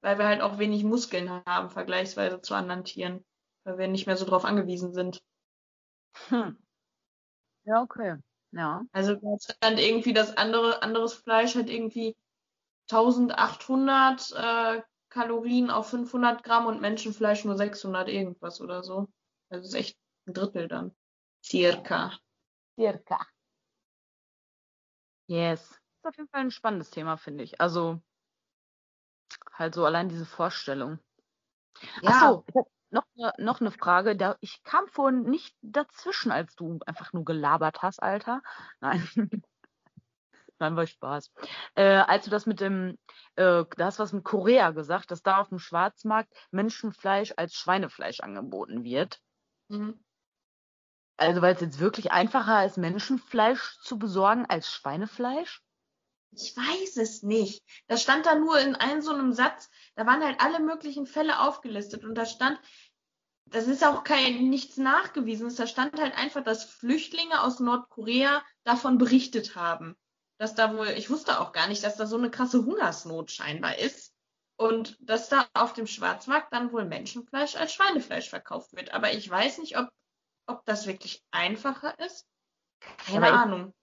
Weil 0.01 0.19
wir 0.19 0.27
halt 0.27 0.41
auch 0.41 0.59
wenig 0.59 0.83
Muskeln 0.83 1.31
haben, 1.47 1.71
vergleichsweise 1.71 2.41
zu 2.41 2.53
anderen 2.53 2.83
Tieren. 2.83 3.25
Weil 3.63 3.79
wir 3.79 3.87
nicht 3.87 4.05
mehr 4.05 4.17
so 4.17 4.25
drauf 4.25 4.45
angewiesen 4.45 4.93
sind. 4.93 5.23
Hm. 6.29 6.57
Ja, 7.65 7.81
okay. 7.81 8.17
Ja. 8.51 8.85
Also 8.91 9.19
stand 9.39 9.79
irgendwie 9.79 10.13
das 10.13 10.37
andere, 10.37 10.81
anderes 10.81 11.13
Fleisch 11.13 11.55
hat 11.55 11.67
irgendwie 11.67 12.15
1800 12.89 14.31
äh, 14.31 14.81
Kalorien 15.09 15.69
auf 15.69 15.89
500 15.89 16.43
Gramm 16.43 16.65
und 16.67 16.81
Menschenfleisch 16.81 17.45
nur 17.45 17.57
600 17.57 18.07
irgendwas 18.09 18.61
oder 18.61 18.83
so. 18.83 19.07
Also 19.49 19.65
ist 19.65 19.73
echt 19.73 19.97
ein 20.27 20.33
Drittel 20.33 20.67
dann. 20.67 20.95
Circa. 21.43 22.17
Circa. 22.79 23.25
Yes. 25.27 25.69
Das 25.69 25.77
ist 25.77 26.05
auf 26.05 26.17
jeden 26.17 26.29
Fall 26.29 26.41
ein 26.41 26.51
spannendes 26.51 26.91
Thema, 26.91 27.17
finde 27.17 27.43
ich. 27.43 27.59
Also 27.59 27.99
halt 29.51 29.73
so 29.73 29.85
allein 29.85 30.09
diese 30.09 30.25
Vorstellung. 30.25 30.99
Ach 32.05 32.21
so, 32.21 32.45
noch, 32.89 33.05
ne- 33.15 33.33
noch 33.37 33.61
eine 33.61 33.71
Frage. 33.71 34.15
Da, 34.15 34.37
ich 34.41 34.63
kam 34.63 34.87
vorhin 34.87 35.23
nicht 35.23 35.55
dazwischen, 35.61 36.31
als 36.31 36.55
du 36.55 36.79
einfach 36.85 37.13
nur 37.13 37.25
gelabert 37.25 37.81
hast, 37.81 38.01
Alter. 38.01 38.41
Nein. 38.79 39.07
Nein, 40.57 40.75
war 40.77 40.87
Spaß. 40.87 41.31
Äh, 41.75 41.83
als 41.83 42.25
du 42.25 42.31
das 42.31 42.45
mit 42.45 42.61
dem, 42.61 42.97
äh, 43.35 43.65
da 43.75 43.85
hast 43.85 43.99
du 43.99 44.03
was 44.03 44.13
mit 44.13 44.23
Korea 44.23 44.71
gesagt, 44.71 45.11
dass 45.11 45.21
da 45.21 45.41
auf 45.41 45.49
dem 45.49 45.59
Schwarzmarkt 45.59 46.33
Menschenfleisch 46.51 47.33
als 47.35 47.55
Schweinefleisch 47.55 48.21
angeboten 48.21 48.83
wird. 48.83 49.19
Mhm. 49.67 49.99
Also 51.17 51.41
weil 51.41 51.55
es 51.55 51.61
jetzt 51.61 51.79
wirklich 51.79 52.11
einfacher 52.11 52.65
ist, 52.65 52.77
Menschenfleisch 52.77 53.79
zu 53.81 53.97
besorgen 53.99 54.45
als 54.47 54.71
Schweinefleisch? 54.71 55.64
Ich 56.35 56.55
weiß 56.55 56.97
es 56.97 57.23
nicht. 57.23 57.63
Das 57.87 58.01
stand 58.01 58.25
da 58.25 58.35
nur 58.35 58.59
in 58.59 58.75
einem 58.75 59.01
so 59.01 59.11
einem 59.11 59.31
Satz. 59.31 59.69
Da 59.95 60.05
waren 60.05 60.23
halt 60.23 60.41
alle 60.41 60.59
möglichen 60.59 61.05
Fälle 61.05 61.39
aufgelistet 61.39 62.03
und 62.03 62.15
da 62.15 62.25
stand, 62.25 62.59
das 63.45 63.67
ist 63.67 63.83
auch 63.83 64.03
kein 64.03 64.49
nichts 64.49 64.77
nachgewiesenes. 64.77 65.55
Da 65.55 65.67
stand 65.67 65.99
halt 65.99 66.17
einfach, 66.17 66.43
dass 66.43 66.65
Flüchtlinge 66.65 67.41
aus 67.41 67.59
Nordkorea 67.59 68.43
davon 68.63 68.97
berichtet 68.97 69.55
haben, 69.55 69.95
dass 70.37 70.55
da 70.55 70.75
wohl, 70.75 70.87
ich 70.89 71.09
wusste 71.09 71.39
auch 71.39 71.51
gar 71.53 71.67
nicht, 71.67 71.83
dass 71.83 71.95
da 71.95 72.05
so 72.05 72.17
eine 72.17 72.31
krasse 72.31 72.65
Hungersnot 72.65 73.31
scheinbar 73.31 73.77
ist 73.77 74.13
und 74.57 74.97
dass 74.99 75.29
da 75.29 75.47
auf 75.53 75.73
dem 75.73 75.87
Schwarzmarkt 75.87 76.51
dann 76.53 76.71
wohl 76.71 76.85
Menschenfleisch 76.85 77.55
als 77.55 77.73
Schweinefleisch 77.73 78.29
verkauft 78.29 78.73
wird. 78.73 78.93
Aber 78.93 79.13
ich 79.13 79.29
weiß 79.29 79.59
nicht, 79.59 79.77
ob, 79.77 79.89
ob 80.47 80.65
das 80.65 80.87
wirklich 80.87 81.23
einfacher 81.31 81.97
ist. 81.99 82.25
Keine 83.05 83.27
Aber 83.27 83.39
Ahnung. 83.39 83.73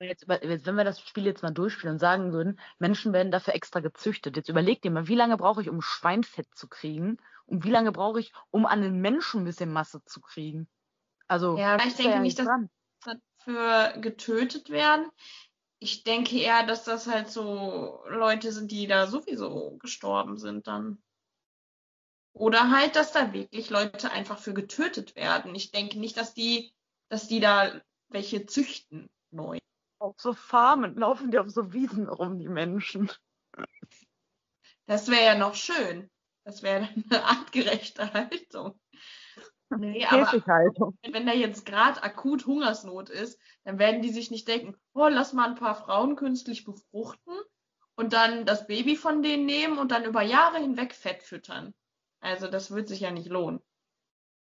Jetzt, 0.00 0.26
wenn 0.26 0.76
wir 0.76 0.84
das 0.84 1.00
Spiel 1.00 1.26
jetzt 1.26 1.42
mal 1.42 1.50
durchspielen 1.52 1.94
und 1.94 1.98
sagen 1.98 2.32
würden, 2.32 2.58
Menschen 2.78 3.12
werden 3.12 3.30
dafür 3.30 3.54
extra 3.54 3.80
gezüchtet. 3.80 4.36
Jetzt 4.36 4.48
überleg 4.48 4.80
dir 4.80 4.90
mal, 4.90 5.08
wie 5.08 5.14
lange 5.14 5.36
brauche 5.36 5.60
ich, 5.60 5.68
um 5.68 5.82
Schweinfett 5.82 6.46
zu 6.54 6.68
kriegen? 6.68 7.18
Und 7.44 7.64
wie 7.64 7.70
lange 7.70 7.92
brauche 7.92 8.20
ich, 8.20 8.32
um 8.50 8.64
an 8.64 8.80
den 8.80 9.00
Menschen 9.00 9.42
ein 9.42 9.44
bisschen 9.44 9.72
Masse 9.72 10.02
zu 10.06 10.20
kriegen? 10.20 10.68
Also, 11.28 11.58
Ja, 11.58 11.76
ich 11.76 11.94
denke 11.94 12.12
ja 12.12 12.20
nicht, 12.20 12.38
dass 12.38 12.46
dran. 12.46 12.70
dafür 13.04 14.00
getötet 14.00 14.70
werden. 14.70 15.06
Ich 15.80 16.02
denke 16.02 16.38
eher, 16.38 16.64
dass 16.64 16.84
das 16.84 17.06
halt 17.06 17.28
so 17.28 18.02
Leute 18.08 18.52
sind, 18.52 18.70
die 18.70 18.86
da 18.86 19.06
sowieso 19.06 19.76
gestorben 19.78 20.38
sind 20.38 20.66
dann. 20.66 21.02
Oder 22.32 22.70
halt, 22.70 22.96
dass 22.96 23.12
da 23.12 23.32
wirklich 23.32 23.70
Leute 23.70 24.12
einfach 24.12 24.38
für 24.38 24.54
getötet 24.54 25.14
werden. 25.16 25.54
Ich 25.54 25.72
denke 25.72 25.98
nicht, 25.98 26.16
dass 26.16 26.32
die, 26.32 26.72
dass 27.08 27.28
die 27.28 27.40
da 27.40 27.80
welche 28.08 28.46
züchten 28.46 29.10
neu. 29.30 29.58
Auf 30.00 30.18
so 30.18 30.32
Farmen 30.32 30.96
laufen 30.96 31.30
die 31.30 31.38
auf 31.38 31.50
so 31.50 31.72
Wiesen 31.74 32.08
rum, 32.08 32.38
die 32.38 32.48
Menschen. 32.48 33.10
Das 34.86 35.08
wäre 35.08 35.24
ja 35.24 35.34
noch 35.36 35.54
schön. 35.54 36.10
Das 36.44 36.62
wäre 36.62 36.88
eine 37.10 37.24
artgerechte 37.24 38.12
Haltung. 38.12 38.80
Nee, 39.76 40.04
aber 40.06 40.32
wenn 41.12 41.26
da 41.26 41.32
jetzt 41.32 41.64
gerade 41.64 42.02
akut 42.02 42.46
Hungersnot 42.46 43.08
ist, 43.08 43.38
dann 43.64 43.78
werden 43.78 44.02
die 44.02 44.10
sich 44.10 44.30
nicht 44.30 44.48
denken, 44.48 44.74
oh, 44.94 45.06
lass 45.06 45.32
mal 45.32 45.48
ein 45.48 45.54
paar 45.54 45.76
Frauen 45.76 46.16
künstlich 46.16 46.64
befruchten 46.64 47.38
und 47.94 48.12
dann 48.12 48.46
das 48.46 48.66
Baby 48.66 48.96
von 48.96 49.22
denen 49.22 49.46
nehmen 49.46 49.78
und 49.78 49.92
dann 49.92 50.04
über 50.04 50.22
Jahre 50.22 50.58
hinweg 50.58 50.94
Fett 50.94 51.22
füttern. 51.22 51.72
Also 52.20 52.48
das 52.48 52.72
wird 52.72 52.88
sich 52.88 53.00
ja 53.00 53.10
nicht 53.10 53.28
lohnen. 53.28 53.60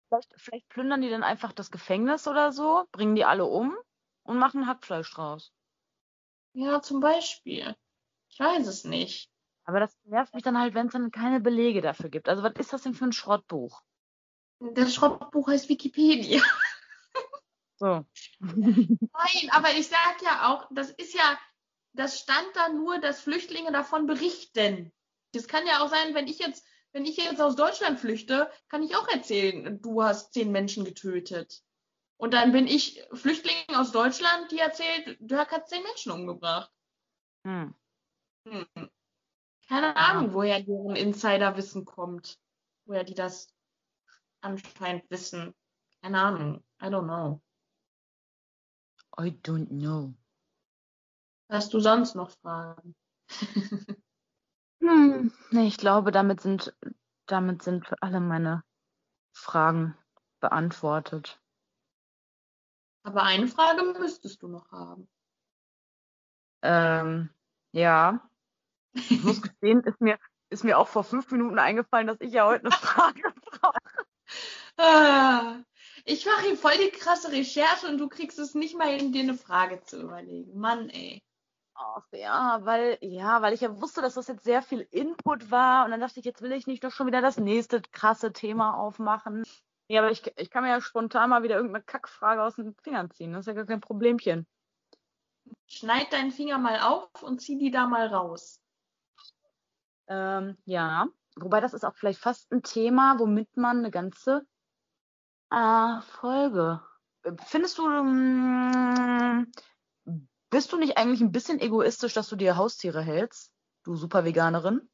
Vielleicht, 0.09 0.33
vielleicht 0.35 0.69
plündern 0.69 1.01
die 1.01 1.09
dann 1.09 1.23
einfach 1.23 1.53
das 1.53 1.71
Gefängnis 1.71 2.27
oder 2.27 2.51
so, 2.51 2.85
bringen 2.91 3.15
die 3.15 3.25
alle 3.25 3.45
um 3.45 3.77
und 4.25 4.37
machen 4.37 4.67
Hackfleisch 4.67 5.11
draus. 5.13 5.53
Ja, 6.53 6.81
zum 6.81 6.99
Beispiel. 6.99 7.75
Ich 8.29 8.39
weiß 8.39 8.67
es 8.67 8.83
nicht. 8.83 9.29
Aber 9.63 9.79
das 9.79 9.97
nervt 10.03 10.33
mich 10.33 10.43
dann 10.43 10.59
halt, 10.59 10.73
wenn 10.73 10.87
es 10.87 10.93
dann 10.93 11.11
keine 11.11 11.39
Belege 11.39 11.81
dafür 11.81 12.09
gibt. 12.09 12.29
Also 12.29 12.43
was 12.43 12.53
ist 12.57 12.73
das 12.73 12.83
denn 12.83 12.93
für 12.93 13.05
ein 13.05 13.13
Schrottbuch? 13.13 13.81
Das 14.59 14.93
Schrottbuch 14.93 15.47
heißt 15.47 15.69
Wikipedia. 15.69 16.41
So. 17.77 18.05
Nein, 18.39 19.49
aber 19.51 19.71
ich 19.73 19.89
sag 19.89 20.21
ja 20.21 20.53
auch, 20.53 20.65
das 20.71 20.91
ist 20.91 21.13
ja, 21.13 21.37
das 21.91 22.19
stand 22.21 22.47
da 22.53 22.69
nur, 22.69 22.99
dass 22.99 23.19
Flüchtlinge 23.19 23.73
davon 23.73 24.07
berichten. 24.07 24.93
Das 25.33 25.49
kann 25.49 25.67
ja 25.67 25.83
auch 25.83 25.89
sein, 25.89 26.13
wenn 26.13 26.27
ich 26.27 26.39
jetzt, 26.39 26.65
wenn 26.93 27.03
ich 27.03 27.17
jetzt 27.17 27.41
aus 27.41 27.57
Deutschland 27.57 27.99
flüchte, 27.99 28.49
kann 28.69 28.81
ich 28.81 28.95
auch 28.95 29.09
erzählen, 29.09 29.81
du 29.81 30.01
hast 30.01 30.31
zehn 30.31 30.53
Menschen 30.53 30.85
getötet. 30.85 31.64
Und 32.17 32.33
dann 32.33 32.51
bin 32.51 32.67
ich 32.67 33.03
Flüchtling 33.13 33.75
aus 33.75 33.91
Deutschland, 33.91 34.51
die 34.51 34.59
erzählt, 34.59 35.17
Dirk 35.19 35.51
hat 35.51 35.67
zehn 35.67 35.83
Menschen 35.83 36.11
umgebracht. 36.11 36.71
Hm. 37.43 37.75
Hm. 38.47 38.89
Keine 39.67 39.95
Ahnung, 39.95 40.33
woher 40.33 40.61
deren 40.61 40.95
Insiderwissen 40.95 41.85
kommt. 41.85 42.39
Woher 42.85 43.03
die 43.03 43.15
das 43.15 43.47
anscheinend 44.41 45.09
wissen. 45.09 45.53
Keine 46.01 46.21
Ahnung. 46.21 46.63
I 46.81 46.85
don't 46.85 47.05
know. 47.05 47.41
I 49.17 49.31
don't 49.43 49.67
know. 49.69 50.13
Hast 51.49 51.73
du 51.73 51.79
sonst 51.79 52.15
noch 52.15 52.31
Fragen? 52.31 52.95
Hm. 54.81 55.31
Nee, 55.49 55.67
ich 55.67 55.77
glaube, 55.77 56.11
damit 56.11 56.41
sind, 56.41 56.75
damit 57.25 57.63
sind 57.63 57.91
alle 58.01 58.19
meine 58.19 58.63
Fragen 59.33 59.97
beantwortet. 60.41 61.41
Aber 63.05 63.21
eine 63.21 63.47
Frage 63.47 63.83
müsstest 63.99 64.41
du 64.41 64.47
noch 64.47 64.71
haben. 64.71 65.07
Ähm, 66.63 67.29
ja. 67.71 68.27
Ich 68.93 69.23
muss 69.23 69.41
gestehen, 69.43 69.81
ist 69.81 70.01
mir, 70.01 70.17
ist 70.49 70.63
mir 70.63 70.79
auch 70.79 70.87
vor 70.87 71.03
fünf 71.03 71.29
Minuten 71.31 71.59
eingefallen, 71.59 72.07
dass 72.07 72.19
ich 72.19 72.33
ja 72.33 72.47
heute 72.47 72.65
eine 72.65 72.71
Frage 72.75 73.21
brauche. 73.45 73.77
Ah, 74.77 75.57
Ich 76.05 76.25
mache 76.25 76.47
hier 76.47 76.57
voll 76.57 76.77
die 76.77 76.89
krasse 76.89 77.31
Recherche 77.31 77.87
und 77.87 77.99
du 77.99 78.09
kriegst 78.09 78.39
es 78.39 78.55
nicht 78.55 78.75
mal 78.75 78.87
hin, 78.89 79.11
dir 79.11 79.21
eine 79.21 79.35
Frage 79.35 79.81
zu 79.83 80.01
überlegen. 80.01 80.59
Mann, 80.59 80.89
ey. 80.89 81.21
Ach 81.75 82.07
ja, 82.11 82.59
weil, 82.63 82.97
ja, 83.01 83.41
weil 83.43 83.53
ich 83.53 83.61
ja 83.61 83.81
wusste, 83.81 84.01
dass 84.01 84.15
das 84.15 84.27
jetzt 84.27 84.45
sehr 84.45 84.63
viel 84.63 84.87
Input 84.91 85.51
war 85.51 85.85
und 85.85 85.91
dann 85.91 85.99
dachte 85.99 86.19
ich, 86.19 86.25
jetzt 86.25 86.41
will 86.41 86.53
ich 86.53 86.65
nicht 86.65 86.81
noch 86.81 86.91
schon 86.91 87.05
wieder 87.05 87.21
das 87.21 87.37
nächste 87.37 87.81
krasse 87.81 88.33
Thema 88.33 88.75
aufmachen. 88.75 89.43
Ja, 89.87 90.01
aber 90.01 90.11
ich, 90.11 90.23
ich 90.37 90.49
kann 90.49 90.63
mir 90.63 90.69
ja 90.69 90.81
spontan 90.81 91.29
mal 91.29 91.43
wieder 91.43 91.55
irgendeine 91.57 91.83
Kackfrage 91.83 92.41
aus 92.43 92.55
den 92.55 92.75
Fingern 92.81 93.11
ziehen. 93.11 93.33
Das 93.33 93.41
ist 93.41 93.47
ja 93.47 93.53
gar 93.53 93.65
kein 93.65 93.81
Problemchen. 93.81 94.47
Schneid 95.67 96.11
deinen 96.11 96.31
Finger 96.31 96.57
mal 96.57 96.79
auf 96.79 97.21
und 97.21 97.39
zieh 97.41 97.57
die 97.57 97.71
da 97.71 97.87
mal 97.87 98.07
raus. 98.07 98.61
Ähm, 100.07 100.57
ja, 100.65 101.07
wobei 101.35 101.61
das 101.61 101.73
ist 101.73 101.83
auch 101.83 101.95
vielleicht 101.95 102.19
fast 102.19 102.51
ein 102.51 102.63
Thema, 102.63 103.19
womit 103.19 103.57
man 103.57 103.79
eine 103.79 103.91
ganze 103.91 104.45
äh, 105.51 106.01
Folge. 106.01 106.81
Findest 107.45 107.77
du, 107.77 107.89
ähm, 107.89 109.51
bist 110.49 110.71
du 110.71 110.77
nicht 110.77 110.97
eigentlich 110.97 111.21
ein 111.21 111.31
bisschen 111.31 111.59
egoistisch, 111.59 112.13
dass 112.13 112.29
du 112.29 112.35
dir 112.35 112.57
Haustiere 112.57 113.01
hältst, 113.01 113.51
du 113.83 113.95
super 113.95 114.25
Veganerin? 114.25 114.89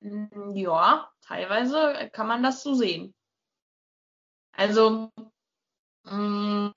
Mm, 0.00 0.54
Ja, 0.54 1.10
teilweise 1.20 2.10
kann 2.12 2.26
man 2.26 2.42
das 2.42 2.62
so 2.62 2.74
sehen. 2.74 3.14
Also, 4.58 5.12
mm, 6.02 6.70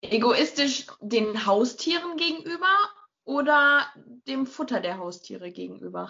egoistisch 0.00 0.86
den 1.00 1.44
Haustieren 1.44 2.16
gegenüber 2.16 2.72
oder 3.24 3.84
dem 4.28 4.46
Futter 4.46 4.78
der 4.78 4.98
Haustiere 4.98 5.50
gegenüber? 5.50 6.08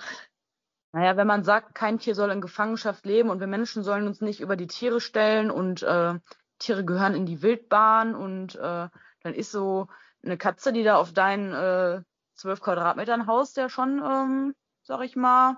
Naja, 0.92 1.16
wenn 1.16 1.26
man 1.26 1.42
sagt, 1.42 1.74
kein 1.74 1.98
Tier 1.98 2.14
soll 2.14 2.30
in 2.30 2.42
Gefangenschaft 2.42 3.06
leben 3.06 3.30
und 3.30 3.40
wir 3.40 3.46
Menschen 3.46 3.82
sollen 3.82 4.06
uns 4.06 4.20
nicht 4.20 4.40
über 4.40 4.56
die 4.56 4.66
Tiere 4.66 5.00
stellen 5.00 5.50
und 5.50 5.82
äh, 5.82 6.18
Tiere 6.58 6.84
gehören 6.84 7.14
in 7.14 7.24
die 7.24 7.40
Wildbahn 7.40 8.14
und 8.14 8.56
äh, 8.56 8.88
dann 9.22 9.34
ist 9.34 9.52
so 9.52 9.88
eine 10.22 10.36
Katze, 10.36 10.74
die 10.74 10.82
da 10.82 10.98
auf 10.98 11.14
deinen 11.14 11.54
äh, 11.54 12.02
12 12.34 12.60
Quadratmetern 12.60 13.26
haust, 13.26 13.56
ja 13.56 13.70
schon, 13.70 14.02
ähm, 14.04 14.54
sag 14.82 15.00
ich 15.00 15.16
mal, 15.16 15.56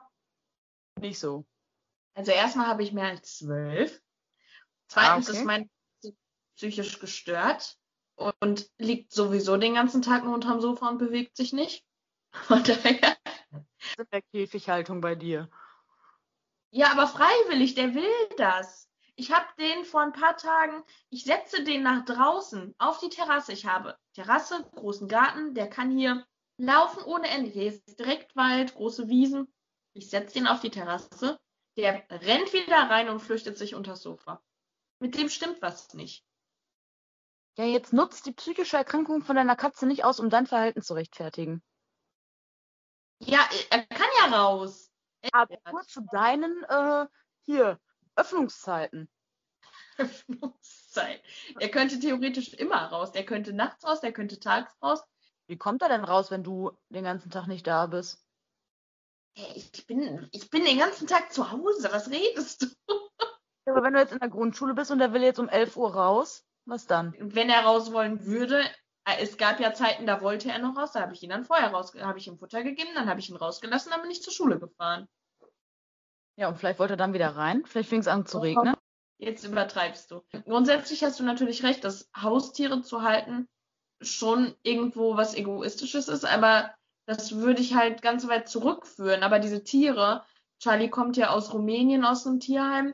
nicht 1.01 1.19
so. 1.19 1.47
Also 2.15 2.31
erstmal 2.31 2.69
habe 2.69 2.85
ich 2.85 2.93
mehr 2.93 3.07
als 3.07 3.39
zwölf. 3.39 4.01
Zweitens 4.91 5.29
Ah, 5.29 5.31
okay. 5.31 5.39
ist 5.39 5.45
mein 5.47 5.71
psychisch 6.57 6.99
gestört 6.99 7.79
und 8.41 8.69
liegt 8.79 9.13
sowieso 9.13 9.57
den 9.57 9.75
ganzen 9.75 10.03
Tag 10.03 10.25
nur 10.25 10.35
unterm 10.35 10.61
Sofa 10.61 10.89
und 10.89 10.99
bewegt 10.99 11.37
sich 11.37 11.53
nicht. 11.53 11.85
Von 12.33 12.65
daher. 12.65 13.17
in 13.99 14.07
der 14.13 14.23
Käfighaltung 14.23 15.01
bei 15.01 15.15
dir. 15.15 15.49
Ja, 16.73 16.91
aber 16.93 17.07
freiwillig, 17.07 17.75
der 17.75 17.95
will 17.95 18.11
das. 18.37 18.89
Ich 19.17 19.33
habe 19.33 19.47
den 19.59 19.85
vor 19.85 20.01
ein 20.01 20.13
paar 20.13 20.37
Tagen, 20.37 20.83
ich 21.11 21.25
setze 21.25 21.63
den 21.63 21.83
nach 21.83 22.05
draußen 22.05 22.75
auf 22.79 22.99
die 22.99 23.11
Terrasse. 23.11 23.53
Ich 23.53 23.67
habe 23.67 23.97
Terrasse, 24.15 24.65
großen 24.77 25.09
Garten, 25.09 25.55
der 25.55 25.69
kann 25.69 25.91
hier 25.97 26.25
laufen 26.57 27.03
ohne 27.05 27.29
Ende. 27.29 27.51
Hier 27.51 27.67
ist 27.67 27.99
direkt 27.99 28.35
Wald, 28.35 28.75
große 28.75 29.09
Wiesen. 29.09 29.53
Ich 29.93 30.11
setze 30.11 30.35
den 30.35 30.47
auf 30.47 30.61
die 30.61 30.71
Terrasse. 30.71 31.39
Der 31.77 32.05
rennt 32.11 32.53
wieder 32.53 32.89
rein 32.91 33.09
und 33.09 33.21
flüchtet 33.21 33.57
sich 33.59 33.75
unters 33.75 34.03
Sofa. 34.03 34.43
Mit 35.01 35.17
dem 35.17 35.29
stimmt 35.29 35.61
was 35.63 35.93
nicht. 35.95 36.25
Ja, 37.57 37.65
jetzt 37.65 37.93
nutzt 37.93 38.27
die 38.27 38.33
psychische 38.33 38.77
Erkrankung 38.77 39.23
von 39.23 39.37
deiner 39.37 39.57
Katze 39.57 39.87
nicht 39.87 40.05
aus, 40.05 40.21
um 40.21 40.31
dein 40.31 40.47
Verhalten 40.47 40.83
zu 40.83 40.95
rechtfertigen. 40.95 41.63
Ja, 43.19 43.47
er 43.71 43.87
kann 43.87 44.09
ja 44.19 44.37
raus. 44.37 44.91
Aber 45.33 45.59
nur 45.71 45.83
zu 45.83 46.01
deinen, 46.11 46.65
äh, 46.65 47.07
hier, 47.43 47.79
Öffnungszeiten. 48.15 49.11
Öffnungszeit. 49.99 51.23
Er 51.59 51.71
könnte 51.71 51.99
theoretisch 51.99 52.55
immer 52.55 52.87
raus. 52.87 53.13
Der 53.13 53.27
könnte 53.27 53.53
nachts 53.53 53.85
raus, 53.85 54.01
der 54.01 54.13
könnte 54.13 54.39
tags 54.39 54.73
raus. 54.83 55.03
Wie 55.47 55.59
kommt 55.59 55.83
er 55.83 55.89
denn 55.89 56.05
raus, 56.05 56.31
wenn 56.31 56.45
du 56.45 56.71
den 56.89 57.05
ganzen 57.05 57.31
Tag 57.31 57.47
nicht 57.47 57.67
da 57.67 57.87
bist? 57.87 58.25
Ey, 59.35 59.53
Ich 59.75 59.87
bin, 59.87 60.29
ich 60.33 60.49
bin 60.51 60.65
den 60.65 60.79
ganzen 60.79 61.07
Tag 61.07 61.33
zu 61.33 61.51
Hause. 61.51 61.89
Was 61.93 62.11
redest 62.11 62.63
du? 62.63 63.10
Aber 63.71 63.83
wenn 63.83 63.95
du 63.95 64.01
jetzt 64.01 64.13
in 64.13 64.19
der 64.19 64.29
Grundschule 64.29 64.75
bist 64.75 64.91
und 64.91 64.99
der 64.99 65.13
will 65.13 65.23
jetzt 65.23 65.39
um 65.39 65.49
11 65.49 65.77
Uhr 65.77 65.95
raus, 65.95 66.45
was 66.67 66.87
dann? 66.87 67.15
Wenn 67.19 67.51
er 67.51 67.65
raus 67.65 67.93
wollen 67.93 68.25
würde, 68.27 68.63
äh, 69.05 69.23
es 69.23 69.37
gab 69.37 69.61
ja 69.61 69.73
Zeiten, 69.73 70.07
da 70.07 70.21
wollte 70.21 70.51
er 70.51 70.59
noch 70.59 70.77
raus, 70.77 70.93
da 70.93 71.01
habe 71.01 71.15
ich 71.15 71.23
ihn 71.23 71.31
dann 71.31 71.45
vorher 71.45 71.71
raus, 71.71 71.93
habe 71.99 72.19
ich 72.19 72.27
ihm 72.27 72.39
Futter 72.39 72.63
gegeben, 72.63 72.91
dann 72.95 73.09
habe 73.09 73.21
ich 73.21 73.31
ihn 73.31 73.37
rausgelassen, 73.37 73.91
dann 73.93 74.03
bin 74.03 74.11
ich 74.11 74.23
zur 74.23 74.33
Schule 74.33 74.59
gefahren. 74.59 75.09
Ja, 76.37 76.49
und 76.49 76.57
vielleicht 76.57 76.79
wollte 76.79 76.95
er 76.95 76.99
dann 76.99 77.13
wieder 77.13 77.37
rein. 77.37 77.65
Vielleicht 77.67 77.91
fing 77.91 78.01
es 78.01 78.09
an 78.09 78.25
zu 78.25 78.39
regnen. 78.39 78.75
Jetzt 79.19 79.45
übertreibst 79.45 80.11
du. 80.11 80.23
Grundsätzlich 80.47 81.05
hast 81.05 81.21
du 81.21 81.25
natürlich 81.25 81.63
recht, 81.63 81.85
dass 81.85 82.11
Haustiere 82.17 82.81
zu 82.81 83.03
halten 83.03 83.47
schon 84.01 84.55
irgendwo 84.63 85.19
was 85.19 85.35
Egoistisches 85.35 86.09
ist, 86.09 86.25
aber 86.25 86.75
das 87.05 87.37
würde 87.37 87.61
ich 87.61 87.75
halt 87.75 88.01
ganz 88.01 88.27
weit 88.29 88.49
zurückführen. 88.49 89.23
Aber 89.23 89.39
diese 89.39 89.63
Tiere, 89.63 90.25
Charlie 90.59 90.89
kommt 90.89 91.19
ja 91.19 91.31
aus 91.31 91.53
Rumänien, 91.53 92.05
aus 92.05 92.27
einem 92.27 92.41
Tierheim, 92.41 92.93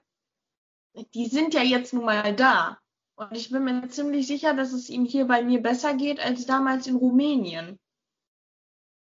die 1.14 1.26
sind 1.26 1.54
ja 1.54 1.62
jetzt 1.62 1.92
nun 1.92 2.04
mal 2.04 2.34
da. 2.34 2.78
Und 3.16 3.32
ich 3.32 3.50
bin 3.50 3.64
mir 3.64 3.88
ziemlich 3.88 4.26
sicher, 4.26 4.54
dass 4.54 4.72
es 4.72 4.88
ihm 4.88 5.04
hier 5.04 5.26
bei 5.26 5.42
mir 5.42 5.62
besser 5.62 5.94
geht 5.94 6.20
als 6.20 6.46
damals 6.46 6.86
in 6.86 6.96
Rumänien. 6.96 7.78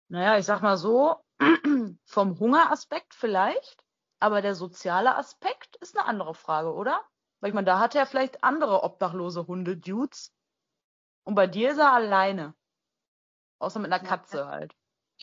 Naja, 0.08 0.38
ich 0.38 0.46
sag 0.46 0.62
mal 0.62 0.76
so, 0.76 1.16
vom 2.04 2.38
Hungeraspekt 2.40 3.14
vielleicht, 3.14 3.84
aber 4.18 4.42
der 4.42 4.56
soziale 4.56 5.16
Aspekt 5.16 5.76
ist 5.76 5.96
eine 5.96 6.06
andere 6.06 6.34
Frage, 6.34 6.74
oder? 6.74 7.00
Weil 7.40 7.50
ich 7.50 7.54
meine, 7.54 7.66
da 7.66 7.78
hat 7.78 7.94
er 7.94 8.06
vielleicht 8.06 8.42
andere 8.42 8.82
obdachlose 8.82 9.46
Hunde, 9.46 9.76
Dudes. 9.76 10.32
Und 11.24 11.36
bei 11.36 11.46
dir 11.46 11.70
ist 11.70 11.78
er 11.78 11.92
alleine. 11.92 12.54
Außer 13.60 13.78
mit 13.78 13.92
einer 13.92 14.02
Katze 14.02 14.46
halt. 14.46 14.74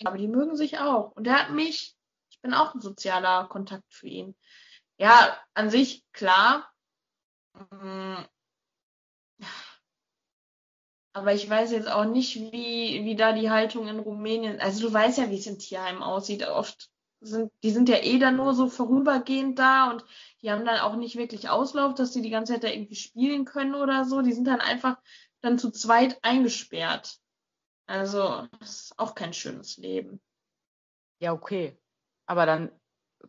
Aber 0.06 0.18
die 0.18 0.28
mögen 0.28 0.56
sich 0.56 0.80
auch. 0.80 1.12
Und 1.12 1.28
er 1.28 1.40
hat 1.40 1.52
mich. 1.52 1.96
Ich 2.30 2.42
bin 2.42 2.54
auch 2.54 2.74
ein 2.74 2.82
sozialer 2.82 3.48
Kontakt 3.48 3.92
für 3.94 4.08
ihn. 4.08 4.36
Ja, 4.98 5.38
an 5.54 5.70
sich 5.70 6.04
klar. 6.12 6.72
Mm. 7.72 8.24
Aber 11.14 11.34
ich 11.34 11.50
weiß 11.50 11.72
jetzt 11.72 11.90
auch 11.90 12.06
nicht, 12.06 12.36
wie, 12.36 13.04
wie 13.04 13.16
da 13.16 13.34
die 13.34 13.50
Haltung 13.50 13.88
in 13.88 14.00
Rumänien. 14.00 14.60
Also 14.60 14.88
du 14.88 14.94
weißt 14.94 15.18
ja, 15.18 15.30
wie 15.32 15.40
es 15.40 15.48
im 15.48 15.58
Tierheim 15.58 16.04
aussieht. 16.04 16.48
Oft 16.48 16.92
sind, 17.22 17.52
die 17.64 17.72
sind 17.72 17.90
ja 17.90 17.98
eh 17.98 18.20
dann 18.20 18.36
nur 18.36 18.54
so 18.54 18.68
vorübergehend 18.68 19.58
da 19.58 19.90
und 19.90 20.06
die 20.42 20.52
haben 20.52 20.66
dann 20.66 20.80
auch 20.80 20.96
nicht 20.96 21.16
wirklich 21.16 21.50
Auslauf, 21.50 21.96
dass 21.96 22.14
sie 22.14 22.22
die 22.22 22.30
ganze 22.30 22.54
Zeit 22.54 22.64
da 22.64 22.68
irgendwie 22.68 22.96
spielen 22.96 23.46
können 23.46 23.74
oder 23.74 24.06
so. 24.06 24.22
Die 24.22 24.34
sind 24.34 24.46
dann 24.46 24.62
einfach 24.62 24.98
dann 25.42 25.58
zu 25.58 25.72
zweit 25.72 26.20
eingesperrt. 26.24 27.18
Also, 27.88 28.48
das 28.60 28.82
ist 28.82 29.00
auch 29.00 29.16
kein 29.16 29.34
schönes 29.34 29.78
Leben. 29.78 30.22
Ja, 31.20 31.34
okay. 31.34 31.80
Aber 32.26 32.46
dann 32.46 32.72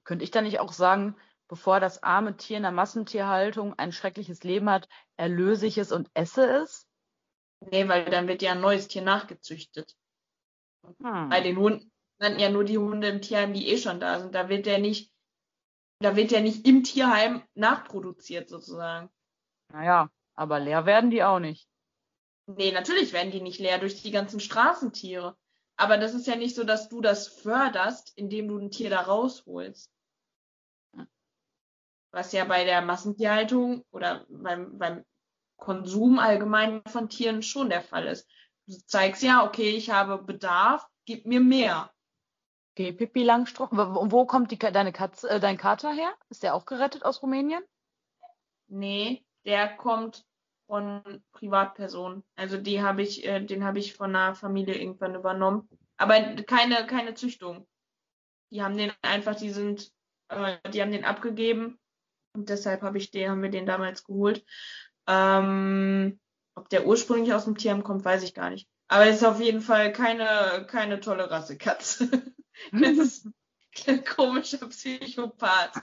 könnte 0.05 0.25
ich 0.25 0.31
da 0.31 0.43
nicht 0.43 0.61
auch 0.61 0.73
sagen, 0.73 1.17
bevor 1.49 1.81
das 1.81 2.03
arme 2.03 2.37
Tier 2.37 2.59
in 2.59 2.63
der 2.63 2.73
Massentierhaltung 2.73 3.75
ein 3.79 3.93
schreckliches 3.93 4.45
Leben 4.45 4.71
hat, 4.71 4.89
erlöse 5.17 5.67
ich 5.67 5.79
es 5.79 5.91
und 5.91 6.11
esse 6.15 6.49
es? 6.49 6.87
Nee, 7.61 7.89
weil 7.89 8.05
dann 8.05 8.29
wird 8.29 8.43
ja 8.43 8.53
ein 8.53 8.61
neues 8.61 8.89
Tier 8.89 9.03
nachgezüchtet. 9.03 9.97
Hm. 11.03 11.29
Bei 11.29 11.41
den 11.41 11.57
Hunden 11.57 11.91
sind 12.21 12.39
ja 12.39 12.51
nur 12.51 12.65
die 12.65 12.79
Hunde 12.79 13.09
im 13.09 13.21
Tierheim, 13.21 13.53
die 13.53 13.69
eh 13.69 13.79
schon 13.79 14.01
da 14.01 14.21
sind. 14.21 14.35
Da 14.35 14.49
wird 14.49 14.67
der 14.67 14.79
nicht, 14.79 15.13
da 16.01 16.15
wird 16.15 16.31
der 16.31 16.41
nicht 16.41 16.67
im 16.67 16.85
Tierheim 16.85 17.43
nachproduziert 17.55 18.49
sozusagen. 18.49 19.11
Naja, 19.73 20.11
aber 20.35 20.61
leer 20.61 20.87
werden 20.87 21.11
die 21.11 21.25
auch 21.25 21.41
nicht. 21.41 21.69
Nee, 22.47 22.73
natürlich 22.73 23.13
werden 23.13 23.33
die 23.33 23.43
nicht 23.43 23.59
leer 23.59 23.79
durch 23.79 24.03
die 24.03 24.11
ganzen 24.11 24.41
Straßentiere. 24.41 25.37
Aber 25.77 25.97
das 25.97 26.15
ist 26.15 26.27
ja 26.27 26.35
nicht 26.35 26.57
so, 26.57 26.65
dass 26.65 26.89
du 26.89 27.01
das 27.01 27.29
förderst, 27.29 28.17
indem 28.17 28.49
du 28.49 28.59
ein 28.59 28.71
Tier 28.71 28.91
da 28.91 29.03
rausholst. 29.03 29.91
Was 32.11 32.33
ja 32.33 32.45
bei 32.45 32.65
der 32.65 32.81
Massentierhaltung 32.83 33.85
oder 33.91 34.27
beim, 34.29 34.79
beim 34.79 35.05
Konsum 35.59 36.19
allgemein 36.19 36.83
von 36.87 37.09
Tieren 37.09 37.43
schon 37.43 37.69
der 37.69 37.83
Fall 37.83 38.07
ist. 38.07 38.29
Du 38.67 38.75
zeigst 38.87 39.23
ja, 39.23 39.45
okay, 39.45 39.71
ich 39.71 39.91
habe 39.91 40.23
Bedarf, 40.23 40.87
gib 41.05 41.27
mir 41.27 41.41
mehr. 41.41 41.93
Okay, 42.73 42.93
Pippi 42.93 43.25
Langstrumpf. 43.25 43.73
Wo, 43.73 44.11
wo 44.11 44.25
kommt 44.25 44.51
die, 44.51 44.59
deine 44.59 44.93
Katze, 44.93 45.29
äh, 45.29 45.41
dein 45.41 45.59
Kater 45.59 45.93
her? 45.93 46.15
Ist 46.31 46.43
der 46.43 46.55
auch 46.55 46.65
gerettet 46.65 47.05
aus 47.05 47.23
Rumänien? 47.23 47.63
Nee, 48.69 49.25
der 49.45 49.77
kommt 49.77 50.25
von 50.67 51.03
Privatpersonen. 51.33 52.23
Also 52.37 52.59
die 52.59 52.83
habe 52.83 53.03
ich, 53.03 53.25
äh, 53.27 53.41
den 53.41 53.65
habe 53.65 53.79
ich 53.79 53.95
von 53.95 54.15
einer 54.15 54.35
Familie 54.35 54.77
irgendwann 54.77 55.15
übernommen. 55.15 55.69
Aber 55.97 56.21
keine, 56.43 56.87
keine 56.87 57.15
Züchtung. 57.15 57.67
Die 58.51 58.63
haben 58.63 58.77
den 58.77 58.93
einfach, 59.03 59.35
die 59.35 59.51
sind, 59.51 59.91
äh, 60.29 60.57
die 60.71 60.81
haben 60.81 60.93
den 60.93 61.05
abgegeben 61.05 61.81
und 62.39 62.49
deshalb 62.49 62.83
habe 62.83 62.99
ich 62.99 63.11
den, 63.11 63.31
haben 63.31 63.43
wir 63.43 63.51
den 63.51 63.67
damals 63.67 64.05
geholt. 64.05 64.45
Ähm, 65.09 66.21
ob 66.55 66.69
der 66.69 66.87
ursprünglich 66.87 67.35
aus 67.35 67.45
dem 67.45 67.57
Tierheim 67.57 67.83
kommt, 67.83 68.05
weiß 68.05 68.23
ich 68.23 68.33
gar 68.33 68.51
nicht. 68.51 68.69
Aber 68.87 69.07
es 69.07 69.17
ist 69.17 69.25
auf 69.25 69.41
jeden 69.41 69.61
Fall 69.61 69.93
keine, 69.93 70.67
keine 70.69 71.01
tolle 71.01 71.31
Rasse 71.31 71.59
Katze. 71.59 72.09
das 72.73 72.81
ist 72.99 73.29
ein 73.87 74.05
komischer 74.05 74.69
Psychopath. 74.69 75.83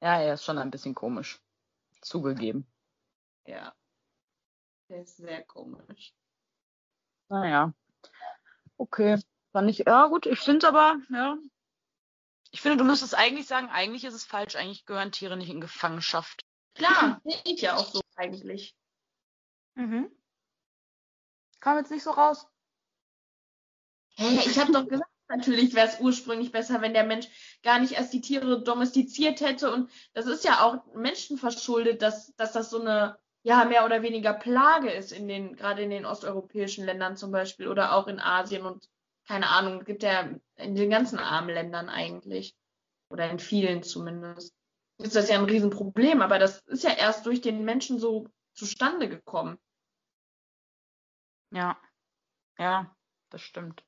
Ja, 0.00 0.20
er 0.20 0.34
ist 0.34 0.44
schon 0.44 0.58
ein 0.58 0.70
bisschen 0.70 0.94
komisch. 0.94 1.40
Zugegeben. 2.00 2.66
Ja. 3.44 3.74
Der 4.88 5.02
ist 5.02 5.16
sehr 5.16 5.42
komisch. 5.44 6.14
Naja. 7.28 7.72
Okay. 8.76 9.18
Fand 9.52 9.68
ich, 9.68 9.78
ja 9.78 10.06
gut, 10.06 10.26
ich 10.26 10.38
finde 10.38 10.68
aber, 10.68 10.98
ja. 11.10 11.36
Ich 12.52 12.60
finde, 12.60 12.76
du 12.76 12.84
müsstest 12.84 13.14
eigentlich 13.14 13.46
sagen, 13.46 13.68
eigentlich 13.70 14.04
ist 14.04 14.14
es 14.14 14.24
falsch, 14.24 14.56
eigentlich 14.56 14.84
gehören 14.84 15.10
Tiere 15.10 15.36
nicht 15.38 15.48
in 15.48 15.60
Gefangenschaft. 15.60 16.44
Klar, 16.74 17.20
sehe 17.24 17.56
ja 17.56 17.76
auch 17.76 17.86
so 17.86 18.00
eigentlich. 18.14 18.76
Mhm. 19.74 20.10
Kam 21.60 21.78
jetzt 21.78 21.90
nicht 21.90 22.02
so 22.02 22.10
raus. 22.10 22.46
Hey, 24.16 24.38
ich 24.46 24.58
habe 24.58 24.70
doch 24.70 24.86
gesagt, 24.86 25.10
natürlich 25.28 25.74
wäre 25.74 25.88
es 25.88 26.00
ursprünglich 26.00 26.52
besser, 26.52 26.82
wenn 26.82 26.92
der 26.92 27.04
Mensch 27.04 27.26
gar 27.62 27.78
nicht 27.78 27.92
erst 27.94 28.12
die 28.12 28.20
Tiere 28.20 28.62
domestiziert 28.62 29.40
hätte. 29.40 29.72
Und 29.72 29.90
das 30.12 30.26
ist 30.26 30.44
ja 30.44 30.62
auch 30.62 30.84
Menschen 30.94 31.38
verschuldet, 31.38 32.02
dass, 32.02 32.34
dass 32.36 32.52
das 32.52 32.68
so 32.68 32.80
eine 32.80 33.18
ja 33.42 33.64
mehr 33.64 33.86
oder 33.86 34.02
weniger 34.02 34.34
Plage 34.34 34.90
ist 34.90 35.10
in 35.10 35.26
den, 35.26 35.56
gerade 35.56 35.82
in 35.82 35.90
den 35.90 36.04
osteuropäischen 36.04 36.84
Ländern 36.84 37.16
zum 37.16 37.32
Beispiel 37.32 37.68
oder 37.68 37.94
auch 37.94 38.06
in 38.08 38.20
Asien 38.20 38.66
und 38.66 38.88
keine 39.26 39.48
Ahnung, 39.48 39.84
gibt 39.84 40.02
ja 40.02 40.28
in 40.56 40.74
den 40.74 40.90
ganzen 40.90 41.18
armen 41.18 41.50
Ländern 41.50 41.88
eigentlich. 41.88 42.56
Oder 43.08 43.30
in 43.30 43.38
vielen 43.38 43.82
zumindest. 43.82 44.54
Ist 44.98 45.16
das 45.16 45.28
ja 45.28 45.38
ein 45.38 45.44
Riesenproblem, 45.44 46.22
aber 46.22 46.38
das 46.38 46.60
ist 46.66 46.84
ja 46.84 46.92
erst 46.92 47.26
durch 47.26 47.40
den 47.40 47.64
Menschen 47.64 47.98
so 47.98 48.28
zustande 48.54 49.08
gekommen. 49.08 49.58
Ja. 51.50 51.78
Ja, 52.58 52.94
das 53.30 53.42
stimmt. 53.42 53.84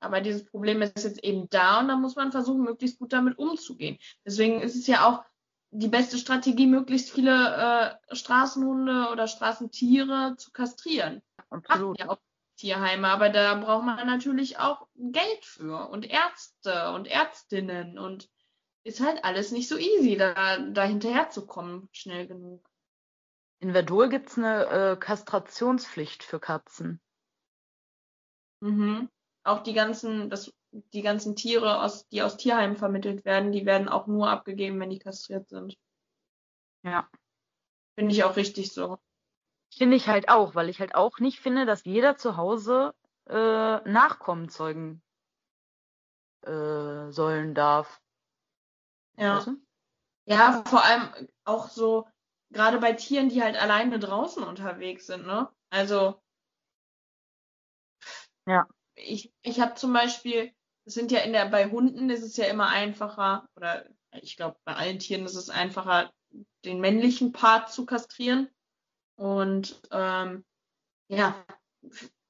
Aber 0.00 0.20
dieses 0.20 0.46
Problem 0.46 0.82
ist 0.82 1.04
jetzt 1.04 1.22
eben 1.22 1.48
da 1.50 1.80
und 1.80 1.88
da 1.88 1.96
muss 1.96 2.16
man 2.16 2.32
versuchen, 2.32 2.62
möglichst 2.62 2.98
gut 2.98 3.12
damit 3.12 3.38
umzugehen. 3.38 3.98
Deswegen 4.24 4.60
ist 4.62 4.74
es 4.74 4.86
ja 4.86 5.06
auch 5.06 5.24
die 5.70 5.88
beste 5.88 6.18
Strategie, 6.18 6.66
möglichst 6.66 7.12
viele 7.12 7.98
äh, 8.10 8.16
Straßenhunde 8.16 9.08
oder 9.12 9.28
Straßentiere 9.28 10.34
zu 10.36 10.50
kastrieren. 10.50 11.22
Absolut. 11.50 11.98
Ja 11.98 12.08
auch 12.08 12.18
Tierheime, 12.60 13.08
aber 13.08 13.30
da 13.30 13.54
braucht 13.54 13.86
man 13.86 14.06
natürlich 14.06 14.58
auch 14.58 14.86
Geld 14.94 15.44
für 15.44 15.88
und 15.88 16.08
Ärzte 16.08 16.92
und 16.92 17.08
Ärztinnen 17.08 17.98
und 17.98 18.28
ist 18.84 19.00
halt 19.00 19.24
alles 19.24 19.50
nicht 19.50 19.68
so 19.68 19.78
easy, 19.78 20.16
da, 20.16 20.58
da 20.58 20.84
hinterher 20.84 21.30
zu 21.30 21.46
kommen, 21.46 21.88
schnell 21.92 22.26
genug. 22.26 22.68
In 23.60 23.72
Verdol 23.72 24.10
gibt 24.10 24.28
es 24.28 24.38
eine 24.38 24.66
äh, 24.66 24.96
Kastrationspflicht 24.96 26.22
für 26.22 26.38
Katzen. 26.38 27.00
Mhm. 28.60 29.08
Auch 29.42 29.62
die 29.62 29.74
ganzen, 29.74 30.28
das 30.28 30.52
die 30.70 31.02
ganzen 31.02 31.36
Tiere, 31.36 31.82
aus, 31.82 32.08
die 32.08 32.22
aus 32.22 32.36
Tierheimen 32.36 32.76
vermittelt 32.76 33.24
werden, 33.24 33.52
die 33.52 33.64
werden 33.64 33.88
auch 33.88 34.06
nur 34.06 34.30
abgegeben, 34.30 34.78
wenn 34.80 34.90
die 34.90 34.98
kastriert 34.98 35.48
sind. 35.48 35.78
Ja. 36.82 37.08
Finde 37.96 38.12
ich 38.14 38.22
auch 38.22 38.36
richtig 38.36 38.72
so. 38.72 38.98
Finde 39.70 39.96
ich 39.96 40.08
halt 40.08 40.28
auch, 40.28 40.54
weil 40.54 40.68
ich 40.68 40.80
halt 40.80 40.94
auch 40.94 41.18
nicht 41.18 41.40
finde, 41.40 41.66
dass 41.66 41.84
jeder 41.84 42.16
zu 42.16 42.36
Hause 42.36 42.94
äh, 43.26 43.34
Nachkommen 43.34 44.48
zeugen 44.48 45.02
äh, 46.42 47.10
sollen 47.10 47.54
darf. 47.54 48.00
Ja. 49.16 49.36
Weißt 49.36 49.46
du? 49.48 49.56
Ja, 50.26 50.62
vor 50.64 50.84
allem 50.84 51.28
auch 51.44 51.68
so, 51.68 52.06
gerade 52.50 52.78
bei 52.78 52.92
Tieren, 52.92 53.28
die 53.28 53.42
halt 53.42 53.56
alleine 53.56 53.98
draußen 53.98 54.42
unterwegs 54.42 55.06
sind, 55.06 55.26
ne? 55.26 55.48
Also. 55.70 56.20
Ja. 58.46 58.68
Ich, 58.94 59.32
ich 59.42 59.60
habe 59.60 59.74
zum 59.74 59.92
Beispiel 59.92 60.52
es 60.90 60.94
sind 60.94 61.12
ja 61.12 61.20
in 61.20 61.32
der, 61.32 61.46
bei 61.46 61.70
Hunden 61.70 62.10
ist 62.10 62.22
es 62.22 62.36
ja 62.36 62.46
immer 62.46 62.68
einfacher, 62.68 63.48
oder 63.56 63.86
ich 64.22 64.36
glaube, 64.36 64.56
bei 64.64 64.74
allen 64.74 64.98
Tieren 64.98 65.24
ist 65.24 65.36
es 65.36 65.50
einfacher, 65.50 66.12
den 66.64 66.80
männlichen 66.80 67.32
Part 67.32 67.72
zu 67.72 67.86
kastrieren. 67.86 68.48
Und 69.20 69.82
ähm, 69.90 70.46
ja, 71.08 71.44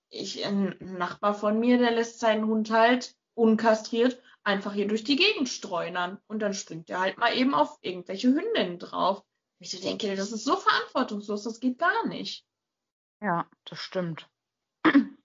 ich, 0.09 0.45
ein 0.45 0.75
Nachbar 0.81 1.35
von 1.35 1.61
mir, 1.61 1.79
der 1.79 1.93
lässt 1.93 2.19
seinen 2.19 2.47
Hund 2.47 2.73
halt 2.73 3.15
unkastriert 3.35 4.21
einfach 4.43 4.73
hier 4.73 4.89
durch 4.89 5.05
die 5.05 5.15
Gegend 5.15 5.49
streunern. 5.49 6.19
Und 6.27 6.41
dann 6.41 6.53
springt 6.53 6.91
er 6.91 6.99
halt 6.99 7.17
mal 7.17 7.33
eben 7.37 7.55
auf 7.55 7.79
irgendwelche 7.81 8.27
Hündinnen 8.35 8.81
drauf. 8.81 9.23
Ich 9.61 9.71
so 9.71 9.81
denke, 9.81 10.17
das 10.17 10.33
ist 10.33 10.43
so 10.43 10.57
verantwortungslos, 10.57 11.45
das 11.45 11.61
geht 11.61 11.79
gar 11.79 12.09
nicht. 12.09 12.45
Ja, 13.21 13.49
das 13.67 13.79
stimmt. 13.79 14.29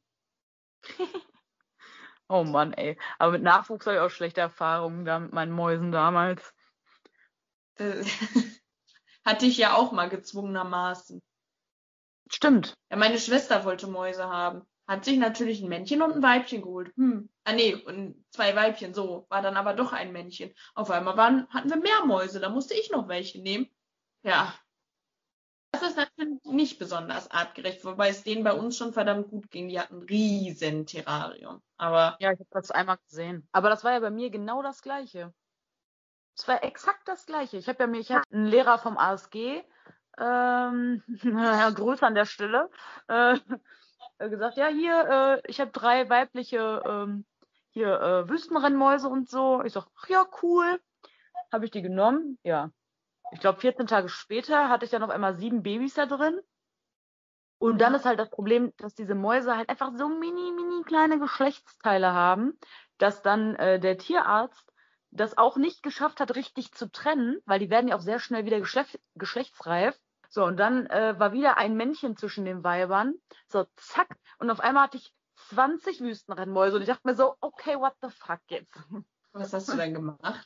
oh 2.29 2.43
Mann, 2.43 2.73
ey. 2.73 2.95
Aber 3.17 3.31
mit 3.31 3.41
Nachwuchs 3.41 3.87
habe 3.87 3.95
ich 3.95 4.01
auch 4.01 4.11
schlechte 4.11 4.41
Erfahrungen 4.41 5.03
da 5.03 5.17
mit 5.17 5.33
meinen 5.33 5.51
Mäusen 5.51 5.91
damals. 5.91 6.53
Hatte 9.25 9.47
ich 9.47 9.57
ja 9.57 9.73
auch 9.73 9.91
mal 9.91 10.09
gezwungenermaßen. 10.09 11.23
Stimmt. 12.29 12.75
Ja, 12.89 12.97
meine 12.97 13.19
Schwester 13.19 13.65
wollte 13.65 13.87
Mäuse 13.87 14.27
haben. 14.27 14.65
Hat 14.87 15.03
sich 15.03 15.17
natürlich 15.17 15.61
ein 15.61 15.69
Männchen 15.69 16.01
und 16.01 16.13
ein 16.13 16.23
Weibchen 16.23 16.61
geholt. 16.61 16.95
Hm. 16.95 17.29
Ah 17.43 17.53
nee, 17.53 17.73
und 17.73 18.23
zwei 18.29 18.55
Weibchen, 18.55 18.93
so. 18.93 19.25
War 19.29 19.41
dann 19.41 19.57
aber 19.57 19.73
doch 19.73 19.93
ein 19.93 20.11
Männchen. 20.11 20.53
Auf 20.75 20.91
einmal 20.91 21.17
waren, 21.17 21.47
hatten 21.49 21.69
wir 21.69 21.77
mehr 21.77 22.05
Mäuse, 22.05 22.39
da 22.39 22.49
musste 22.49 22.75
ich 22.75 22.91
noch 22.91 23.07
welche 23.07 23.41
nehmen. 23.41 23.67
Ja. 24.23 24.53
Das 25.71 25.81
ist 25.81 25.97
natürlich 25.97 26.39
nicht 26.45 26.79
besonders 26.79 27.29
artgerecht, 27.31 27.83
wobei 27.83 28.09
es 28.09 28.23
denen 28.23 28.43
bei 28.43 28.53
uns 28.53 28.77
schon 28.77 28.93
verdammt 28.93 29.29
gut 29.29 29.49
ging. 29.49 29.69
Die 29.69 29.79
hatten 29.79 29.97
ein 29.97 30.03
riesen 30.03 30.85
Terrarium. 30.85 31.61
Aber. 31.77 32.15
Ja, 32.19 32.31
ich 32.31 32.39
habe 32.39 32.49
das 32.51 32.71
einmal 32.71 32.97
gesehen. 33.09 33.47
Aber 33.51 33.69
das 33.69 33.83
war 33.83 33.91
ja 33.91 33.99
bei 33.99 34.11
mir 34.11 34.29
genau 34.29 34.61
das 34.61 34.81
Gleiche. 34.81 35.33
Es 36.37 36.47
war 36.47 36.63
exakt 36.63 37.07
das 37.07 37.25
Gleiche. 37.25 37.57
Ich 37.57 37.67
habe 37.67 37.79
ja 37.79 37.87
mir, 37.87 37.99
ich 37.99 38.11
habe 38.11 38.23
einen 38.31 38.45
Lehrer 38.45 38.77
vom 38.77 38.97
ASG, 38.97 39.63
ähm, 40.17 41.03
Herr 41.21 41.71
Grüß 41.71 42.03
an 42.03 42.15
der 42.15 42.25
Stelle, 42.25 42.69
äh, 43.07 43.37
gesagt, 44.19 44.57
ja, 44.57 44.67
hier, 44.67 45.41
äh, 45.43 45.49
ich 45.49 45.59
habe 45.59 45.71
drei 45.71 46.09
weibliche 46.09 46.81
ähm, 46.85 47.25
hier 47.71 47.99
äh, 47.99 48.29
Wüstenrennmäuse 48.29 49.09
und 49.09 49.29
so. 49.29 49.61
Ich 49.63 49.73
sag, 49.73 49.87
ach 49.97 50.07
ja, 50.07 50.25
cool. 50.41 50.79
Habe 51.51 51.65
ich 51.65 51.71
die 51.71 51.81
genommen, 51.81 52.39
ja. 52.43 52.71
Ich 53.31 53.39
glaube, 53.39 53.59
14 53.59 53.87
Tage 53.87 54.09
später 54.09 54.69
hatte 54.69 54.85
ich 54.85 54.91
dann 54.91 55.03
auf 55.03 55.09
einmal 55.09 55.35
sieben 55.35 55.63
Babys 55.63 55.95
da 55.95 56.05
drin. 56.05 56.39
Und 57.57 57.79
dann 57.79 57.95
ist 57.95 58.05
halt 58.05 58.19
das 58.19 58.29
Problem, 58.29 58.73
dass 58.77 58.95
diese 58.95 59.15
Mäuse 59.15 59.55
halt 59.55 59.69
einfach 59.69 59.91
so 59.95 60.07
mini, 60.07 60.51
mini 60.51 60.83
kleine 60.83 61.19
Geschlechtsteile 61.19 62.13
haben, 62.13 62.57
dass 62.97 63.21
dann 63.21 63.55
äh, 63.55 63.79
der 63.79 63.97
Tierarzt 63.97 64.71
das 65.11 65.37
auch 65.37 65.57
nicht 65.57 65.81
geschafft 65.81 66.19
hat, 66.19 66.35
richtig 66.35 66.73
zu 66.73 66.91
trennen, 66.91 67.39
weil 67.45 67.59
die 67.59 67.69
werden 67.69 67.87
ja 67.87 67.95
auch 67.95 68.01
sehr 68.01 68.19
schnell 68.19 68.45
wieder 68.45 68.59
geschlecht, 68.59 68.99
geschlechtsreif. 69.15 69.97
So, 70.35 70.43
und 70.43 70.57
dann 70.57 70.85
äh, 70.87 71.17
war 71.17 71.31
wieder 71.31 71.55
ein 71.55 71.77
Männchen 71.77 72.17
zwischen 72.17 72.43
den 72.43 72.61
Weibern. 72.61 73.13
So, 73.47 73.67
zack. 73.77 74.17
Und 74.37 74.49
auf 74.49 74.59
einmal 74.59 74.83
hatte 74.83 74.97
ich 74.97 75.13
20 75.35 76.01
Wüstenrennmäuse 76.01 76.75
und 76.75 76.81
ich 76.81 76.89
dachte 76.89 77.07
mir 77.07 77.15
so, 77.15 77.37
okay, 77.39 77.77
what 77.77 77.93
the 78.01 78.09
fuck 78.09 78.41
jetzt? 78.49 78.77
Was 79.31 79.53
hast 79.53 79.69
du 79.69 79.77
denn 79.77 79.93
gemacht? 79.93 80.45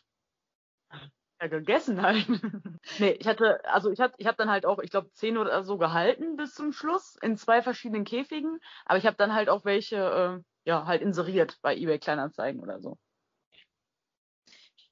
Ja, 1.41 1.47
gegessen 1.47 2.03
halt. 2.03 2.27
nee, 2.99 3.17
ich 3.19 3.27
hatte, 3.27 3.65
also 3.65 3.89
ich 3.89 3.99
hatte, 3.99 4.13
ich 4.19 4.27
habe 4.27 4.37
dann 4.37 4.51
halt 4.51 4.67
auch, 4.67 4.77
ich 4.77 4.91
glaube, 4.91 5.09
zehn 5.13 5.39
oder 5.39 5.63
so 5.63 5.79
gehalten 5.79 6.35
bis 6.35 6.53
zum 6.53 6.71
Schluss 6.71 7.15
in 7.23 7.35
zwei 7.35 7.63
verschiedenen 7.63 8.03
Käfigen. 8.03 8.59
Aber 8.85 8.99
ich 8.99 9.07
habe 9.07 9.17
dann 9.17 9.33
halt 9.33 9.49
auch 9.49 9.65
welche, 9.65 9.95
äh, 9.95 10.69
ja, 10.69 10.85
halt 10.85 11.01
inseriert 11.01 11.57
bei 11.63 11.75
eBay 11.75 11.97
Kleinanzeigen 11.97 12.61
oder 12.61 12.79
so 12.79 12.99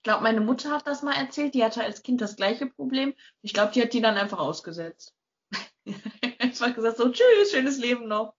glaube, 0.08 0.24
meine 0.24 0.40
Mutter 0.40 0.72
hat 0.72 0.88
das 0.88 1.04
mal 1.04 1.16
erzählt. 1.16 1.54
Die 1.54 1.66
hatte 1.66 1.84
als 1.84 2.02
Kind 2.02 2.22
das 2.22 2.38
gleiche 2.38 2.66
Problem. 2.66 3.14
Ich 3.42 3.54
glaube, 3.54 3.74
die 3.74 3.82
hat 3.82 3.92
die 3.92 4.00
dann 4.00 4.16
einfach 4.16 4.40
ausgesetzt. 4.40 5.14
einfach 6.40 6.74
gesagt, 6.74 6.96
so, 6.96 7.10
tschüss, 7.12 7.52
schönes 7.52 7.78
Leben 7.78 8.08
noch. 8.08 8.34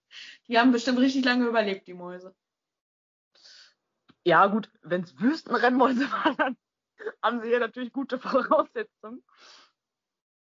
Die 0.47 0.57
haben 0.57 0.71
bestimmt 0.71 0.97
richtig 0.97 1.25
lange 1.25 1.45
überlebt, 1.45 1.87
die 1.87 1.93
Mäuse. 1.93 2.35
Ja, 4.23 4.47
gut, 4.47 4.71
wenn 4.81 5.03
es 5.03 5.19
Wüstenrennmäuse 5.19 6.11
waren, 6.11 6.35
dann 6.37 6.57
haben 7.21 7.41
sie 7.43 7.49
ja 7.49 7.59
natürlich 7.59 7.93
gute 7.93 8.17
Voraussetzungen. 8.17 9.23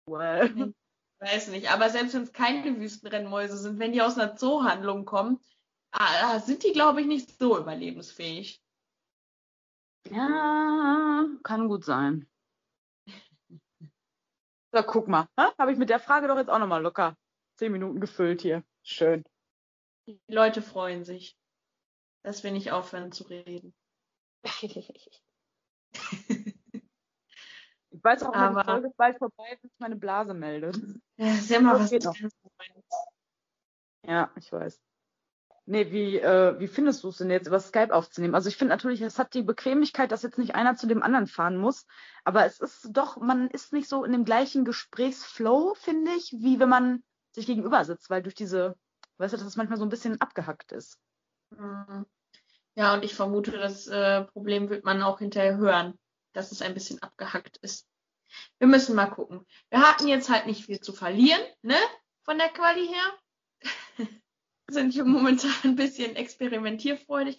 Well. 0.07 0.75
Ich 1.21 1.31
weiß 1.31 1.49
nicht, 1.49 1.71
aber 1.71 1.89
selbst 1.89 2.15
wenn 2.15 2.25
es 2.25 2.33
keine 2.33 2.81
Wüstenrennmäuse 2.81 3.57
sind, 3.57 3.79
wenn 3.79 3.93
die 3.93 4.03
aus 4.03 4.19
einer 4.19 4.35
Zoohandlung 4.35 5.05
kommen, 5.05 5.39
ah, 5.93 6.41
sind 6.41 6.65
die, 6.65 6.73
glaube 6.73 7.01
ich, 7.01 7.07
nicht 7.07 7.39
so 7.39 7.57
überlebensfähig. 7.57 8.61
Ja, 10.11 11.27
kann 11.43 11.69
gut 11.69 11.85
sein. 11.85 12.29
So, 14.75 14.83
guck 14.83 15.09
mal. 15.09 15.29
Habe 15.37 15.73
ich 15.73 15.79
mit 15.79 15.91
der 15.91 16.01
Frage 16.01 16.29
doch 16.29 16.37
jetzt 16.37 16.51
auch 16.51 16.59
nochmal 16.59 16.83
locker 16.83 17.17
zehn 17.57 17.73
Minuten 17.73 18.01
gefüllt 18.01 18.43
hier. 18.43 18.65
Schön. 18.83 19.23
Die 20.09 20.21
Leute 20.27 20.63
freuen 20.63 21.05
sich, 21.05 21.37
dass 22.25 22.43
wir 22.43 22.51
nicht 22.51 22.73
aufhören 22.73 23.13
zu 23.13 23.23
reden. 23.25 23.73
ich 24.45 24.75
weiß 28.03 28.25
auch, 28.25 28.33
wenn 28.33 28.57
die 28.57 28.65
Folge 28.65 28.93
bald 28.97 29.19
vorbei 29.19 29.59
ist, 29.63 29.79
meine 29.79 29.95
Blase 29.97 30.35
meldet. 30.35 30.77
Ja, 31.19 31.27
ja 31.27 31.61
mal 31.61 31.79
was. 31.79 31.93
Ja, 34.05 34.33
ich 34.37 34.51
weiß. 34.51 34.81
Nee, 35.65 35.93
wie, 35.93 36.19
äh, 36.19 36.59
wie 36.59 36.67
findest 36.67 37.05
du 37.05 37.09
es 37.09 37.19
denn 37.19 37.31
jetzt, 37.31 37.47
über 37.47 37.61
Skype 37.61 37.95
aufzunehmen? 37.95 38.35
Also 38.35 38.49
ich 38.49 38.57
finde 38.57 38.75
natürlich, 38.75 39.01
es 39.01 39.19
hat 39.19 39.33
die 39.33 39.43
Bequemlichkeit, 39.43 40.11
dass 40.11 40.23
jetzt 40.23 40.39
nicht 40.39 40.57
einer 40.57 40.75
zu 40.75 40.89
dem 40.89 41.03
anderen 41.03 41.29
fahren 41.29 41.57
muss. 41.57 41.87
Aber 42.25 42.45
es 42.45 42.59
ist 42.59 42.89
doch, 42.91 43.17
man 43.19 43.49
ist 43.49 43.73
nicht 43.73 43.89
so 43.89 44.05
in 44.05 44.11
dem 44.11 44.25
gleichen 44.25 44.65
Gesprächsflow, 44.65 45.75
finde 45.75 46.11
ich, 46.13 46.33
wie 46.33 46.59
wenn 46.59 46.69
man 46.69 47.05
sich 47.31 47.47
gegenüber 47.47 47.85
sitzt, 47.85 48.11
weil 48.11 48.23
durch 48.23 48.35
diese, 48.35 48.77
weißt 49.19 49.35
du, 49.35 49.37
dass 49.37 49.47
es 49.47 49.57
manchmal 49.57 49.79
so 49.79 49.85
ein 49.85 49.91
bisschen 49.91 50.21
abgehackt 50.21 50.73
ist. 50.73 50.99
Mhm. 51.51 52.07
Ja, 52.75 52.95
und 52.95 53.05
ich 53.05 53.15
vermute, 53.15 53.53
das 53.53 53.87
äh, 53.87 54.25
Problem 54.25 54.69
wird 54.69 54.85
man 54.85 55.03
auch 55.03 55.21
hinterher 55.21 55.59
hören, 55.59 55.99
dass 56.33 56.51
es 56.51 56.63
ein 56.63 56.75
bisschen 56.75 57.01
abgehackt 57.03 57.59
ist. 57.59 57.87
Wir 58.59 58.67
müssen 58.67 58.97
mal 58.97 59.07
gucken. 59.07 59.47
Wir 59.71 59.83
hatten 59.83 60.09
jetzt 60.09 60.31
halt 60.31 60.47
nicht 60.47 60.65
viel 60.65 60.81
zu 60.81 60.93
verlieren, 60.93 61.43
ne? 61.61 61.77
Von 62.25 62.39
der 62.39 62.49
Quali 62.49 62.89
her. 62.89 64.09
sind 64.73 64.93
hier 64.93 65.05
momentan 65.05 65.53
ein 65.65 65.77
bisschen 65.77 66.17
experimentierfreudig. 66.17 67.39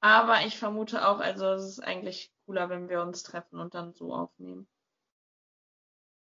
Aber 0.00 0.44
ich 0.44 0.58
vermute 0.58 1.06
auch, 1.06 1.20
also 1.20 1.46
es 1.52 1.64
ist 1.64 1.80
eigentlich 1.80 2.32
cooler, 2.44 2.68
wenn 2.68 2.88
wir 2.88 3.02
uns 3.02 3.22
treffen 3.22 3.60
und 3.60 3.74
dann 3.74 3.92
so 3.94 4.12
aufnehmen. 4.12 4.66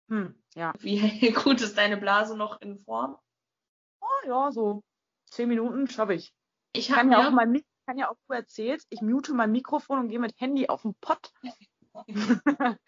Hm, 0.08 0.40
ja. 0.54 0.72
Wie 0.78 1.00
gut 1.32 1.60
ist 1.60 1.76
deine 1.76 1.96
Blase 1.96 2.36
noch 2.36 2.60
in 2.60 2.78
Form? 2.84 3.18
Oh 4.00 4.28
ja, 4.28 4.52
so 4.52 4.82
zehn 5.30 5.48
Minuten 5.48 5.88
schaffe 5.88 6.14
ich. 6.14 6.32
Ich 6.72 6.88
kann 6.88 7.10
ja 7.10 7.26
auch 7.26 7.32
mein 7.32 7.62
kann 7.86 7.98
ja 7.98 8.10
auch 8.10 8.16
du 8.26 8.34
erzählt, 8.34 8.82
ich 8.90 9.00
mute 9.00 9.32
mein 9.32 9.52
Mikrofon 9.52 10.00
und 10.00 10.08
gehe 10.08 10.18
mit 10.18 10.34
Handy 10.40 10.68
auf 10.68 10.82
den 10.82 10.94
Pott. 11.00 11.32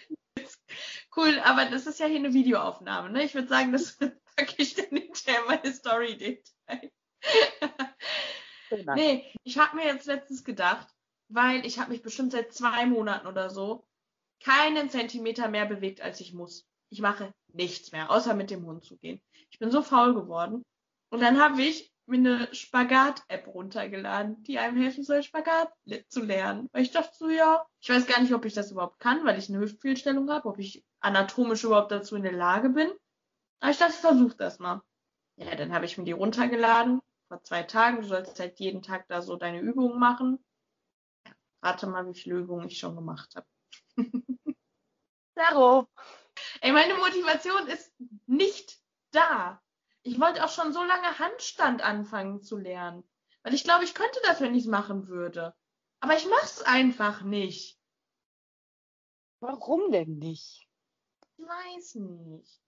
cool, 1.16 1.40
aber 1.44 1.66
das 1.66 1.86
ist 1.86 2.00
ja 2.00 2.06
hier 2.06 2.18
eine 2.18 2.34
Videoaufnahme, 2.34 3.10
ne? 3.10 3.22
Ich 3.22 3.34
würde 3.34 3.48
sagen, 3.48 3.72
das 3.72 3.96
packe 4.36 4.54
ich 4.58 4.74
dann 4.74 4.88
hinterher 4.90 5.44
meine 5.46 5.72
Story-Detail. 5.72 6.77
Nee, 8.94 9.32
ich 9.44 9.58
habe 9.58 9.76
mir 9.76 9.86
jetzt 9.86 10.06
letztens 10.06 10.44
gedacht, 10.44 10.88
weil 11.28 11.64
ich 11.66 11.78
habe 11.78 11.90
mich 11.90 12.02
bestimmt 12.02 12.32
seit 12.32 12.52
zwei 12.52 12.86
Monaten 12.86 13.26
oder 13.26 13.50
so 13.50 13.86
keinen 14.40 14.88
Zentimeter 14.90 15.48
mehr 15.48 15.66
bewegt, 15.66 16.00
als 16.00 16.20
ich 16.20 16.32
muss. 16.32 16.66
Ich 16.90 17.00
mache 17.00 17.32
nichts 17.52 17.92
mehr, 17.92 18.10
außer 18.10 18.34
mit 18.34 18.50
dem 18.50 18.64
Hund 18.64 18.84
zu 18.84 18.96
gehen. 18.96 19.20
Ich 19.50 19.58
bin 19.58 19.70
so 19.70 19.82
faul 19.82 20.14
geworden. 20.14 20.62
Und 21.10 21.20
dann 21.20 21.40
habe 21.40 21.60
ich 21.62 21.92
mir 22.06 22.18
eine 22.18 22.54
Spagat-App 22.54 23.48
runtergeladen, 23.48 24.42
die 24.44 24.58
einem 24.58 24.80
helfen 24.80 25.04
soll, 25.04 25.22
Spagat 25.22 25.70
zu 26.08 26.24
lernen. 26.24 26.68
Weil 26.72 26.82
ich 26.82 26.90
dachte 26.90 27.14
so, 27.14 27.28
ja, 27.28 27.66
ich 27.80 27.88
weiß 27.90 28.06
gar 28.06 28.20
nicht, 28.20 28.32
ob 28.32 28.44
ich 28.44 28.54
das 28.54 28.70
überhaupt 28.70 28.98
kann, 29.00 29.24
weil 29.26 29.38
ich 29.38 29.48
eine 29.48 29.58
Hüftfehlstellung 29.58 30.30
habe, 30.30 30.48
ob 30.48 30.58
ich 30.58 30.84
anatomisch 31.00 31.64
überhaupt 31.64 31.92
dazu 31.92 32.16
in 32.16 32.22
der 32.22 32.32
Lage 32.32 32.70
bin. 32.70 32.90
Aber 33.60 33.70
ich 33.70 33.78
dachte, 33.78 33.92
ich 33.92 34.00
versuche 34.00 34.36
das 34.36 34.58
mal. 34.58 34.82
Ja, 35.36 35.54
dann 35.54 35.72
habe 35.72 35.84
ich 35.84 35.98
mir 35.98 36.04
die 36.04 36.12
runtergeladen 36.12 37.00
vor 37.28 37.42
zwei 37.44 37.62
Tagen. 37.62 38.00
Du 38.00 38.08
sollst 38.08 38.40
halt 38.40 38.58
jeden 38.58 38.82
Tag 38.82 39.06
da 39.08 39.22
so 39.22 39.36
deine 39.36 39.60
Übungen 39.60 39.98
machen. 39.98 40.44
Ja, 41.26 41.32
rate 41.62 41.86
mal, 41.86 42.06
wie 42.06 42.18
viele 42.18 42.38
Übungen 42.38 42.66
ich 42.66 42.78
schon 42.78 42.96
gemacht 42.96 43.36
habe. 43.36 43.46
Zero. 45.34 45.88
Ey, 46.60 46.72
meine 46.72 46.94
Motivation 46.94 47.66
ist 47.68 47.92
nicht 48.26 48.80
da. 49.12 49.62
Ich 50.02 50.20
wollte 50.20 50.44
auch 50.44 50.50
schon 50.50 50.72
so 50.72 50.82
lange 50.82 51.18
Handstand 51.18 51.82
anfangen 51.82 52.42
zu 52.42 52.56
lernen. 52.56 53.04
Weil 53.42 53.54
ich 53.54 53.64
glaube, 53.64 53.84
ich 53.84 53.94
könnte 53.94 54.20
das, 54.24 54.40
wenn 54.40 54.54
ich 54.54 54.64
es 54.64 54.68
machen 54.68 55.08
würde. 55.08 55.54
Aber 56.00 56.16
ich 56.16 56.26
mach's 56.28 56.62
einfach 56.62 57.22
nicht. 57.22 57.78
Warum 59.40 59.90
denn 59.90 60.18
nicht? 60.18 60.68
Ich 61.20 61.44
weiß 61.44 61.94
nicht. 61.96 62.60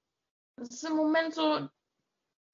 Das 0.57 0.71
ist 0.71 0.85
im 0.85 0.95
Moment 0.97 1.35
so 1.35 1.69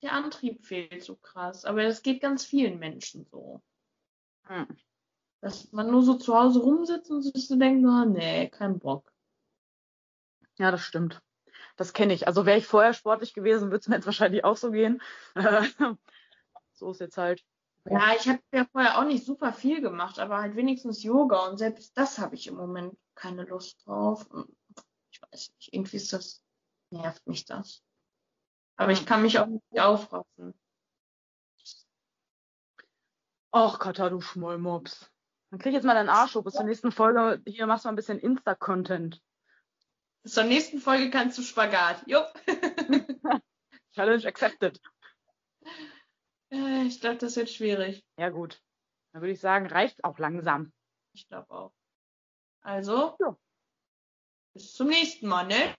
der 0.02 0.12
Antrieb 0.12 0.64
fehlt 0.64 1.02
so 1.02 1.16
krass. 1.16 1.64
Aber 1.64 1.82
das 1.82 2.02
geht 2.02 2.20
ganz 2.20 2.44
vielen 2.44 2.78
Menschen 2.78 3.26
so. 3.30 3.62
Hm. 4.44 4.66
Dass 5.40 5.72
man 5.72 5.90
nur 5.90 6.02
so 6.02 6.14
zu 6.14 6.34
Hause 6.34 6.60
rumsitzt 6.60 7.10
und 7.10 7.22
sich 7.22 7.46
so 7.46 7.56
denkt, 7.56 7.86
oh, 7.86 8.04
nee, 8.04 8.48
kein 8.48 8.78
Bock. 8.78 9.12
Ja, 10.58 10.70
das 10.70 10.82
stimmt. 10.82 11.22
Das 11.76 11.92
kenne 11.92 12.14
ich. 12.14 12.26
Also 12.26 12.46
wäre 12.46 12.58
ich 12.58 12.66
vorher 12.66 12.94
sportlich 12.94 13.34
gewesen, 13.34 13.70
würde 13.70 13.80
es 13.80 13.88
mir 13.88 13.96
jetzt 13.96 14.06
wahrscheinlich 14.06 14.44
auch 14.44 14.56
so 14.56 14.70
gehen. 14.70 15.02
so 16.72 16.90
ist 16.90 17.00
jetzt 17.00 17.18
halt 17.18 17.44
Ja, 17.84 18.14
ich 18.18 18.28
habe 18.28 18.40
ja 18.52 18.64
vorher 18.64 18.98
auch 18.98 19.04
nicht 19.04 19.24
super 19.24 19.52
viel 19.52 19.80
gemacht, 19.80 20.18
aber 20.18 20.38
halt 20.38 20.56
wenigstens 20.56 21.02
Yoga 21.02 21.46
und 21.48 21.58
selbst 21.58 21.96
das 21.96 22.18
habe 22.18 22.34
ich 22.34 22.46
im 22.46 22.54
Moment 22.54 22.96
keine 23.14 23.44
Lust 23.44 23.86
drauf. 23.86 24.26
Ich 25.10 25.20
weiß 25.22 25.52
nicht, 25.58 25.72
irgendwie 25.72 25.96
ist 25.96 26.12
das, 26.12 26.42
nervt 26.90 27.26
mich 27.26 27.44
das. 27.44 27.82
Aber 28.76 28.92
ich 28.92 29.06
kann 29.06 29.22
mich 29.22 29.38
auch 29.38 29.46
nicht 29.46 29.80
aufraffen. 29.80 30.54
Ach, 33.52 33.78
Katha, 33.78 34.10
du 34.10 34.20
Schmollmops. 34.20 35.10
Dann 35.50 35.58
krieg 35.60 35.70
ich 35.70 35.76
jetzt 35.76 35.84
mal 35.84 35.94
deinen 35.94 36.10
Arsch 36.10 36.34
hoch. 36.34 36.44
Bis 36.44 36.54
zur 36.54 36.64
nächsten 36.64 36.92
Folge. 36.92 37.40
Hier 37.46 37.66
machst 37.66 37.84
du 37.84 37.88
mal 37.88 37.92
ein 37.92 37.96
bisschen 37.96 38.18
Insta-Content. 38.18 39.22
Bis 40.22 40.34
zur 40.34 40.44
nächsten 40.44 40.78
Folge 40.78 41.10
kannst 41.10 41.38
du 41.38 41.42
Spagat. 41.42 42.02
Jo. 42.06 42.22
Challenge 43.94 44.26
accepted. 44.26 44.78
Äh, 46.50 46.82
ich 46.84 47.00
glaube, 47.00 47.16
das 47.16 47.36
wird 47.36 47.48
schwierig. 47.48 48.04
Ja, 48.18 48.28
gut. 48.28 48.60
Dann 49.12 49.22
würde 49.22 49.32
ich 49.32 49.40
sagen, 49.40 49.66
reicht 49.66 50.04
auch 50.04 50.18
langsam. 50.18 50.72
Ich 51.14 51.26
glaube 51.28 51.50
auch. 51.50 51.72
Also, 52.60 53.16
Ja. 53.20 53.38
bis 54.52 54.74
zum 54.74 54.88
nächsten 54.88 55.28
Mal, 55.28 55.46
ne? 55.46 55.74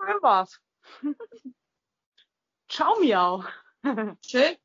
Schön 0.00 0.22
war's. 0.22 0.60
Ciao, 2.76 3.00
Miau. 3.00 3.42
Tschüss. 4.20 4.54